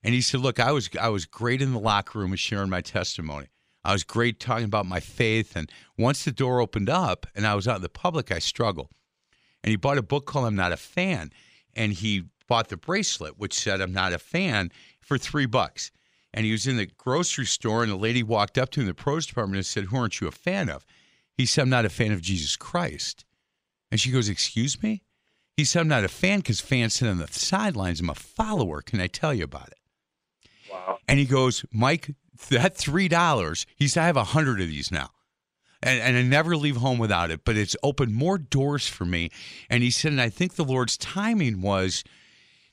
And 0.05 0.15
he 0.15 0.21
said, 0.21 0.39
"Look, 0.39 0.61
I 0.61 0.71
was 0.71 0.89
I 1.01 1.09
was 1.09 1.25
great 1.25 1.61
in 1.61 1.73
the 1.73 1.81
locker 1.81 2.21
room 2.21 2.31
and 2.31 2.39
sharing 2.39 2.71
my 2.71 2.83
testimony. 2.83 3.49
I 3.85 3.93
was 3.93 4.05
great 4.05 4.39
talking 4.39 4.67
about 4.67 4.87
my 4.87 5.01
faith. 5.01 5.57
And 5.57 5.71
once 5.97 6.25
the 6.25 6.31
door 6.31 6.61
opened 6.61 6.89
up 6.89 7.27
and 7.35 7.47
I 7.49 7.57
was 7.57 7.67
out 7.67 7.77
in 7.77 7.83
the 7.83 7.89
public, 7.89 8.31
I 8.31 8.39
struggled. 8.39 8.91
And 9.65 9.71
he 9.71 9.77
bought 9.77 9.99
a 9.99 10.03
book 10.03 10.27
called 10.27 10.47
I'm 10.47 10.55
Not 10.55 10.73
a 10.73 10.77
Fan. 10.77 11.33
And 11.75 11.93
he 11.93 12.25
bought 12.47 12.69
the 12.69 12.77
bracelet, 12.77 13.39
which 13.39 13.55
said 13.55 13.81
I'm 13.81 13.93
not 13.93 14.13
a 14.13 14.19
fan, 14.19 14.71
for 15.01 15.19
three 15.19 15.47
bucks. 15.47 15.91
And 16.33 16.45
he 16.45 16.53
was 16.53 16.67
in 16.67 16.77
the 16.77 16.87
grocery 16.87 17.47
store, 17.47 17.83
and 17.83 17.91
the 17.91 17.97
lady 17.97 18.23
walked 18.23 18.59
up 18.59 18.71
to 18.71 18.81
him 18.81 18.85
in 18.85 18.89
the 18.89 18.95
pros 18.95 19.27
department 19.27 19.57
and 19.57 19.67
said, 19.67 19.85
Who 19.85 19.97
aren't 19.97 20.21
you 20.21 20.29
a 20.29 20.33
fan 20.33 20.69
of? 20.69 20.85
He 21.35 21.47
said, 21.47 21.63
I'm 21.63 21.71
not 21.71 21.85
a 21.85 21.91
fan 21.91 22.13
of 22.13 22.21
Jesus 22.21 22.57
Christ. 22.57 23.25
And 23.91 24.01
she 24.01 24.11
goes, 24.11 24.29
Excuse 24.29 24.83
me? 24.83 25.03
He 25.57 25.65
said, 25.65 25.81
I'm 25.81 25.89
not 25.89 26.05
a 26.05 26.09
fan 26.09 26.39
because 26.39 26.61
fans 26.61 26.95
sit 26.95 27.09
on 27.09 27.19
the 27.19 27.27
sidelines. 27.29 28.01
I'm 28.01 28.11
a 28.11 28.15
follower. 28.15 28.81
Can 28.83 29.01
I 29.01 29.09
tell 29.09 29.35
you 29.35 29.45
about 29.45 29.69
it? 29.69 29.79
Wow. 30.71 30.99
And 31.09 31.19
he 31.19 31.25
goes, 31.25 31.65
Mike, 31.73 32.15
that 32.51 32.77
three 32.77 33.09
dollars. 33.09 33.67
He 33.75 33.89
said, 33.89 34.05
I 34.05 34.07
have 34.07 34.17
a 34.17 34.25
hundred 34.25 34.61
of 34.61 34.69
these 34.69 34.93
now. 34.93 35.11
And, 35.83 36.01
and 36.01 36.17
I 36.17 36.23
never 36.23 36.57
leave 36.57 36.77
home 36.77 36.99
without 36.99 37.31
it, 37.31 37.45
but 37.45 37.57
it's 37.57 37.77
opened 37.83 38.13
more 38.13 38.37
doors 38.37 38.89
for 38.89 39.05
me. 39.05 39.31
And 39.71 39.83
he 39.83 39.91
said, 39.91 40.13
and 40.13 40.21
I 40.21 40.29
think 40.29 40.55
the 40.55 40.65
Lord's 40.65 40.97
timing 40.97 41.61
was 41.61 42.03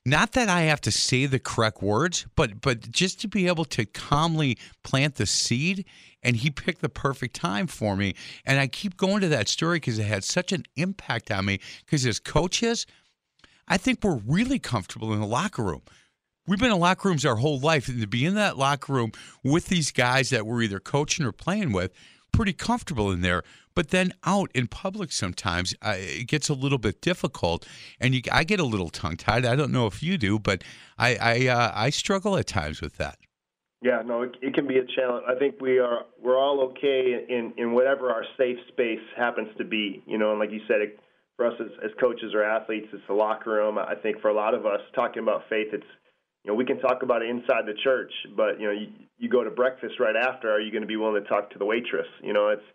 not 0.06 0.34
that 0.34 0.50
I 0.50 0.62
have 0.62 0.82
to 0.82 0.92
say 0.92 1.26
the 1.26 1.40
correct 1.40 1.82
words, 1.82 2.28
but 2.36 2.62
but 2.62 2.92
just 2.92 3.20
to 3.22 3.28
be 3.28 3.48
able 3.48 3.66
to 3.66 3.86
calmly 3.86 4.58
plant 4.84 5.16
the 5.16 5.26
seed. 5.26 5.86
And 6.22 6.36
he 6.36 6.50
picked 6.50 6.82
the 6.82 6.90
perfect 6.90 7.36
time 7.36 7.68
for 7.68 7.96
me. 7.96 8.16
And 8.46 8.60
I 8.60 8.66
keep 8.68 8.98
going 8.98 9.22
to 9.22 9.28
that 9.28 9.48
story 9.48 9.78
because 9.78 10.00
it 10.00 10.06
had 10.06 10.24
such 10.24 10.52
an 10.52 10.64
impact 10.76 11.30
on 11.30 11.46
me. 11.46 11.60
Because 11.86 12.04
as 12.06 12.20
coaches, 12.20 12.88
I 13.68 13.78
think 13.78 14.00
we're 14.04 14.22
really 14.26 14.58
comfortable 14.58 15.14
in 15.14 15.20
the 15.20 15.28
locker 15.28 15.64
room. 15.64 15.84
We've 16.48 16.60
been 16.60 16.72
in 16.72 16.80
locker 16.80 17.10
rooms 17.10 17.26
our 17.26 17.36
whole 17.36 17.60
life, 17.60 17.88
and 17.88 18.02
to 18.02 18.08
be 18.08 18.26
in 18.26 18.36
that 18.36 18.58
locker 18.58 18.94
room 18.94 19.12
with 19.44 19.68
these 19.68 19.92
guys 19.92 20.30
that 20.30 20.46
we're 20.46 20.62
either 20.62 20.80
coaching 20.80 21.26
or 21.26 21.32
playing 21.32 21.72
with, 21.72 21.92
pretty 22.32 22.54
comfortable 22.54 23.12
in 23.12 23.22
there. 23.22 23.44
But 23.76 23.90
then 23.90 24.14
out 24.26 24.50
in 24.56 24.68
public, 24.68 25.12
sometimes 25.12 25.76
uh, 25.82 25.96
it 25.98 26.28
gets 26.28 26.48
a 26.48 26.54
little 26.54 26.78
bit 26.78 27.02
difficult, 27.02 27.68
and 28.00 28.16
you, 28.16 28.22
I 28.32 28.46
get 28.46 28.60
a 28.60 28.66
little 28.66 28.90
tongue 28.90 29.18
tied. 29.18 29.46
I 29.46 29.56
don't 29.56 29.72
know 29.72 29.86
if 29.86 30.02
you 30.02 30.18
do, 30.18 30.40
but 30.40 30.64
I 30.98 31.16
I, 31.16 31.48
uh, 31.48 31.72
I 31.76 31.90
struggle 31.90 32.38
at 32.38 32.48
times 32.48 32.82
with 32.82 32.96
that. 32.98 33.18
Yeah, 33.82 34.02
no, 34.04 34.24
it, 34.24 34.36
it 34.42 34.54
can 34.56 34.66
be 34.66 34.80
a 34.80 34.86
challenge. 34.96 35.26
I 35.28 35.38
think 35.38 35.62
we 35.62 35.78
are 35.80 36.06
we're 36.20 36.40
all 36.40 36.62
okay 36.72 37.26
in 37.30 37.54
in 37.58 37.74
whatever 37.74 38.10
our 38.12 38.24
safe 38.38 38.58
space 38.70 39.04
happens 39.16 39.50
to 39.58 39.66
be. 39.66 40.02
You 40.08 40.18
know, 40.18 40.32
and 40.32 40.40
like 40.40 40.52
you 40.52 40.62
said, 40.68 40.82
it, 40.82 41.00
for 41.36 41.46
us 41.46 41.54
as, 41.60 41.68
as 41.84 41.92
coaches 42.00 42.34
or 42.34 42.44
athletes, 42.44 42.88
it's 42.94 43.04
the 43.08 43.14
locker 43.14 43.52
room. 43.52 43.78
I 43.78 43.96
think 44.02 44.22
for 44.22 44.30
a 44.30 44.34
lot 44.34 44.54
of 44.54 44.66
us, 44.66 44.80
talking 44.96 45.22
about 45.22 45.44
faith, 45.50 45.68
it's 45.74 45.86
you 46.44 46.52
know 46.52 46.56
we 46.56 46.66
can 46.66 46.80
talk 46.80 47.04
about 47.04 47.22
it 47.22 47.30
inside 47.30 47.66
the 47.68 47.76
church, 47.84 48.12
but 48.38 48.60
you 48.60 48.68
know 48.68 48.74
you, 48.74 48.88
you 49.18 49.30
go 49.30 49.44
to 49.44 49.52
breakfast 49.52 50.00
right 50.00 50.16
after. 50.16 50.50
Are 50.50 50.62
you 50.62 50.72
going 50.72 50.84
to 50.84 50.88
be 50.88 50.96
willing 50.96 51.22
to 51.22 51.28
talk 51.28 51.52
to 51.52 51.60
the 51.60 51.66
waitress? 51.66 52.08
You 52.24 52.32
know, 52.32 52.48
it's 52.50 52.66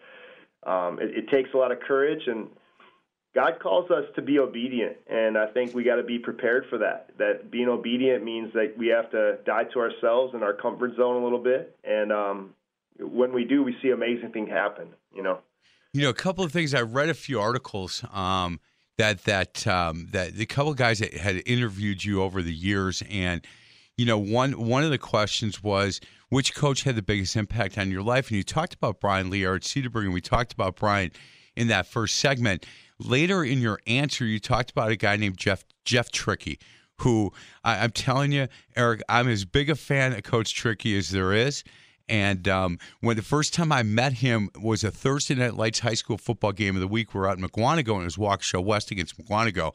um, 0.65 0.99
it, 1.01 1.11
it 1.17 1.31
takes 1.31 1.51
a 1.55 1.57
lot 1.57 1.73
of 1.73 1.81
courage 1.81 2.23
and 2.27 2.49
God 3.35 3.61
calls 3.63 3.91
us 3.91 4.05
to 4.17 4.23
be 4.23 4.41
obedient, 4.41 4.97
and 5.09 5.39
I 5.39 5.47
think 5.47 5.73
we 5.73 5.85
got 5.85 5.97
to 5.97 6.03
be 6.03 6.19
prepared 6.19 6.67
for 6.69 6.79
that. 6.79 7.11
That 7.19 7.51
being 7.51 7.69
obedient 7.69 8.25
means 8.25 8.53
that 8.55 8.75
we 8.77 8.89
have 8.89 9.09
to 9.13 9.39
die 9.47 9.65
to 9.73 9.79
ourselves 9.79 10.35
in 10.35 10.43
our 10.43 10.53
comfort 10.53 10.97
zone 10.97 11.21
a 11.21 11.23
little 11.23 11.39
bit, 11.39 11.77
and 11.85 12.11
um, 12.11 12.55
when 12.99 13.33
we 13.33 13.45
do, 13.45 13.63
we 13.63 13.77
see 13.83 13.91
amazing 13.91 14.33
things 14.33 14.49
happen. 14.49 14.89
You 15.15 15.23
know. 15.23 15.39
You 15.93 16.03
know, 16.03 16.09
a 16.09 16.15
couple 16.15 16.43
of 16.43 16.51
things. 16.51 16.75
I 16.75 16.83
read 16.83 17.09
a 17.09 17.15
few 17.15 17.41
articles 17.41 18.05
um, 18.13 18.59
that 18.99 19.23
that 19.25 19.65
um, 19.65 20.09
that 20.11 20.35
the 20.35 20.47
couple 20.47 20.73
of 20.73 20.77
guys 20.77 20.99
that 20.99 21.15
had 21.15 21.41
interviewed 21.47 22.05
you 22.05 22.23
over 22.23 22.43
the 22.43 22.53
years, 22.53 23.01
and 23.09 23.47
you 23.97 24.07
know, 24.07 24.19
one 24.19 24.67
one 24.67 24.83
of 24.83 24.91
the 24.91 24.99
questions 24.99 25.63
was 25.63 26.01
which 26.31 26.55
coach 26.55 26.85
had 26.85 26.97
the 26.97 27.03
biggest 27.03 27.37
impact 27.37 27.77
on 27.77 27.91
your 27.91 28.03
life, 28.03 28.29
and 28.29 28.37
you 28.37 28.43
talked 28.43 28.75
about 28.75 29.01
Brian 29.01 29.31
Lee 29.31 29.45
at 29.45 29.63
Cedarburg, 29.63 30.05
and 30.05 30.15
we 30.15 30.21
talked 30.21 30.53
about 30.53 30.77
Brian 30.77 31.11
in 31.55 31.69
that 31.69 31.87
first 31.87 32.17
segment. 32.17 32.65
Later 32.99 33.45
in 33.45 33.61
your 33.61 33.81
answer, 33.87 34.25
you 34.25 34.39
talked 34.39 34.71
about 34.71 34.91
a 34.91 34.97
guy 34.97 35.17
named 35.17 35.37
Jeff 35.37 35.65
Jeff 35.85 36.11
Trickey, 36.11 36.59
who 37.01 37.33
I, 37.65 37.85
am 37.85 37.91
telling 37.91 38.33
you, 38.33 38.49
Eric, 38.77 39.03
I'm 39.09 39.29
as 39.29 39.45
big 39.45 39.69
a 39.71 39.75
fan 39.75 40.13
of 40.13 40.23
Coach 40.23 40.55
Trickey 40.55 40.97
as 40.97 41.11
there 41.11 41.33
is. 41.33 41.65
And 42.09 42.49
um, 42.49 42.79
when 43.01 43.17
the 43.17 43.23
first 43.23 43.55
time 43.55 43.71
I 43.71 43.83
met 43.83 44.15
him 44.15 44.51
was 44.61 44.83
a 44.83 44.91
Thursday 44.91 45.37
Night 45.37 45.55
Lights 45.55 45.79
high 45.79 45.95
school 45.95 46.19
football 46.19 46.53
game 46.53 46.75
of 46.75 46.81
the 46.81 46.89
week. 46.89 47.15
We 47.15 47.21
are 47.21 47.29
out 47.29 47.39
in 47.39 47.45
Mukwonago, 47.45 47.95
and 47.95 48.03
it 48.03 48.05
was 48.05 48.17
Waukesha 48.17 48.63
West 48.63 48.91
against 48.91 49.17
Mukwonago. 49.17 49.75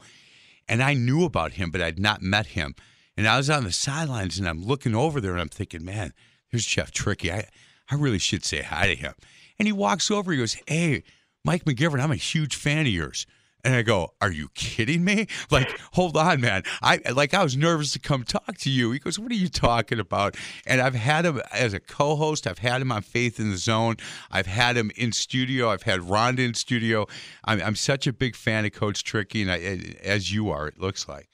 And 0.68 0.84
I 0.84 0.93
knew 0.93 1.24
about 1.24 1.53
him, 1.53 1.72
but 1.72 1.82
I'd 1.82 1.99
not 1.99 2.22
met 2.22 2.47
him. 2.47 2.76
And 3.18 3.28
I 3.28 3.38
was 3.38 3.49
on 3.49 3.64
the 3.64 3.72
sidelines, 3.72 4.38
and 4.38 4.47
I'm 4.47 4.64
looking 4.64 4.93
over 4.93 5.22
there, 5.22 5.32
and 5.32 5.39
I'm 5.39 5.47
thinking, 5.47 5.86
man, 5.86 6.12
there's 6.56 6.66
Jeff 6.66 6.91
Trickey. 6.91 7.32
I, 7.32 7.47
I 7.91 7.95
really 7.95 8.20
should 8.20 8.45
say 8.45 8.62
hi 8.62 8.88
to 8.88 8.95
him. 8.95 9.14
And 9.60 9.68
he 9.68 9.74
walks 9.74 10.10
over, 10.10 10.32
he 10.32 10.38
goes, 10.38 10.58
hey, 10.68 11.03
Mike 11.43 11.66
McGivern, 11.66 12.01
I'm 12.01 12.12
a 12.12 12.16
huge 12.16 12.56
fan 12.56 12.82
of 12.88 12.91
yours. 12.91 13.26
And 13.64 13.74
I 13.74 13.82
go, 13.82 14.14
"Are 14.22 14.32
you 14.32 14.49
kidding 14.53 15.03
me? 15.03 15.26
Like, 15.49 15.76
hold 15.93 16.16
on, 16.18 16.39
man. 16.39 16.62
I 16.84 16.99
like 17.12 17.34
I 17.34 17.41
was 17.41 17.58
nervous 17.58 17.93
to 17.93 17.99
come 17.99 18.24
talk 18.24 18.60
to 18.60 18.70
you." 18.70 18.91
He 18.91 18.99
goes, 18.99 19.18
"What 19.18 19.32
are 19.32 19.36
you 19.36 19.47
talking 19.47 19.99
about?" 19.99 20.38
And 20.68 20.80
I've 20.80 20.93
had 20.93 21.26
him 21.26 21.41
as 21.51 21.74
a 21.74 21.80
co-host. 21.80 22.45
I've 22.45 22.60
had 22.60 22.80
him 22.80 22.91
on 22.91 23.01
Faith 23.01 23.39
in 23.39 23.49
the 23.49 23.58
Zone. 23.58 23.95
I've 24.30 24.45
had 24.45 24.78
him 24.78 24.91
in 24.95 25.12
studio. 25.14 25.70
I've 25.70 25.82
had 25.82 26.01
Rhonda 26.01 26.45
in 26.45 26.53
studio. 26.53 27.08
I'm, 27.43 27.60
I'm 27.60 27.76
such 27.76 28.06
a 28.06 28.14
big 28.14 28.36
fan 28.36 28.66
of 28.66 28.74
Coach 28.74 29.03
Trickey, 29.03 29.41
and 29.41 29.49
I, 29.49 29.58
as 30.03 30.32
you 30.32 30.51
are, 30.51 30.68
it 30.68 30.80
looks 30.80 31.08
like. 31.08 31.30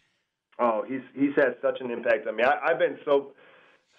Oh, 0.57 0.85
he's 0.87 1.01
he's 1.13 1.35
had 1.35 1.57
such 1.61 1.81
an 1.81 1.91
impact 1.91 2.27
on 2.27 2.37
me. 2.37 2.43
I, 2.45 2.69
I've 2.69 2.79
been 2.79 2.97
so 3.03 3.33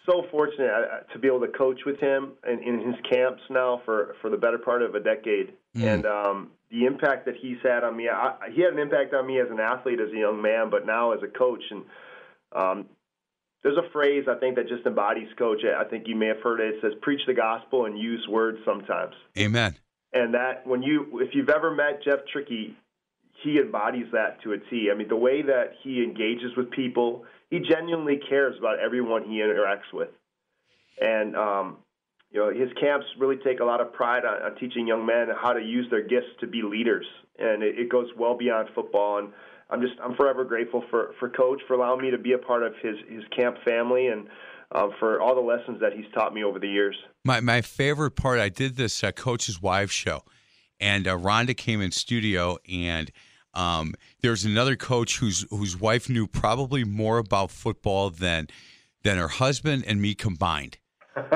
so 0.06 0.24
fortunate 0.30 0.70
uh, 0.70 1.12
to 1.12 1.18
be 1.18 1.28
able 1.28 1.40
to 1.40 1.48
coach 1.48 1.80
with 1.86 1.98
him 2.00 2.32
in, 2.48 2.62
in 2.62 2.80
his 2.86 2.96
camps 3.10 3.42
now 3.50 3.80
for, 3.84 4.16
for 4.20 4.30
the 4.30 4.36
better 4.36 4.58
part 4.58 4.82
of 4.82 4.94
a 4.94 5.00
decade. 5.00 5.52
Mm. 5.76 5.94
And 5.94 6.06
um, 6.06 6.50
the 6.70 6.86
impact 6.86 7.26
that 7.26 7.34
he's 7.40 7.58
had 7.62 7.84
on 7.84 7.96
me, 7.96 8.08
I, 8.08 8.34
he 8.52 8.62
had 8.62 8.72
an 8.72 8.78
impact 8.78 9.14
on 9.14 9.26
me 9.26 9.40
as 9.40 9.48
an 9.50 9.60
athlete, 9.60 10.00
as 10.00 10.12
a 10.12 10.18
young 10.18 10.42
man, 10.42 10.70
but 10.70 10.86
now 10.86 11.12
as 11.12 11.20
a 11.22 11.28
coach. 11.28 11.62
And 11.70 11.84
um, 12.54 12.86
there's 13.62 13.78
a 13.78 13.90
phrase 13.92 14.24
I 14.28 14.38
think 14.38 14.56
that 14.56 14.68
just 14.68 14.84
embodies 14.86 15.28
coach. 15.38 15.60
I 15.64 15.84
think 15.84 16.08
you 16.08 16.16
may 16.16 16.26
have 16.26 16.40
heard 16.42 16.60
it. 16.60 16.74
It 16.74 16.80
says, 16.82 16.92
"Preach 17.00 17.20
the 17.26 17.34
gospel 17.34 17.86
and 17.86 17.98
use 17.98 18.26
words 18.28 18.58
sometimes." 18.64 19.14
Amen. 19.38 19.76
And 20.12 20.34
that 20.34 20.66
when 20.66 20.82
you, 20.82 21.20
if 21.20 21.30
you've 21.34 21.48
ever 21.48 21.70
met 21.70 22.02
Jeff 22.04 22.20
Trickey, 22.30 22.76
he 23.42 23.58
embodies 23.58 24.06
that 24.12 24.42
to 24.42 24.52
a 24.52 24.58
T. 24.58 24.88
I 24.92 24.96
mean, 24.96 25.08
the 25.08 25.16
way 25.16 25.42
that 25.42 25.72
he 25.82 26.02
engages 26.02 26.54
with 26.56 26.70
people, 26.70 27.24
he 27.52 27.60
genuinely 27.60 28.18
cares 28.30 28.56
about 28.58 28.78
everyone 28.78 29.24
he 29.24 29.36
interacts 29.36 29.92
with. 29.92 30.08
And 30.98 31.36
um, 31.36 31.76
you 32.30 32.40
know, 32.40 32.48
his 32.48 32.70
camps 32.80 33.04
really 33.18 33.36
take 33.44 33.60
a 33.60 33.64
lot 33.64 33.82
of 33.82 33.92
pride 33.92 34.24
on, 34.24 34.42
on 34.42 34.54
teaching 34.56 34.86
young 34.88 35.04
men 35.04 35.26
how 35.40 35.52
to 35.52 35.60
use 35.60 35.86
their 35.90 36.00
gifts 36.00 36.32
to 36.40 36.46
be 36.46 36.62
leaders, 36.62 37.04
and 37.38 37.62
it, 37.62 37.78
it 37.78 37.90
goes 37.90 38.08
well 38.18 38.38
beyond 38.38 38.70
football. 38.74 39.18
And 39.18 39.28
I'm 39.68 39.82
just 39.82 39.92
I'm 40.02 40.16
forever 40.16 40.44
grateful 40.44 40.82
for 40.88 41.14
for 41.20 41.28
Coach 41.28 41.60
for 41.68 41.74
allowing 41.74 42.00
me 42.00 42.10
to 42.10 42.18
be 42.18 42.32
a 42.32 42.38
part 42.38 42.62
of 42.62 42.72
his 42.82 42.96
his 43.08 43.22
camp 43.36 43.58
family 43.64 44.08
and. 44.08 44.26
Uh, 44.74 44.88
for 44.98 45.20
all 45.20 45.34
the 45.34 45.40
lessons 45.42 45.78
that 45.82 45.92
he's 45.92 46.06
taught 46.14 46.32
me 46.32 46.42
over 46.42 46.58
the 46.58 46.66
years. 46.66 46.96
My 47.26 47.40
my 47.40 47.60
favorite 47.60 48.12
part, 48.12 48.40
I 48.40 48.48
did 48.48 48.76
this 48.76 49.04
uh, 49.04 49.12
coach's 49.12 49.60
wives 49.60 49.92
show, 49.92 50.24
and 50.80 51.06
uh, 51.06 51.14
Rhonda 51.14 51.54
came 51.54 51.82
in 51.82 51.90
studio, 51.90 52.56
and 52.66 53.12
um, 53.54 53.94
there's 54.22 54.44
another 54.44 54.76
coach 54.76 55.18
whose 55.18 55.46
whose 55.50 55.76
wife 55.76 56.08
knew 56.08 56.26
probably 56.26 56.84
more 56.84 57.18
about 57.18 57.50
football 57.50 58.10
than 58.10 58.48
than 59.02 59.18
her 59.18 59.28
husband 59.28 59.84
and 59.86 60.00
me 60.00 60.14
combined. 60.14 60.78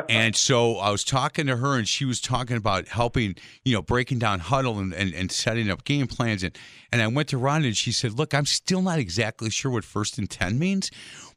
And 0.09 0.35
so 0.35 0.77
I 0.77 0.91
was 0.91 1.05
talking 1.05 1.47
to 1.47 1.57
her, 1.57 1.77
and 1.77 1.87
she 1.87 2.05
was 2.05 2.21
talking 2.21 2.57
about 2.57 2.89
helping, 2.89 3.37
you 3.65 3.75
know, 3.75 3.83
breaking 3.83 4.19
down 4.19 4.41
huddle 4.41 4.79
and, 4.79 4.93
and, 4.95 5.15
and 5.15 5.31
setting 5.31 5.71
up 5.71 5.85
game 5.85 6.07
plans. 6.07 6.43
And, 6.43 6.57
and 6.93 7.03
I 7.03 7.07
went 7.09 7.29
to 7.29 7.39
Rhonda, 7.39 7.67
and 7.67 7.77
she 7.77 7.93
said, 7.93 8.13
Look, 8.13 8.35
I'm 8.35 8.47
still 8.47 8.83
not 8.83 8.99
exactly 8.99 9.51
sure 9.51 9.71
what 9.71 9.85
first 9.85 10.19
and 10.19 10.29
10 10.29 10.59
means, 10.59 10.91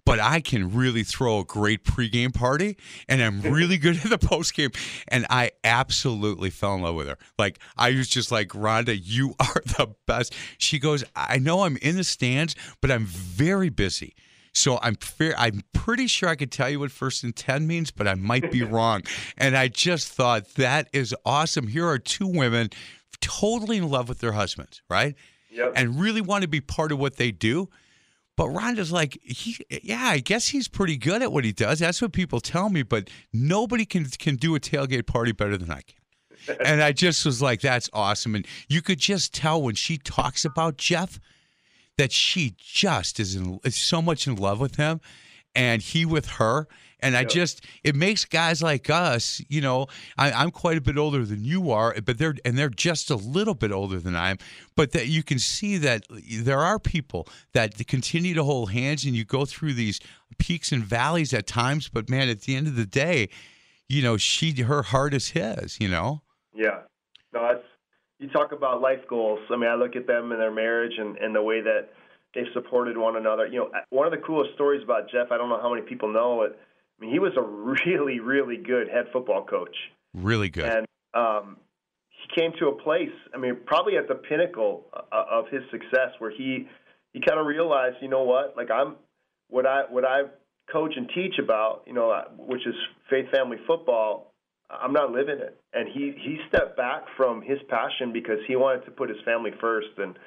but 0.05 0.19
I 0.19 0.41
can 0.41 0.73
really 0.73 1.03
throw 1.03 1.39
a 1.39 1.43
great 1.43 1.83
pregame 1.83 2.33
party, 2.33 2.77
and 3.07 3.21
I'm 3.21 3.41
really 3.41 3.77
good 3.77 3.97
at 3.97 4.09
the 4.09 4.17
postgame. 4.17 4.75
And 5.07 5.25
I 5.29 5.51
absolutely 5.63 6.49
fell 6.49 6.75
in 6.75 6.81
love 6.81 6.95
with 6.95 7.07
her. 7.07 7.17
Like, 7.37 7.59
I 7.77 7.91
was 7.91 8.07
just 8.07 8.31
like, 8.31 8.49
Rhonda, 8.49 8.99
you 9.01 9.35
are 9.39 9.61
the 9.65 9.93
best. 10.07 10.33
She 10.57 10.79
goes, 10.79 11.03
I 11.15 11.37
know 11.37 11.63
I'm 11.63 11.77
in 11.77 11.95
the 11.95 12.03
stands, 12.03 12.55
but 12.81 12.91
I'm 12.91 13.05
very 13.05 13.69
busy. 13.69 14.15
So 14.53 14.79
I'm 14.81 14.95
fair, 14.95 15.33
I'm 15.37 15.61
pretty 15.73 16.07
sure 16.07 16.29
I 16.29 16.35
could 16.35 16.51
tell 16.51 16.69
you 16.69 16.79
what 16.79 16.91
first 16.91 17.23
and 17.23 17.35
10 17.35 17.67
means, 17.67 17.91
but 17.91 18.07
I 18.07 18.15
might 18.15 18.51
be 18.51 18.63
wrong. 18.63 19.03
And 19.37 19.55
I 19.55 19.67
just 19.67 20.11
thought 20.11 20.55
that 20.55 20.89
is 20.93 21.15
awesome. 21.25 21.67
Here 21.67 21.87
are 21.87 21.99
two 21.99 22.27
women 22.27 22.69
totally 23.21 23.77
in 23.77 23.89
love 23.89 24.09
with 24.09 24.19
their 24.19 24.33
husbands, 24.33 24.81
right? 24.89 25.15
Yep. 25.51 25.73
And 25.75 25.99
really 25.99 26.21
want 26.21 26.43
to 26.43 26.47
be 26.47 26.61
part 26.61 26.91
of 26.91 26.99
what 26.99 27.17
they 27.17 27.31
do. 27.31 27.69
But 28.35 28.47
Rhonda's 28.49 28.91
like, 28.91 29.19
he, 29.21 29.57
yeah, 29.83 30.05
I 30.05 30.19
guess 30.19 30.47
he's 30.47 30.69
pretty 30.69 30.95
good 30.95 31.21
at 31.21 31.33
what 31.33 31.43
he 31.43 31.51
does. 31.51 31.79
That's 31.79 32.01
what 32.01 32.13
people 32.13 32.39
tell 32.39 32.69
me. 32.69 32.83
But 32.83 33.09
nobody 33.33 33.85
can 33.85 34.05
can 34.05 34.37
do 34.37 34.55
a 34.55 34.61
tailgate 34.61 35.07
party 35.07 35.33
better 35.33 35.57
than 35.57 35.69
I 35.69 35.81
can. 35.81 36.57
and 36.65 36.81
I 36.81 36.91
just 36.91 37.25
was 37.25 37.41
like, 37.41 37.61
that's 37.61 37.89
awesome. 37.91 38.35
And 38.35 38.47
you 38.67 38.81
could 38.81 38.99
just 38.99 39.33
tell 39.33 39.61
when 39.61 39.75
she 39.75 39.97
talks 39.97 40.45
about 40.45 40.77
Jeff 40.77 41.19
that 41.99 42.13
she 42.13 42.55
just 42.57 43.19
is, 43.19 43.35
in, 43.35 43.59
is 43.65 43.75
so 43.75 44.01
much 44.01 44.25
in 44.25 44.37
love 44.37 44.57
with 44.57 44.77
him 44.77 45.01
and 45.53 45.81
he 45.81 46.05
with 46.05 46.27
her. 46.27 46.65
And 47.01 47.15
I 47.15 47.25
just, 47.25 47.65
it 47.83 47.93
makes 47.93 48.23
guys 48.23 48.63
like 48.63 48.89
us, 48.89 49.41
you 49.49 49.59
know, 49.59 49.87
I, 50.17 50.31
I'm 50.31 50.51
quite 50.51 50.77
a 50.77 50.81
bit 50.81 50.97
older 50.97 51.25
than 51.25 51.43
you 51.43 51.71
are, 51.71 51.93
but 52.05 52.17
they're, 52.17 52.35
and 52.45 52.57
they're 52.57 52.69
just 52.69 53.09
a 53.09 53.15
little 53.15 53.53
bit 53.53 53.73
older 53.73 53.99
than 53.99 54.15
I 54.15 54.31
am. 54.31 54.37
But 54.77 54.91
that 54.93 55.07
you 55.07 55.23
can 55.23 55.39
see 55.39 55.77
that 55.77 56.05
there 56.09 56.59
are 56.59 56.79
people 56.79 57.27
that 57.51 57.85
continue 57.87 58.33
to 58.33 58.43
hold 58.45 58.71
hands 58.71 59.03
and 59.03 59.13
you 59.13 59.25
go 59.25 59.43
through 59.43 59.73
these 59.73 59.99
peaks 60.37 60.71
and 60.71 60.83
valleys 60.83 61.33
at 61.33 61.47
times. 61.47 61.89
But 61.89 62.09
man, 62.09 62.29
at 62.29 62.41
the 62.41 62.55
end 62.55 62.67
of 62.67 62.77
the 62.77 62.85
day, 62.85 63.27
you 63.89 64.01
know, 64.01 64.15
she, 64.15 64.53
her 64.61 64.83
heart 64.83 65.13
is 65.13 65.29
his, 65.29 65.79
you 65.81 65.89
know? 65.89 66.21
Yeah. 66.53 66.79
No, 67.33 67.41
that's, 67.41 67.65
you 68.19 68.29
talk 68.29 68.51
about 68.51 68.81
life 68.81 68.99
goals. 69.09 69.39
I 69.49 69.55
mean, 69.55 69.69
I 69.69 69.75
look 69.75 69.95
at 69.95 70.05
them 70.05 70.31
and 70.31 70.39
their 70.39 70.53
marriage 70.53 70.93
and, 70.97 71.17
and 71.17 71.33
the 71.33 71.41
way 71.41 71.61
that 71.61 71.89
they've 72.35 72.51
supported 72.53 72.97
one 72.97 73.15
another. 73.15 73.47
You 73.47 73.59
know, 73.59 73.71
one 73.89 74.05
of 74.05 74.11
the 74.11 74.25
coolest 74.25 74.53
stories 74.55 74.83
about 74.83 75.09
Jeff, 75.09 75.31
I 75.31 75.37
don't 75.37 75.49
know 75.49 75.59
how 75.61 75.73
many 75.73 75.85
people 75.85 76.11
know 76.11 76.43
it. 76.43 76.57
I 76.99 77.01
mean, 77.01 77.11
he 77.11 77.19
was 77.19 77.31
a 77.37 77.41
really, 77.87 78.19
really 78.19 78.57
good 78.57 78.89
head 78.89 79.05
football 79.11 79.45
coach. 79.45 79.75
Really 80.13 80.49
good. 80.49 80.65
And 80.65 80.87
um, 81.13 81.57
he 82.09 82.41
came 82.41 82.51
to 82.59 82.67
a 82.67 82.75
place, 82.83 83.09
I 83.33 83.37
mean, 83.37 83.57
probably 83.65 83.97
at 83.97 84.07
the 84.07 84.15
pinnacle 84.15 84.85
uh, 84.93 85.23
of 85.31 85.45
his 85.49 85.61
success 85.71 86.11
where 86.19 86.31
he 86.31 86.67
he 87.13 87.21
kind 87.21 87.39
of 87.39 87.47
realized, 87.47 87.95
you 88.01 88.07
know 88.07 88.23
what, 88.23 88.55
like 88.55 88.69
I'm 88.69 88.95
what 89.49 89.65
I 89.65 89.83
what 89.89 90.05
I 90.05 90.23
coach 90.71 90.93
and 90.95 91.09
teach 91.15 91.39
about, 91.41 91.83
you 91.87 91.93
know, 91.93 92.11
uh, 92.11 92.25
which 92.37 92.65
is 92.67 92.75
faith 93.09 93.25
family 93.31 93.57
football. 93.65 94.28
I'm 94.69 94.93
not 94.93 95.11
living 95.11 95.39
it. 95.39 95.59
And 95.73 95.87
he 95.87 96.13
he 96.23 96.39
stepped 96.47 96.77
back 96.77 97.03
from 97.17 97.41
his 97.41 97.59
passion 97.69 98.13
because 98.13 98.39
he 98.47 98.55
wanted 98.55 98.85
to 98.85 98.91
put 98.91 99.09
his 99.09 99.17
family 99.25 99.51
first. 99.59 99.89
And 99.97 100.17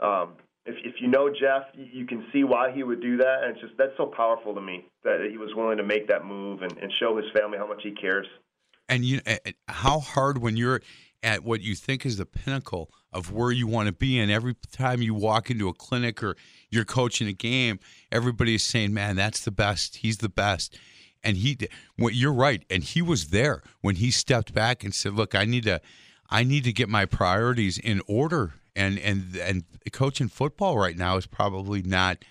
um, 0.00 0.32
if 0.66 0.76
if 0.84 1.00
you 1.00 1.08
know 1.08 1.30
Jeff, 1.30 1.64
you 1.74 2.06
can 2.06 2.26
see 2.32 2.44
why 2.44 2.70
he 2.72 2.82
would 2.82 3.00
do 3.00 3.16
that. 3.18 3.44
And 3.44 3.52
it's 3.52 3.60
just 3.60 3.74
that's 3.78 3.96
so 3.96 4.06
powerful 4.06 4.54
to 4.54 4.60
me 4.60 4.86
that 5.04 5.26
he 5.30 5.38
was 5.38 5.54
willing 5.54 5.78
to 5.78 5.84
make 5.84 6.08
that 6.08 6.24
move 6.24 6.62
and, 6.62 6.76
and 6.78 6.92
show 6.98 7.16
his 7.16 7.26
family 7.38 7.58
how 7.58 7.66
much 7.66 7.82
he 7.82 7.92
cares. 7.92 8.26
And 8.90 9.04
you, 9.04 9.20
how 9.68 10.00
hard 10.00 10.38
when 10.38 10.56
you're 10.56 10.80
at 11.22 11.44
what 11.44 11.60
you 11.60 11.74
think 11.74 12.06
is 12.06 12.16
the 12.16 12.24
pinnacle 12.24 12.90
of 13.12 13.32
where 13.32 13.50
you 13.50 13.66
want 13.66 13.86
to 13.86 13.92
be, 13.92 14.18
and 14.18 14.30
every 14.30 14.54
time 14.72 15.02
you 15.02 15.14
walk 15.14 15.50
into 15.50 15.68
a 15.68 15.74
clinic 15.74 16.22
or 16.22 16.36
you're 16.70 16.84
coaching 16.84 17.26
a 17.26 17.32
game, 17.32 17.80
everybody's 18.12 18.62
saying, 18.62 18.94
"Man, 18.94 19.16
that's 19.16 19.44
the 19.44 19.50
best. 19.50 19.96
He's 19.96 20.18
the 20.18 20.28
best." 20.28 20.78
And 21.22 21.36
he, 21.36 21.58
well, 21.98 22.10
you're 22.10 22.32
right. 22.32 22.64
And 22.70 22.82
he 22.82 23.02
was 23.02 23.28
there 23.28 23.62
when 23.80 23.96
he 23.96 24.10
stepped 24.10 24.54
back 24.54 24.84
and 24.84 24.94
said, 24.94 25.14
"Look, 25.14 25.34
I 25.34 25.44
need 25.44 25.64
to, 25.64 25.80
I 26.30 26.44
need 26.44 26.64
to 26.64 26.72
get 26.72 26.88
my 26.88 27.06
priorities 27.06 27.78
in 27.78 28.00
order." 28.06 28.54
And 28.76 28.98
and 28.98 29.36
and 29.36 29.64
coaching 29.92 30.28
football 30.28 30.78
right 30.78 30.96
now 30.96 31.16
is 31.16 31.26
probably 31.26 31.82
not 31.82 32.24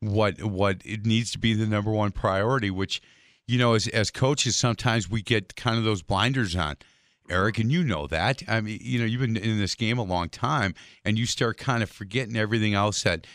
what 0.00 0.42
what 0.42 0.82
it 0.84 1.06
needs 1.06 1.30
to 1.32 1.38
be 1.38 1.54
the 1.54 1.66
number 1.66 1.92
one 1.92 2.10
priority. 2.10 2.70
Which, 2.70 3.00
you 3.46 3.58
know, 3.58 3.74
as 3.74 3.86
as 3.88 4.10
coaches, 4.10 4.56
sometimes 4.56 5.08
we 5.08 5.22
get 5.22 5.54
kind 5.56 5.78
of 5.78 5.84
those 5.84 6.02
blinders 6.02 6.56
on. 6.56 6.76
Eric, 7.30 7.58
and 7.58 7.72
you 7.72 7.82
know 7.82 8.06
that. 8.08 8.42
I 8.46 8.60
mean, 8.60 8.78
you 8.82 8.98
know, 8.98 9.06
you've 9.06 9.20
been 9.20 9.36
in 9.36 9.58
this 9.58 9.74
game 9.74 9.96
a 9.96 10.02
long 10.02 10.28
time, 10.28 10.74
and 11.06 11.18
you 11.18 11.24
start 11.24 11.56
kind 11.56 11.82
of 11.82 11.90
forgetting 11.90 12.36
everything 12.36 12.74
else 12.74 13.02
that 13.04 13.26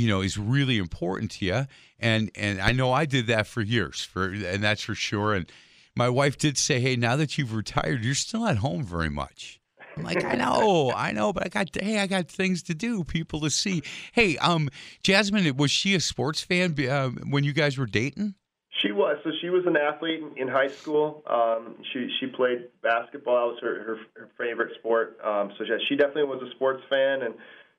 you 0.00 0.08
know 0.08 0.22
is 0.22 0.38
really 0.38 0.78
important 0.78 1.30
to 1.30 1.44
you 1.44 1.66
and 1.98 2.30
and 2.34 2.60
I 2.60 2.72
know 2.72 2.92
I 2.92 3.04
did 3.04 3.26
that 3.26 3.46
for 3.46 3.60
years 3.60 4.02
for 4.02 4.24
and 4.24 4.62
that's 4.62 4.82
for 4.82 4.94
sure. 4.94 5.34
And 5.34 5.50
my 5.94 6.08
wife 6.08 6.38
did 6.38 6.56
say 6.56 6.80
hey 6.80 6.96
now 6.96 7.16
that 7.16 7.36
you've 7.36 7.54
retired 7.54 8.04
you're 8.04 8.14
still 8.14 8.46
at 8.46 8.56
home 8.56 8.82
very 8.82 9.10
much. 9.10 9.60
I'm 9.96 10.04
like 10.04 10.24
I 10.24 10.34
know 10.34 10.92
I 10.96 11.12
know 11.12 11.32
but 11.32 11.44
I 11.44 11.48
got 11.48 11.68
hey 11.78 11.98
I 11.98 12.06
got 12.06 12.28
things 12.28 12.62
to 12.64 12.74
do 12.74 13.04
people 13.04 13.40
to 13.40 13.50
see. 13.50 13.82
Hey 14.12 14.38
um 14.38 14.70
Jasmine 15.02 15.56
was 15.56 15.70
she 15.70 15.94
a 15.94 16.00
sports 16.00 16.40
fan 16.40 16.74
uh, 16.88 17.10
when 17.28 17.44
you 17.44 17.52
guys 17.52 17.76
were 17.76 17.86
dating? 17.86 18.34
She 18.82 18.92
was. 18.92 19.18
So 19.24 19.30
she 19.42 19.50
was 19.50 19.66
an 19.66 19.76
athlete 19.76 20.22
in 20.36 20.48
high 20.48 20.68
school. 20.68 21.22
Um, 21.26 21.74
she 21.92 22.08
she 22.18 22.28
played 22.28 22.68
basketball. 22.82 23.34
That 23.34 23.52
was 23.52 23.58
her 23.62 23.82
her, 23.82 23.96
her 24.16 24.28
favorite 24.38 24.74
sport. 24.78 25.18
Um, 25.22 25.52
so 25.58 25.64
she, 25.64 25.72
she 25.88 25.96
definitely 25.96 26.24
was 26.24 26.40
a 26.40 26.50
sports 26.52 26.82
fan. 26.88 27.22
And 27.22 27.34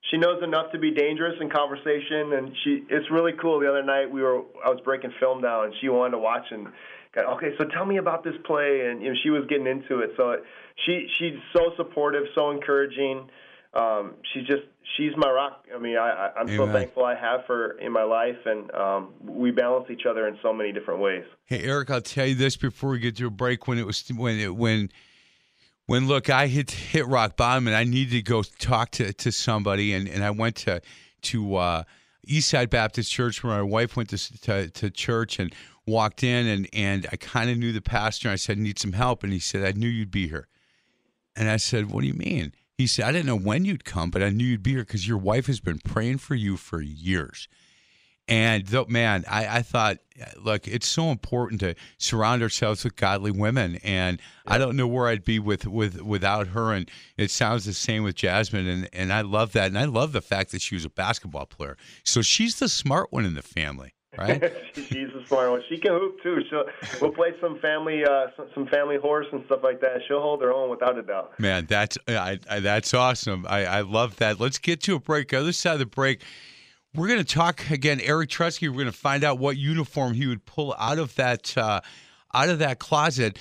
she 0.10 0.18
knows 0.18 0.41
enough 0.43 0.72
to 0.72 0.80
be 0.80 0.91
dangerous 0.91 1.36
in 1.39 1.49
conversation, 1.49 2.34
and 2.34 2.52
she 2.64 2.84
it's 2.89 3.10
really 3.12 3.34
cool. 3.39 3.60
The 3.60 3.70
other 3.70 3.84
night 3.84 4.12
we 4.12 4.22
were 4.22 4.41
I 4.66 4.70
was 4.70 4.80
breaking 4.84 5.14
film 5.20 5.41
down, 5.41 5.66
and 5.66 5.74
she 5.80 5.89
wanted 5.89 6.12
to 6.12 6.18
watch 6.18 6.45
and 6.49 6.68
got 7.14 7.26
okay. 7.36 7.52
So 7.60 7.66
tell 7.66 7.86
me 7.86 7.97
about 7.97 8.24
this 8.24 8.34
play, 8.45 8.88
and 8.89 9.02
you 9.02 9.10
know 9.10 9.16
she 9.24 9.30
was 9.30 9.43
getting 9.47 9.68
into 9.68 9.99
it. 9.99 10.12
So 10.18 10.38
she 10.86 11.08
she's 11.20 11.38
so 11.54 11.74
supportive, 11.78 12.24
so 12.36 12.52
encouraging. 12.52 13.30
Um, 13.74 14.16
she's 14.34 14.45
just 14.47 14.64
she's 14.97 15.12
my 15.16 15.30
rock. 15.30 15.66
I 15.74 15.80
mean, 15.80 15.97
I, 15.97 16.32
I'm 16.38 16.47
so 16.47 16.70
thankful 16.70 17.06
I 17.06 17.16
have 17.16 17.45
her 17.47 17.78
in 17.80 17.91
my 17.91 18.04
life, 18.04 18.38
and 18.45 18.72
um, 18.74 19.14
we 19.24 19.52
balance 19.52 19.86
each 19.89 20.06
other 20.10 20.28
in 20.28 20.38
so 20.41 20.52
many 20.52 20.72
different 20.72 20.99
ways. 20.99 21.24
Hey 21.45 21.64
Eric, 21.64 21.89
I'll 21.91 22.02
tell 22.02 22.26
you 22.26 22.36
this 22.36 22.58
before 22.58 22.89
we 22.89 22.99
get 22.99 23.16
to 23.18 23.28
a 23.28 23.30
break. 23.30 23.68
When 23.68 23.78
it 23.78 23.86
was 23.86 24.04
when 24.10 24.39
it 24.39 24.56
when 24.56 24.89
when 25.92 26.08
look 26.08 26.30
I 26.30 26.48
hit 26.48 26.72
hit 26.72 27.06
rock 27.06 27.36
bottom 27.36 27.68
and 27.68 27.76
I 27.76 27.84
needed 27.84 28.12
to 28.12 28.22
go 28.22 28.44
talk 28.44 28.92
to, 28.92 29.12
to 29.12 29.30
somebody. 29.30 29.94
And, 29.94 30.08
and 30.08 30.24
I 30.24 30.32
went 30.32 30.56
to 30.58 30.82
to 31.24 31.56
uh, 31.58 31.84
Eastside 32.26 32.70
Baptist 32.70 33.12
Church 33.12 33.44
where 33.44 33.58
my 33.58 33.62
wife 33.62 33.98
went 33.98 34.08
to, 34.12 34.39
to, 34.39 34.70
to 34.70 34.89
church 34.89 35.38
and 35.38 35.54
walked 35.86 36.24
in 36.24 36.48
and 36.48 36.70
and 36.72 37.08
I 37.12 37.18
kind 37.18 37.50
of 37.50 37.58
knew 37.58 37.74
the 37.74 37.82
pastor. 37.82 38.30
And 38.30 38.34
I 38.34 38.38
said 38.38 38.58
I 38.58 38.62
need 38.62 38.80
some 38.80 38.94
help. 38.94 39.22
And 39.22 39.34
he 39.34 39.39
said 39.39 39.66
I 39.66 39.78
knew 39.78 39.89
you'd 39.89 40.12
be 40.12 40.30
here. 40.30 40.48
And 41.36 41.50
I 41.50 41.58
said 41.58 41.92
what 41.92 42.02
do 42.02 42.08
you 42.08 42.14
mean? 42.14 42.54
He 42.78 42.88
said 42.88 43.04
I 43.04 43.12
didn't 43.12 43.26
know 43.26 43.38
when 43.38 43.66
you'd 43.66 43.84
come 43.84 44.12
but 44.12 44.24
I 44.24 44.30
knew 44.30 44.46
you'd 44.46 44.64
be 44.64 44.72
here 44.72 44.86
because 44.86 45.06
your 45.06 45.18
wife 45.18 45.48
has 45.48 45.60
been 45.60 45.80
praying 45.80 46.20
for 46.20 46.36
you 46.36 46.56
for 46.56 46.80
years 46.80 47.50
And 48.32 48.65
though, 48.65 48.86
man, 48.88 49.25
I, 49.29 49.57
I 49.57 49.61
thought, 49.61 49.97
look, 50.39 50.65
it's 50.65 50.88
so 50.88 51.11
important 51.11 51.59
to 51.59 51.75
surround 51.97 52.41
ourselves 52.41 52.82
with 52.86 52.95
godly 52.95 53.29
women, 53.29 53.75
and 53.84 54.21
I 54.47 54.57
don't 54.57 54.77
know 54.77 54.88
where 54.88 55.09
I'd 55.09 55.25
be 55.25 55.38
with 55.38 55.67
with 55.67 56.01
without 56.01 56.47
her. 56.47 56.71
And 56.71 56.89
it 57.17 57.29
sounds 57.29 57.65
the 57.65 57.73
same 57.73 58.03
with 58.03 58.15
Jasmine, 58.15 58.67
and 58.67 58.89
and 58.93 59.11
I 59.11 59.19
love 59.19 59.51
that, 59.51 59.67
and 59.67 59.77
I 59.77 59.84
love 59.84 60.13
the 60.13 60.21
fact 60.21 60.53
that 60.53 60.61
she 60.61 60.75
was 60.75 60.86
a 60.86 60.89
basketball 60.89 61.45
player. 61.45 61.75
So 62.05 62.21
she's 62.21 62.57
the 62.57 62.69
smart 62.69 63.11
one 63.11 63.25
in 63.25 63.34
the 63.34 63.41
family. 63.41 63.95
Right, 64.17 64.41
she's 64.75 65.09
a 65.09 65.27
smart 65.27 65.51
one. 65.51 65.61
She 65.67 65.77
can 65.77 65.91
hoop 65.91 66.23
too. 66.23 66.39
She'll 66.49 66.63
we'll 67.01 67.11
play 67.11 67.34
some 67.41 67.59
family, 67.59 68.05
uh, 68.05 68.27
some, 68.38 68.47
some 68.53 68.67
family 68.67 68.95
horse 68.97 69.27
and 69.34 69.43
stuff 69.47 69.59
like 69.61 69.82
that. 69.82 69.99
She'll 70.07 70.21
hold 70.21 70.41
her 70.41 70.53
own 70.53 70.69
without 70.69 70.97
a 70.97 71.01
doubt. 71.01 71.38
Man, 71.38 71.65
that's 71.65 71.97
I, 72.07 72.39
I, 72.49 72.61
that's 72.61 72.93
awesome. 72.93 73.45
I, 73.49 73.65
I 73.65 73.82
love 73.82 74.15
that. 74.17 74.39
Let's 74.39 74.57
get 74.57 74.82
to 74.84 74.95
a 74.95 74.99
break. 74.99 75.34
Other 75.34 75.51
side 75.51 75.73
of 75.73 75.79
the 75.79 75.86
break, 75.86 76.23
we're 76.96 77.08
going 77.08 77.24
to 77.24 77.26
talk 77.26 77.70
again. 77.70 78.02
Eric 78.02 78.30
Tresky. 78.30 78.68
We're 78.68 78.76
going 78.76 78.86
to 78.88 78.92
find 78.92 79.24
out 79.24 79.39
what 79.39 79.58
uniform 79.58 80.14
he 80.14 80.28
would 80.28 80.46
pull 80.46 80.76
out 80.78 81.00
of 81.00 81.16
that 81.16 81.58
uh, 81.58 81.82
out 82.34 82.50
of 82.50 82.60
that 82.60 82.80
closet. 82.80 83.39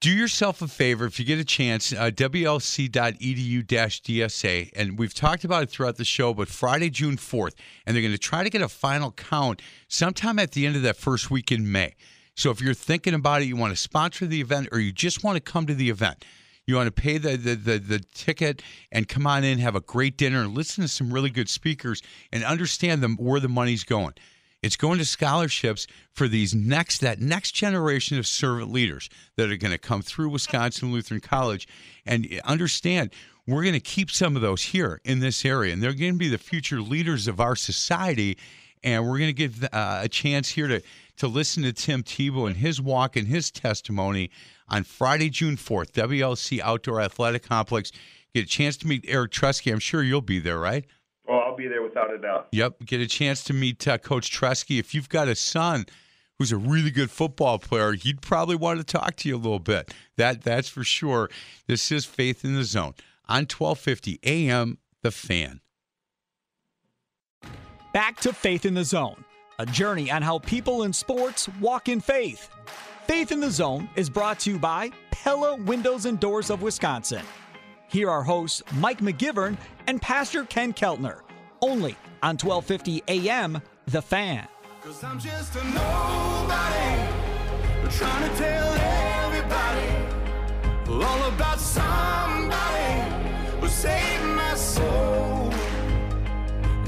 Do 0.00 0.10
yourself 0.10 0.60
a 0.62 0.66
favor 0.66 1.06
if 1.06 1.20
you 1.20 1.24
get 1.24 1.38
a 1.38 1.44
chance, 1.44 1.92
uh, 1.92 2.10
WLC.edu 2.10 3.64
DSA. 3.64 4.70
And 4.74 4.98
we've 4.98 5.14
talked 5.14 5.44
about 5.44 5.62
it 5.62 5.70
throughout 5.70 5.94
the 5.96 6.04
show, 6.04 6.34
but 6.34 6.48
Friday, 6.48 6.90
June 6.90 7.16
4th, 7.16 7.54
and 7.86 7.94
they're 7.94 8.02
going 8.02 8.10
to 8.12 8.18
try 8.18 8.42
to 8.42 8.50
get 8.50 8.62
a 8.62 8.68
final 8.68 9.12
count 9.12 9.62
sometime 9.86 10.40
at 10.40 10.52
the 10.52 10.66
end 10.66 10.74
of 10.74 10.82
that 10.82 10.96
first 10.96 11.30
week 11.30 11.52
in 11.52 11.70
May. 11.70 11.94
So 12.34 12.50
if 12.50 12.60
you're 12.60 12.74
thinking 12.74 13.14
about 13.14 13.42
it, 13.42 13.44
you 13.44 13.54
want 13.54 13.72
to 13.72 13.80
sponsor 13.80 14.26
the 14.26 14.40
event, 14.40 14.70
or 14.72 14.80
you 14.80 14.90
just 14.90 15.22
want 15.22 15.36
to 15.36 15.40
come 15.40 15.66
to 15.66 15.74
the 15.74 15.88
event, 15.88 16.24
you 16.66 16.76
want 16.76 16.94
to 16.94 17.02
pay 17.02 17.18
the, 17.18 17.36
the, 17.36 17.54
the, 17.54 17.78
the, 17.78 17.98
ticket 18.14 18.62
and 18.92 19.08
come 19.08 19.26
on 19.26 19.42
in, 19.42 19.58
have 19.58 19.74
a 19.74 19.80
great 19.80 20.16
dinner, 20.16 20.46
listen 20.46 20.82
to 20.82 20.88
some 20.88 21.12
really 21.12 21.30
good 21.30 21.48
speakers 21.48 22.02
and 22.30 22.44
understand 22.44 23.02
them 23.02 23.16
where 23.16 23.40
the 23.40 23.48
money's 23.48 23.84
going. 23.84 24.14
It's 24.62 24.76
going 24.76 24.98
to 24.98 25.04
scholarships 25.04 25.88
for 26.12 26.28
these 26.28 26.54
next 26.54 27.00
that 27.00 27.20
next 27.20 27.52
generation 27.52 28.16
of 28.16 28.28
servant 28.28 28.70
leaders 28.70 29.10
that 29.36 29.50
are 29.50 29.56
going 29.56 29.72
to 29.72 29.78
come 29.78 30.02
through 30.02 30.28
Wisconsin 30.28 30.92
Lutheran 30.92 31.20
College 31.20 31.66
and 32.06 32.28
understand 32.44 33.10
we're 33.48 33.64
going 33.64 33.74
to 33.74 33.80
keep 33.80 34.08
some 34.08 34.36
of 34.36 34.42
those 34.42 34.62
here 34.62 35.00
in 35.04 35.18
this 35.18 35.44
area 35.44 35.72
and 35.72 35.82
they're 35.82 35.92
going 35.92 36.12
to 36.12 36.18
be 36.18 36.28
the 36.28 36.38
future 36.38 36.80
leaders 36.80 37.26
of 37.26 37.40
our 37.40 37.56
society 37.56 38.38
and 38.84 39.04
we're 39.04 39.18
going 39.18 39.30
to 39.30 39.32
give 39.32 39.64
uh, 39.72 40.00
a 40.02 40.08
chance 40.08 40.48
here 40.48 40.68
to 40.68 40.80
to 41.22 41.28
listen 41.28 41.62
to 41.62 41.72
Tim 41.72 42.02
Tebow 42.02 42.48
and 42.48 42.56
his 42.56 42.80
walk 42.80 43.14
and 43.14 43.28
his 43.28 43.52
testimony 43.52 44.28
on 44.68 44.82
Friday, 44.82 45.30
June 45.30 45.56
4th, 45.56 45.92
WLC 45.92 46.58
Outdoor 46.58 47.00
Athletic 47.00 47.44
Complex. 47.44 47.92
Get 48.34 48.42
a 48.42 48.48
chance 48.48 48.76
to 48.78 48.88
meet 48.88 49.04
Eric 49.06 49.30
Tresky. 49.30 49.70
I'm 49.70 49.78
sure 49.78 50.02
you'll 50.02 50.20
be 50.20 50.40
there, 50.40 50.58
right? 50.58 50.84
Oh, 51.28 51.38
I'll 51.38 51.54
be 51.54 51.68
there 51.68 51.80
without 51.80 52.12
a 52.12 52.18
doubt. 52.18 52.48
Yep. 52.50 52.86
Get 52.86 53.00
a 53.00 53.06
chance 53.06 53.44
to 53.44 53.52
meet 53.52 53.86
uh, 53.86 53.98
Coach 53.98 54.36
Tresky. 54.36 54.80
If 54.80 54.96
you've 54.96 55.08
got 55.08 55.28
a 55.28 55.36
son 55.36 55.86
who's 56.40 56.50
a 56.50 56.56
really 56.56 56.90
good 56.90 57.12
football 57.12 57.60
player, 57.60 57.92
he'd 57.92 58.20
probably 58.20 58.56
want 58.56 58.80
to 58.80 58.84
talk 58.84 59.14
to 59.18 59.28
you 59.28 59.36
a 59.36 59.38
little 59.38 59.60
bit. 59.60 59.94
That 60.16 60.42
That's 60.42 60.68
for 60.68 60.82
sure. 60.82 61.30
This 61.68 61.92
is 61.92 62.04
Faith 62.04 62.44
in 62.44 62.56
the 62.56 62.64
Zone 62.64 62.94
on 63.28 63.42
1250 63.42 64.18
AM, 64.24 64.78
The 65.02 65.12
Fan. 65.12 65.60
Back 67.92 68.18
to 68.22 68.32
Faith 68.32 68.66
in 68.66 68.74
the 68.74 68.84
Zone, 68.84 69.24
a 69.58 69.66
journey 69.66 70.10
on 70.10 70.22
how 70.22 70.38
people 70.38 70.84
in 70.84 70.92
sports 70.92 71.48
walk 71.60 71.88
in 71.88 72.00
faith. 72.00 72.48
Faith 73.06 73.32
in 73.32 73.40
the 73.40 73.50
Zone 73.50 73.88
is 73.96 74.08
brought 74.08 74.38
to 74.40 74.52
you 74.52 74.58
by 74.58 74.90
Pella 75.10 75.56
Windows 75.56 76.06
and 76.06 76.18
Doors 76.18 76.50
of 76.50 76.62
Wisconsin. 76.62 77.24
Here 77.88 78.10
are 78.10 78.22
hosts 78.22 78.62
Mike 78.76 79.00
McGivern 79.00 79.56
and 79.86 80.00
Pastor 80.00 80.44
Ken 80.44 80.72
Keltner, 80.72 81.20
only 81.60 81.96
on 82.22 82.36
1250 82.38 83.02
AM 83.08 83.60
The 83.86 84.02
Fan. 84.02 84.46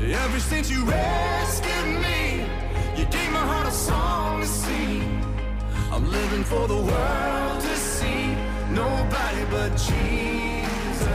Ever 0.01 0.41
since 0.41 0.71
you 0.71 0.85
rescued 0.85 2.01
me, 2.01 2.04
song 3.75 4.41
to 4.41 4.47
sing. 4.47 5.03
I'm 5.91 6.09
living 6.11 6.45
for 6.45 6.69
the 6.69 6.77
world 6.77 7.61
to 7.61 7.77
see, 7.77 8.35
nobody 8.71 9.45
but 9.51 9.71
Jesus. 9.77 11.09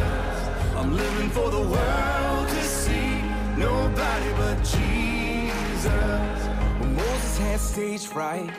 I'm 0.76 0.96
living 0.96 1.30
for 1.30 1.50
the 1.50 1.62
world 1.62 2.50
to 2.50 2.64
see, 2.64 3.22
nobody 3.58 4.32
but 4.38 4.58
Jesus. 4.58 6.40
When 6.80 6.96
Moses 6.96 7.38
had 7.38 7.60
stage 7.60 8.06
fright, 8.06 8.52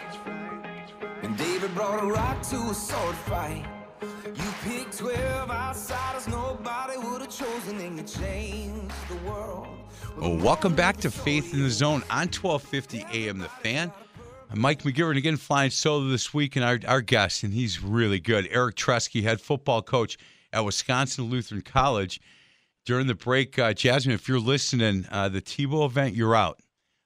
and 1.23 1.37
David 1.37 1.75
brought 1.75 2.03
a 2.03 2.07
rock 2.07 2.41
to 2.51 2.57
a 2.71 2.75
sword 2.75 3.17
fight. 3.17 3.80
You 4.03 4.55
picked 4.65 4.99
12 4.99 5.51
outsiders 5.51 6.27
nobody 6.27 6.97
would 6.97 7.21
have 7.21 7.31
chosen, 7.31 7.79
and 7.81 7.99
you 7.99 8.05
changed 8.05 8.95
the 9.11 9.29
world. 9.29 9.69
Well, 10.17 10.39
welcome 10.39 10.75
back 10.75 10.97
to 10.99 11.11
Faith 11.11 11.53
in 11.53 11.63
the 11.63 11.71
Zone 11.71 12.03
on 12.09 12.29
1250 12.29 13.05
AM 13.13 13.39
The 13.39 13.49
Fan. 13.49 13.93
I'm 14.51 14.59
Mike 14.59 14.85
McGivern 14.85 15.19
again 15.19 15.37
flying 15.37 15.71
solo 15.71 16.09
this 16.09 16.33
week, 16.33 16.57
and 16.57 16.65
our, 16.65 16.79
our 16.89 17.03
guest, 17.03 17.43
and 17.43 17.53
he's 17.53 17.83
really 17.83 18.21
good. 18.21 18.49
Eric 18.51 18.77
Tresky, 18.77 19.23
head 19.23 19.39
football 19.39 19.83
coach 19.83 20.17
at 20.51 20.65
Wisconsin 20.65 21.25
Lutheran 21.25 21.61
College. 21.61 22.21
During 22.87 23.07
the 23.07 23.15
break, 23.15 23.59
uh, 23.59 23.75
Jasmine, 23.75 24.15
if 24.15 24.29
you're 24.29 24.41
listening, 24.41 25.05
uh, 25.11 25.29
the 25.29 25.43
Tebow 25.43 25.85
event, 25.85 26.15
you're 26.15 26.35
out. 26.35 26.61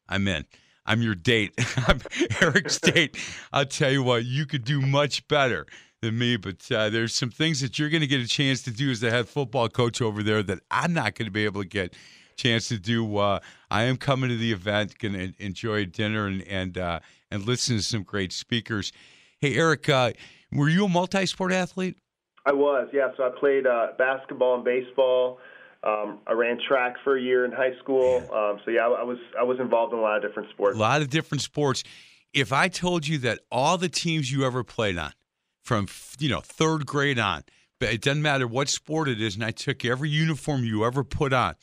I'm 0.09 0.28
in. 0.28 0.45
I'm 0.86 1.03
your 1.03 1.16
date. 1.16 1.55
I'm 1.88 2.01
Eric's 2.40 2.78
date. 2.80 3.16
I'll 3.53 3.66
tell 3.66 3.90
you 3.90 4.05
what, 4.05 4.24
you 4.24 4.47
could 4.47 4.64
do 4.64 4.80
much 4.80 5.26
better 5.26 5.66
than 6.05 6.19
me, 6.19 6.37
but 6.37 6.71
uh, 6.71 6.91
there's 6.91 7.15
some 7.15 7.31
things 7.31 7.61
that 7.61 7.79
you're 7.79 7.91
going 7.91 8.03
to 8.03 8.07
get 8.07 8.21
a 8.21 8.29
chance 8.29 8.63
to 8.63 8.71
do 8.71 8.91
as 8.91 9.01
the 9.01 9.11
head 9.11 9.29
football 9.29 9.69
coach 9.69 10.01
over 10.01 10.23
there 10.23 10.43
that 10.43 10.61
I'm 10.71 10.93
not 10.93 11.15
going 11.15 11.27
to 11.27 11.33
be 11.33 11.45
able 11.45 11.63
to 11.63 11.69
get 11.69 11.93
a 11.93 12.37
chance 12.37 12.69
to 12.69 12.79
do. 12.79 13.17
Uh, 13.17 13.41
I 13.71 13.85
am 13.85 13.97
coming 13.97 14.31
to 14.31 14.37
the 14.37 14.53
event, 14.53 14.99
going 14.99 15.15
to 15.15 15.33
enjoy 15.39 15.87
dinner 15.87 16.27
and 16.27 16.43
and 16.43 16.79
uh, 16.79 17.01
and 17.31 17.45
listen 17.45 17.77
to 17.77 17.83
some 17.83 18.03
great 18.03 18.33
speakers. 18.33 18.93
Hey, 19.41 19.55
Eric, 19.57 19.89
uh, 19.89 20.13
were 20.53 20.69
you 20.69 20.85
a 20.85 20.89
multi-sport 20.89 21.53
athlete? 21.53 21.97
I 22.47 22.53
was, 22.53 22.89
yeah. 22.93 23.09
So 23.17 23.25
I 23.25 23.31
played 23.39 23.67
uh, 23.67 23.89
basketball 23.99 24.57
and 24.57 24.65
baseball. 24.65 25.39
Um, 25.83 26.21
I 26.27 26.33
ran 26.33 26.59
track 26.67 26.97
for 27.03 27.17
a 27.17 27.21
year 27.21 27.45
in 27.45 27.53
high 27.53 27.77
school. 27.83 28.19
Um, 28.33 28.61
so 28.65 28.71
yeah, 28.71 28.87
I, 28.87 29.01
I 29.01 29.03
was 29.03 29.19
I 29.39 29.43
was 29.43 29.59
involved 29.61 29.93
in 29.93 29.99
a 29.99 30.03
lot 30.03 30.17
of 30.17 30.23
different 30.23 30.51
sports. 30.51 30.77
A 30.77 30.81
lot 30.81 31.03
of 31.03 31.11
different 31.11 31.43
sports. 31.43 31.83
If 32.33 32.53
I 32.53 32.69
told 32.69 33.07
you 33.07 33.19
that 33.19 33.41
all 33.51 33.79
the 33.79 33.89
teams 33.89 34.31
you 34.33 34.45
ever 34.45 34.65
played 34.65 34.99
on, 34.99 35.13
from 35.65 35.89
you 36.19 36.29
know 36.29 36.41
third 36.41 36.87
grade 36.87 37.19
on, 37.19 37.43
but 37.81 37.93
it 37.93 38.03
doesn't 38.03 38.23
matter 38.23 38.47
what 38.47 38.69
sport 38.69 39.09
it 39.09 39.21
is, 39.21 39.35
and 39.35 39.45
I 39.45 39.51
took 39.51 39.85
every 39.85 40.11
uniform 40.11 40.65
you 40.65 40.85
ever 40.85 41.03
put 41.03 41.33
on, 41.33 41.57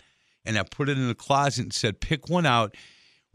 and 0.43 0.57
I 0.57 0.63
put 0.63 0.89
it 0.89 0.97
in 0.97 1.07
the 1.07 1.15
closet 1.15 1.63
and 1.63 1.73
said, 1.73 2.01
pick 2.01 2.27
one 2.27 2.45
out. 2.45 2.75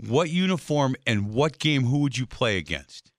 What 0.07 0.29
uniform 0.29 0.95
and 1.07 1.33
what 1.33 1.59
game? 1.59 1.85
Who 1.85 2.01
would 2.01 2.19
you 2.19 2.27
play 2.27 2.59
against? 2.59 3.13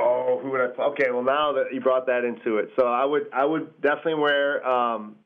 Oh, 0.00 0.40
who 0.42 0.50
would 0.52 0.60
I? 0.62 0.68
Play? 0.68 0.84
Okay, 0.86 1.10
well 1.10 1.22
now 1.22 1.52
that 1.52 1.74
you 1.74 1.80
brought 1.80 2.06
that 2.06 2.24
into 2.24 2.56
it, 2.56 2.70
so 2.78 2.86
I 2.86 3.04
would 3.04 3.26
I 3.34 3.44
would 3.44 3.80
definitely 3.82 4.14
wear 4.14 4.66
um, 4.66 5.16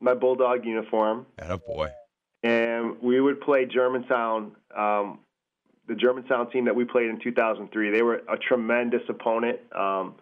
my 0.00 0.14
bulldog 0.14 0.64
uniform. 0.64 1.26
a 1.38 1.58
boy. 1.58 1.88
And 2.42 3.00
we 3.02 3.20
would 3.20 3.40
play 3.40 3.64
Germantown, 3.64 4.52
um, 4.76 5.18
the 5.88 5.96
Germantown 5.96 6.48
team 6.50 6.66
that 6.66 6.76
we 6.76 6.84
played 6.84 7.08
in 7.08 7.18
2003. 7.18 7.90
They 7.90 8.02
were 8.02 8.22
a 8.28 8.36
tremendous 8.36 9.02
opponent. 9.08 9.58
Um, 9.74 10.14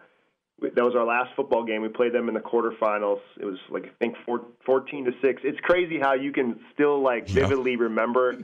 that 0.61 0.83
was 0.83 0.95
our 0.95 1.05
last 1.05 1.35
football 1.35 1.63
game. 1.63 1.81
We 1.81 1.89
played 1.89 2.13
them 2.13 2.27
in 2.27 2.33
the 2.33 2.39
quarterfinals. 2.39 3.19
It 3.39 3.45
was 3.45 3.57
like 3.69 3.85
I 3.85 3.89
think 3.99 4.15
four, 4.25 4.41
14 4.65 5.05
to 5.05 5.11
six. 5.21 5.41
It's 5.43 5.59
crazy 5.61 5.99
how 5.99 6.13
you 6.13 6.31
can 6.31 6.59
still 6.73 7.01
like 7.01 7.27
vividly 7.27 7.71
yeah. 7.71 7.83
remember 7.83 8.37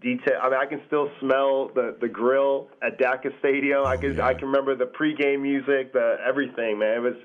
detail. 0.00 0.38
I 0.40 0.50
mean, 0.50 0.58
I 0.60 0.66
can 0.66 0.80
still 0.86 1.10
smell 1.20 1.70
the 1.74 1.96
the 2.00 2.08
grill 2.08 2.68
at 2.82 2.98
DACA 2.98 3.36
Stadium. 3.40 3.84
I 3.86 3.96
can 3.96 4.16
yeah. 4.16 4.26
I 4.26 4.34
can 4.34 4.46
remember 4.46 4.76
the 4.76 4.86
pregame 4.86 5.42
music, 5.42 5.92
the 5.92 6.16
everything. 6.26 6.78
Man, 6.78 6.96
it 6.96 7.00
was 7.00 7.16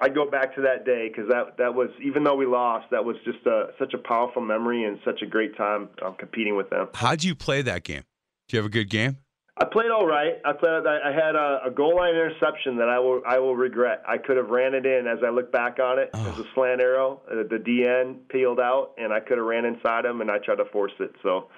I 0.00 0.08
go 0.08 0.28
back 0.28 0.54
to 0.54 0.62
that 0.62 0.86
day 0.86 1.08
because 1.08 1.28
that 1.28 1.58
that 1.58 1.74
was 1.74 1.90
even 2.02 2.24
though 2.24 2.36
we 2.36 2.46
lost, 2.46 2.86
that 2.90 3.04
was 3.04 3.16
just 3.24 3.44
a, 3.46 3.68
such 3.78 3.92
a 3.92 3.98
powerful 3.98 4.40
memory 4.40 4.84
and 4.84 4.98
such 5.04 5.20
a 5.22 5.26
great 5.26 5.56
time 5.56 5.90
um, 6.04 6.14
competing 6.18 6.56
with 6.56 6.70
them. 6.70 6.88
How'd 6.94 7.22
you 7.22 7.34
play 7.34 7.60
that 7.62 7.84
game? 7.84 8.04
Do 8.48 8.56
you 8.56 8.62
have 8.62 8.66
a 8.66 8.72
good 8.72 8.88
game? 8.88 9.18
I 9.60 9.66
played 9.66 9.90
all 9.90 10.06
right. 10.06 10.40
I 10.42 10.52
played. 10.54 10.86
I 10.86 11.12
had 11.12 11.36
a, 11.36 11.60
a 11.66 11.70
goal 11.70 11.96
line 11.96 12.14
interception 12.14 12.78
that 12.78 12.88
I 12.88 12.98
will 12.98 13.20
I 13.26 13.38
will 13.38 13.54
regret. 13.54 14.02
I 14.08 14.16
could 14.16 14.38
have 14.38 14.48
ran 14.48 14.74
it 14.74 14.86
in 14.86 15.06
as 15.06 15.18
I 15.24 15.28
look 15.28 15.52
back 15.52 15.78
on 15.78 15.98
it. 15.98 16.10
Oh. 16.14 16.26
It 16.26 16.38
was 16.38 16.46
a 16.46 16.54
slant 16.54 16.80
arrow. 16.80 17.20
Uh, 17.30 17.42
the 17.48 17.62
DN 17.62 18.26
peeled 18.28 18.58
out, 18.58 18.92
and 18.96 19.12
I 19.12 19.20
could 19.20 19.36
have 19.36 19.46
ran 19.46 19.66
inside 19.66 20.06
him, 20.06 20.22
and 20.22 20.30
I 20.30 20.38
tried 20.38 20.56
to 20.56 20.66
force 20.66 20.92
it. 20.98 21.14
So. 21.22 21.48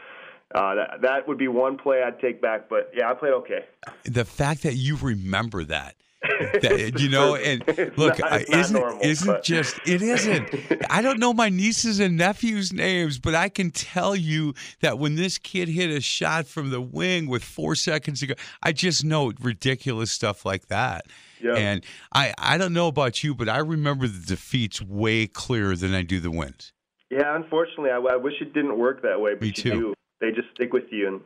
Uh, 0.55 0.75
that, 0.75 1.01
that 1.01 1.27
would 1.27 1.39
be 1.39 1.49
one 1.49 1.79
play 1.79 2.03
I'd 2.03 2.21
take 2.21 2.43
back, 2.43 2.69
but 2.69 2.91
yeah, 2.95 3.11
I 3.11 3.15
played 3.15 3.33
okay. 3.33 3.61
The 4.05 4.27
fact 4.27 4.65
that 4.65 4.75
you 4.75 4.99
remember 5.01 5.65
that 5.65 5.95
That, 6.23 7.01
you 7.01 7.09
know, 7.09 7.35
and 7.35 7.65
look, 7.97 8.19
not- 8.19 8.43
isn't 8.49 8.79
normal, 8.79 9.01
isn't 9.03 9.27
but- 9.27 9.43
just 9.45 9.79
it 9.87 10.03
isn't. 10.03 10.49
I 10.91 11.03
don't 11.03 11.19
know 11.19 11.33
my 11.33 11.49
nieces 11.49 11.99
and 12.01 12.17
nephews' 12.17 12.73
names, 12.73 13.19
but 13.19 13.35
I 13.35 13.49
can 13.49 13.71
tell 13.71 14.15
you 14.15 14.55
that 14.81 14.99
when 14.99 15.17
this 15.17 15.39
kid 15.39 15.69
hit 15.69 15.91
a 15.91 16.01
shot 16.01 16.47
from 16.47 16.71
the 16.71 16.81
wing 16.81 17.27
with 17.29 17.43
four 17.43 17.75
seconds 17.75 18.21
to 18.21 18.29
go, 18.29 18.35
I 18.63 18.73
just 18.73 19.05
know 19.05 19.33
ridiculous 19.41 20.13
stuff 20.13 20.45
like 20.45 20.69
that. 20.69 21.07
Yeah. 21.41 21.55
And 21.55 21.85
I 22.15 22.33
I 22.39 22.57
don't 22.57 22.73
know 22.73 22.87
about 22.87 23.25
you, 23.25 23.35
but 23.35 23.49
I 23.49 23.59
remember 23.59 24.07
the 24.07 24.25
defeats 24.25 24.81
way 24.81 25.27
clearer 25.27 25.75
than 25.75 25.93
I 25.93 26.03
do 26.03 26.21
the 26.21 26.31
wins. 26.31 26.73
Yeah, 27.11 27.35
unfortunately, 27.37 27.91
I, 27.91 27.97
I 27.97 28.17
wish 28.17 28.35
it 28.41 28.55
didn't 28.55 28.79
work 28.79 29.03
that 29.03 29.21
way, 29.21 29.33
but 29.35 29.43
Me 29.43 29.49
you 29.49 29.53
too. 29.53 29.71
do. 29.71 29.95
They 30.21 30.31
just 30.31 30.49
stick 30.55 30.73
with 30.73 30.85
you, 30.93 31.09
and 31.09 31.21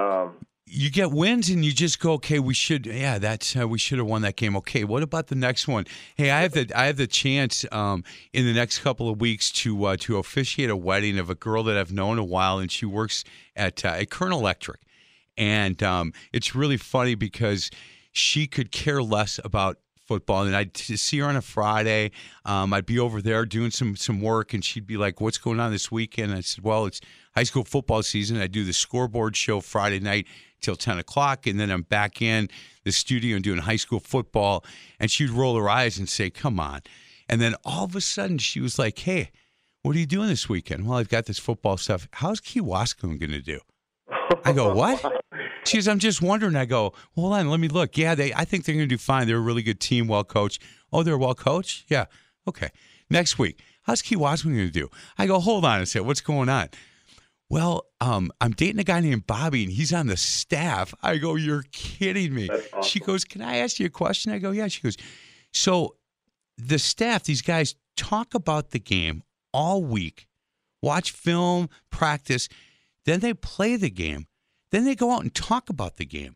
um, 0.00 0.34
you 0.66 0.90
get 0.90 1.10
wins 1.10 1.50
and 1.50 1.64
you 1.64 1.72
just 1.72 2.00
go, 2.00 2.12
okay, 2.12 2.38
we 2.38 2.54
should, 2.54 2.86
yeah, 2.86 3.18
that's 3.18 3.56
uh, 3.56 3.68
we 3.68 3.78
should 3.78 3.98
have 3.98 4.06
won 4.06 4.22
that 4.22 4.36
game. 4.36 4.56
Okay, 4.56 4.84
what 4.84 5.02
about 5.02 5.26
the 5.26 5.34
next 5.34 5.68
one? 5.68 5.84
Hey, 6.16 6.30
I 6.30 6.40
have 6.42 6.52
the 6.52 6.70
I 6.74 6.86
have 6.86 6.96
the 6.96 7.06
chance 7.06 7.64
um, 7.70 8.02
in 8.32 8.46
the 8.46 8.52
next 8.52 8.78
couple 8.78 9.08
of 9.08 9.20
weeks 9.20 9.50
to 9.52 9.84
uh, 9.84 9.96
to 10.00 10.16
officiate 10.16 10.70
a 10.70 10.76
wedding 10.76 11.18
of 11.18 11.28
a 11.28 11.34
girl 11.34 11.62
that 11.64 11.76
I've 11.76 11.92
known 11.92 12.18
a 12.18 12.24
while, 12.24 12.58
and 12.58 12.72
she 12.72 12.86
works 12.86 13.24
at 13.54 13.84
uh, 13.84 13.88
at 13.88 14.10
Colonel 14.10 14.40
Electric, 14.40 14.80
and 15.36 15.82
um, 15.82 16.12
it's 16.32 16.54
really 16.54 16.78
funny 16.78 17.14
because 17.14 17.70
she 18.12 18.46
could 18.46 18.72
care 18.72 19.02
less 19.02 19.38
about 19.44 19.78
football. 20.06 20.44
And 20.44 20.54
I'd 20.54 20.76
see 20.76 21.18
her 21.18 21.26
on 21.26 21.36
a 21.36 21.42
Friday 21.42 22.10
um, 22.44 22.72
I'd 22.72 22.86
be 22.86 22.98
over 22.98 23.22
there 23.22 23.46
doing 23.46 23.70
some 23.70 23.96
some 23.96 24.20
work 24.20 24.52
and 24.52 24.64
she'd 24.64 24.86
be 24.86 24.96
like 24.96 25.20
what's 25.20 25.38
going 25.38 25.60
on 25.60 25.72
this 25.72 25.90
weekend? 25.90 26.32
I 26.32 26.40
said 26.40 26.62
well 26.62 26.86
it's 26.86 27.00
high 27.34 27.44
school 27.44 27.64
football 27.64 28.02
season. 28.02 28.40
I 28.40 28.46
do 28.46 28.64
the 28.64 28.72
scoreboard 28.72 29.36
show 29.36 29.60
Friday 29.60 30.00
night 30.00 30.26
till 30.64 30.76
10 30.76 30.98
o'clock 30.98 31.46
and 31.46 31.58
then 31.60 31.70
I'm 31.70 31.82
back 31.82 32.20
in 32.20 32.48
the 32.84 32.92
studio 32.92 33.36
and 33.36 33.44
doing 33.44 33.60
high 33.60 33.76
school 33.76 34.00
football 34.00 34.64
and 34.98 35.10
she'd 35.10 35.30
roll 35.30 35.56
her 35.56 35.68
eyes 35.68 35.98
and 35.98 36.08
say 36.08 36.30
come 36.30 36.58
on 36.58 36.80
and 37.28 37.40
then 37.40 37.54
all 37.64 37.84
of 37.84 37.94
a 37.94 38.00
sudden 38.00 38.38
she 38.38 38.60
was 38.60 38.78
like 38.78 38.98
hey 38.98 39.30
what 39.82 39.94
are 39.94 39.98
you 39.98 40.06
doing 40.06 40.28
this 40.28 40.48
weekend 40.48 40.86
well 40.86 40.98
I've 40.98 41.08
got 41.08 41.26
this 41.26 41.38
football 41.38 41.76
stuff 41.76 42.08
how's 42.12 42.40
Kewaskum 42.40 43.18
going 43.18 43.30
to 43.30 43.40
do 43.40 43.60
I 44.44 44.52
go, 44.52 44.74
what? 44.74 45.04
She 45.66 45.78
goes, 45.78 45.88
I'm 45.88 45.98
just 45.98 46.20
wondering. 46.20 46.56
I 46.56 46.66
go, 46.66 46.92
hold 47.14 47.32
on, 47.32 47.48
let 47.48 47.58
me 47.58 47.68
look. 47.68 47.96
Yeah, 47.96 48.14
they. 48.14 48.34
I 48.34 48.44
think 48.44 48.66
they're 48.66 48.74
going 48.74 48.86
to 48.86 48.94
do 48.94 48.98
fine. 48.98 49.26
They're 49.26 49.38
a 49.38 49.40
really 49.40 49.62
good 49.62 49.80
team, 49.80 50.06
well 50.06 50.22
coached. 50.22 50.62
Oh, 50.92 51.02
they're 51.02 51.16
well 51.16 51.34
coached. 51.34 51.86
Yeah, 51.88 52.04
okay. 52.46 52.68
Next 53.08 53.38
week, 53.38 53.62
how's 53.84 54.02
Kewaskum 54.02 54.54
going 54.54 54.58
to 54.58 54.70
do? 54.70 54.90
I 55.16 55.26
go, 55.26 55.40
hold 55.40 55.64
on 55.64 55.80
a 55.80 55.86
second. 55.86 56.06
What's 56.06 56.20
going 56.20 56.50
on? 56.50 56.68
Well, 57.54 57.86
um, 58.00 58.32
I'm 58.40 58.50
dating 58.50 58.80
a 58.80 58.82
guy 58.82 58.98
named 58.98 59.28
Bobby, 59.28 59.62
and 59.62 59.72
he's 59.72 59.92
on 59.92 60.08
the 60.08 60.16
staff. 60.16 60.92
I 61.04 61.18
go, 61.18 61.36
you're 61.36 61.62
kidding 61.70 62.34
me. 62.34 62.50
Awesome. 62.50 62.82
She 62.82 62.98
goes, 62.98 63.24
can 63.24 63.42
I 63.42 63.58
ask 63.58 63.78
you 63.78 63.86
a 63.86 63.90
question? 63.90 64.32
I 64.32 64.38
go, 64.38 64.50
yeah. 64.50 64.66
She 64.66 64.82
goes, 64.82 64.96
so 65.52 65.94
the 66.58 66.80
staff, 66.80 67.22
these 67.22 67.42
guys 67.42 67.76
talk 67.96 68.34
about 68.34 68.72
the 68.72 68.80
game 68.80 69.22
all 69.52 69.84
week, 69.84 70.26
watch 70.82 71.12
film, 71.12 71.68
practice, 71.90 72.48
then 73.04 73.20
they 73.20 73.32
play 73.32 73.76
the 73.76 73.88
game, 73.88 74.26
then 74.72 74.84
they 74.84 74.96
go 74.96 75.12
out 75.12 75.22
and 75.22 75.32
talk 75.32 75.70
about 75.70 75.94
the 75.94 76.06
game, 76.06 76.34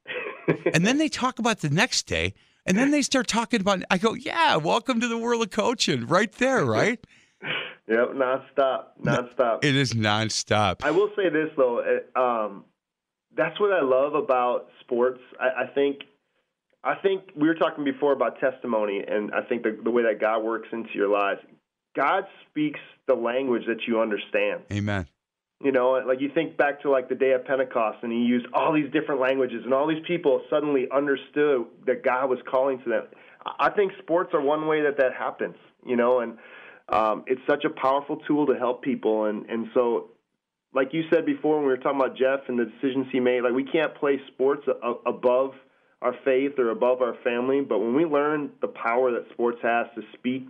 and 0.73 0.87
then 0.87 0.99
they 0.99 1.09
talk 1.09 1.41
about 1.41 1.63
the 1.63 1.71
next 1.71 2.07
day, 2.07 2.33
and 2.65 2.79
then 2.79 2.93
they 2.93 3.03
start 3.03 3.27
talking 3.27 3.61
about. 3.61 3.83
I 3.91 3.99
go, 3.99 4.15
yeah, 4.15 4.55
welcome 4.55 5.01
to 5.01 5.09
the 5.09 5.19
world 5.19 5.43
of 5.43 5.51
coaching, 5.51 6.07
right 6.07 6.31
there, 6.31 6.65
right? 6.65 7.05
yep, 7.89 8.09
nonstop, 8.15 8.85
nonstop. 9.03 9.65
It 9.65 9.77
is 9.77 9.95
nonstop. 9.95 10.83
I 10.83 10.91
will 10.91 11.11
say 11.17 11.29
this 11.29 11.51
though, 11.57 11.83
um, 12.17 12.65
that's 13.37 13.59
what 13.61 13.73
I 13.73 13.83
love 13.83 14.15
about 14.15 14.69
sports. 14.81 15.21
I, 15.41 15.65
I 15.65 15.67
think, 15.75 16.01
I 16.85 16.95
think 16.97 17.25
we 17.37 17.49
were 17.49 17.55
talking 17.55 17.85
before 17.85 18.13
about 18.13 18.41
testimony, 18.41 19.03
and 19.07 19.33
I 19.33 19.43
think 19.49 19.63
the, 19.63 19.79
the 19.83 19.91
way 19.91 20.03
that 20.03 20.21
God 20.21 20.43
works 20.43 20.69
into 20.73 20.91
your 20.95 21.09
lives. 21.09 21.41
God 21.97 22.25
speaks 22.49 22.81
the 23.07 23.15
language 23.15 23.63
that 23.67 23.87
you 23.87 24.01
understand. 24.01 24.63
Amen. 24.73 25.07
You 25.63 25.73
know, 25.73 26.01
like 26.07 26.21
you 26.21 26.31
think 26.33 26.57
back 26.57 26.83
to 26.83 26.91
like 26.91 27.09
the 27.09 27.17
day 27.17 27.33
of 27.33 27.45
Pentecost, 27.45 27.99
and 28.03 28.13
he 28.13 28.19
used 28.19 28.47
all 28.53 28.73
these 28.73 28.91
different 28.93 29.21
languages, 29.21 29.63
and 29.65 29.75
all 29.75 29.89
these 29.89 30.05
people 30.07 30.43
suddenly 30.49 30.87
understood 30.95 31.65
that 31.87 32.05
God 32.05 32.31
was 32.31 32.39
calling 32.49 32.79
to 32.85 32.89
them. 32.89 33.05
I 33.45 33.67
I 33.67 33.71
think 33.71 33.93
sports 34.01 34.31
are 34.35 34.41
one 34.41 34.69
way 34.69 34.83
that 34.83 34.99
that 34.99 35.15
happens. 35.19 35.57
You 35.85 35.97
know, 35.97 36.21
and 36.21 36.39
um, 36.89 37.25
it's 37.27 37.41
such 37.49 37.65
a 37.65 37.71
powerful 37.71 38.17
tool 38.27 38.47
to 38.47 38.55
help 38.55 38.83
people, 38.83 39.27
and 39.27 39.45
and 39.47 39.69
so, 39.75 40.11
like 40.73 40.89
you 40.93 41.03
said 41.11 41.27
before, 41.27 41.57
when 41.57 41.65
we 41.65 41.71
were 41.71 41.77
talking 41.77 42.01
about 42.01 42.17
Jeff 42.17 42.49
and 42.49 42.59
the 42.59 42.65
decisions 42.65 43.07
he 43.13 43.21
made, 43.21 43.43
like 43.43 43.53
we 43.53 43.65
can't 43.65 43.95
play 43.95 44.19
sports 44.33 44.63
a- 44.69 45.09
above 45.09 45.53
our 46.01 46.15
faith 46.25 46.53
or 46.59 46.71
above 46.71 47.03
our 47.03 47.17
family, 47.25 47.61
but 47.61 47.79
when 47.81 47.95
we 47.95 48.05
learn 48.05 48.51
the 48.61 48.69
power 48.69 49.11
that 49.11 49.25
sports 49.33 49.59
has 49.63 49.87
to 49.97 50.03
speak 50.17 50.47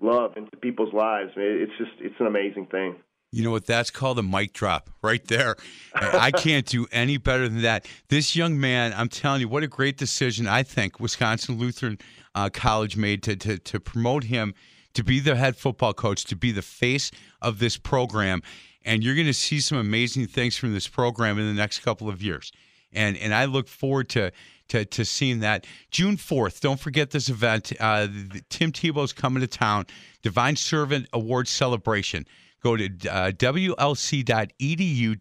love 0.00 0.36
into 0.36 0.56
people's 0.56 0.92
lives, 0.92 1.30
it's 1.36 1.72
just 1.78 1.92
it's 2.00 2.14
an 2.20 2.26
amazing 2.26 2.66
thing. 2.66 2.96
You 3.34 3.42
know 3.42 3.50
what? 3.50 3.64
That's 3.64 3.90
called 3.90 4.18
a 4.18 4.22
mic 4.22 4.52
drop 4.52 4.90
right 5.02 5.26
there. 5.26 5.56
I 5.94 6.30
can't 6.30 6.66
do 6.66 6.86
any 6.92 7.16
better 7.16 7.48
than 7.48 7.62
that. 7.62 7.86
This 8.08 8.36
young 8.36 8.60
man, 8.60 8.92
I'm 8.94 9.08
telling 9.08 9.40
you, 9.40 9.48
what 9.48 9.62
a 9.62 9.68
great 9.68 9.96
decision 9.96 10.46
I 10.46 10.62
think 10.62 11.00
Wisconsin 11.00 11.56
Lutheran 11.56 11.98
uh, 12.34 12.50
College 12.50 12.96
made 12.96 13.22
to, 13.24 13.34
to 13.36 13.58
to 13.58 13.80
promote 13.80 14.24
him 14.24 14.54
to 14.94 15.04
be 15.04 15.20
the 15.20 15.36
head 15.36 15.56
football 15.56 15.94
coach, 15.94 16.24
to 16.24 16.36
be 16.36 16.52
the 16.52 16.62
face 16.62 17.10
of 17.40 17.58
this 17.58 17.76
program, 17.76 18.42
and 18.84 19.02
you're 19.02 19.14
going 19.14 19.26
to 19.26 19.34
see 19.34 19.60
some 19.60 19.78
amazing 19.78 20.26
things 20.26 20.56
from 20.56 20.72
this 20.72 20.88
program 20.88 21.38
in 21.38 21.46
the 21.46 21.54
next 21.54 21.80
couple 21.80 22.08
of 22.08 22.22
years. 22.22 22.52
And 22.92 23.16
and 23.16 23.34
I 23.34 23.46
look 23.46 23.68
forward 23.68 24.08
to 24.10 24.32
to, 24.68 24.84
to 24.86 25.04
seeing 25.04 25.40
that 25.40 25.66
June 25.90 26.16
4th. 26.16 26.60
Don't 26.60 26.80
forget 26.80 27.10
this 27.10 27.28
event. 27.28 27.72
Uh, 27.78 28.08
Tim 28.48 28.72
Tebow's 28.72 29.12
coming 29.12 29.42
to 29.42 29.46
town. 29.46 29.86
Divine 30.22 30.56
Servant 30.56 31.08
Award 31.12 31.46
celebration. 31.46 32.26
Go 32.62 32.76
to 32.76 32.84
uh, 32.84 33.32
wlc.edu 33.32 35.16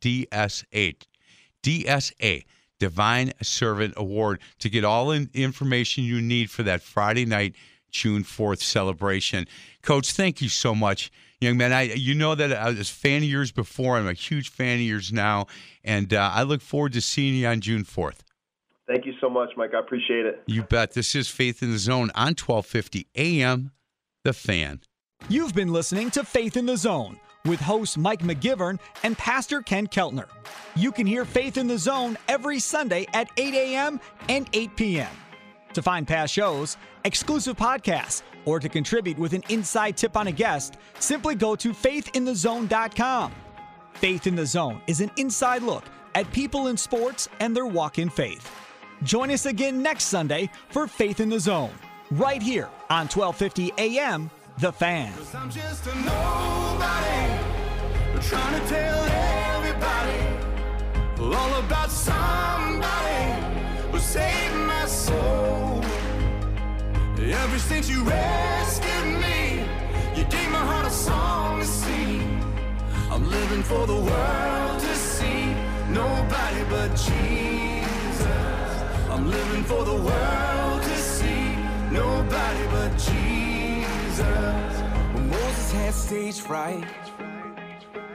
ds8 0.00 1.02
DSA 1.62 2.44
Divine 2.78 3.32
Servant 3.42 3.94
Award 3.96 4.40
to 4.58 4.70
get 4.70 4.84
all 4.84 5.10
in 5.10 5.30
information 5.34 6.02
you 6.02 6.20
need 6.20 6.50
for 6.50 6.62
that 6.62 6.82
Friday 6.82 7.26
night 7.26 7.54
June 7.90 8.24
4th 8.24 8.60
celebration. 8.60 9.46
Coach, 9.82 10.12
thank 10.12 10.40
you 10.40 10.48
so 10.48 10.74
much. 10.74 11.10
Young 11.40 11.56
man, 11.56 11.72
I 11.72 11.82
you 11.82 12.14
know 12.14 12.34
that 12.34 12.52
I 12.52 12.68
was 12.68 12.80
a 12.80 12.84
fan 12.84 13.18
of 13.18 13.28
yours 13.28 13.50
before. 13.50 13.96
I'm 13.96 14.06
a 14.06 14.12
huge 14.12 14.50
fan 14.50 14.76
of 14.76 14.82
yours 14.82 15.12
now, 15.12 15.46
and 15.82 16.12
uh, 16.12 16.30
I 16.34 16.42
look 16.42 16.60
forward 16.60 16.92
to 16.92 17.00
seeing 17.00 17.34
you 17.34 17.46
on 17.46 17.60
June 17.60 17.84
4th. 17.84 18.18
Thank 18.86 19.06
you 19.06 19.14
so 19.20 19.30
much, 19.30 19.50
Mike. 19.56 19.72
I 19.72 19.78
appreciate 19.78 20.26
it. 20.26 20.42
You 20.46 20.64
bet. 20.64 20.92
This 20.92 21.14
is 21.14 21.28
Faith 21.28 21.62
in 21.62 21.70
the 21.70 21.78
Zone 21.78 22.10
on 22.14 22.34
1250 22.34 23.06
AM, 23.14 23.70
The 24.24 24.32
Fan. 24.32 24.80
You've 25.28 25.54
been 25.54 25.72
listening 25.72 26.10
to 26.10 26.24
Faith 26.24 26.56
in 26.56 26.66
the 26.66 26.76
Zone 26.76 27.20
with 27.44 27.60
host 27.60 27.96
Mike 27.96 28.20
McGivern 28.20 28.78
and 29.02 29.16
Pastor 29.16 29.62
Ken 29.62 29.86
Keltner. 29.86 30.26
You 30.74 30.92
can 30.92 31.06
hear 31.06 31.24
Faith 31.24 31.56
in 31.56 31.68
the 31.68 31.78
Zone 31.78 32.18
every 32.28 32.58
Sunday 32.58 33.06
at 33.14 33.30
8 33.36 33.54
a.m. 33.54 34.00
and 34.28 34.48
8 34.52 34.76
p.m. 34.76 35.08
To 35.74 35.82
find 35.82 36.06
past 36.06 36.32
shows, 36.32 36.76
exclusive 37.04 37.56
podcasts, 37.56 38.22
or 38.44 38.58
to 38.58 38.68
contribute 38.68 39.18
with 39.18 39.32
an 39.34 39.44
inside 39.48 39.96
tip 39.96 40.16
on 40.16 40.26
a 40.26 40.32
guest, 40.32 40.76
simply 40.98 41.34
go 41.34 41.54
to 41.56 41.70
faithinthezone.com. 41.70 43.32
Faith 43.94 44.26
in 44.26 44.34
the 44.34 44.46
Zone 44.46 44.80
is 44.86 45.00
an 45.00 45.10
inside 45.16 45.62
look 45.62 45.84
at 46.14 46.30
people 46.32 46.68
in 46.68 46.76
sports 46.76 47.28
and 47.38 47.54
their 47.54 47.66
walk 47.66 47.98
in 47.98 48.08
faith. 48.08 48.50
Join 49.02 49.30
us 49.30 49.46
again 49.46 49.82
next 49.82 50.04
Sunday 50.04 50.50
for 50.68 50.86
Faith 50.86 51.20
in 51.20 51.28
the 51.28 51.40
Zone, 51.40 51.72
right 52.10 52.42
here 52.42 52.68
on 52.90 53.06
1250 53.08 53.72
AM, 53.78 54.30
The 54.58 54.72
Fan. 54.72 55.12
All 61.18 61.54
about 61.60 61.90
somebody 61.90 63.46
who 63.90 63.98
saved 63.98 64.54
my 64.54 64.86
soul. 64.86 65.59
Ever 67.22 67.58
since 67.58 67.90
you 67.90 68.02
rescued 68.02 69.20
me, 69.20 69.60
you 70.16 70.24
gave 70.24 70.50
my 70.50 70.64
heart 70.64 70.86
a 70.86 70.90
song 70.90 71.60
to 71.60 71.66
sing. 71.66 72.42
I'm 73.10 73.28
living 73.30 73.62
for 73.62 73.86
the 73.86 73.94
world 73.94 74.80
to 74.80 74.94
see 74.96 75.52
nobody 75.90 76.64
but 76.70 76.88
Jesus. 76.96 78.26
I'm 79.10 79.30
living 79.30 79.64
for 79.64 79.84
the 79.84 79.96
world 79.96 80.82
to 80.82 80.96
see 80.96 81.56
nobody 81.92 82.64
but 82.70 82.90
Jesus. 82.96 84.72
When 85.12 85.28
Moses 85.28 85.72
had 85.72 85.92
stage 85.92 86.40
fright, 86.40 86.86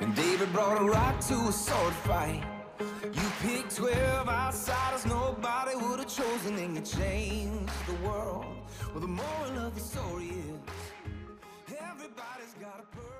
and 0.01 0.15
David 0.15 0.51
brought 0.51 0.81
a 0.81 0.85
rock 0.85 1.19
to 1.27 1.35
a 1.35 1.51
sword 1.51 1.93
fight. 1.93 2.43
You 2.79 3.27
picked 3.43 3.75
12 3.75 4.27
outsiders 4.27 5.05
nobody 5.05 5.75
would 5.75 5.99
have 5.99 6.07
chosen, 6.07 6.57
and 6.57 6.75
you 6.75 6.81
changed 6.81 7.71
the 7.85 8.07
world. 8.07 8.54
Well, 8.95 9.01
the 9.01 9.07
moral 9.09 9.67
of 9.67 9.75
the 9.75 9.81
story 9.81 10.29
is 10.29 11.75
everybody's 11.77 12.53
got 12.61 12.79
a 12.79 12.95
purpose. 12.95 13.14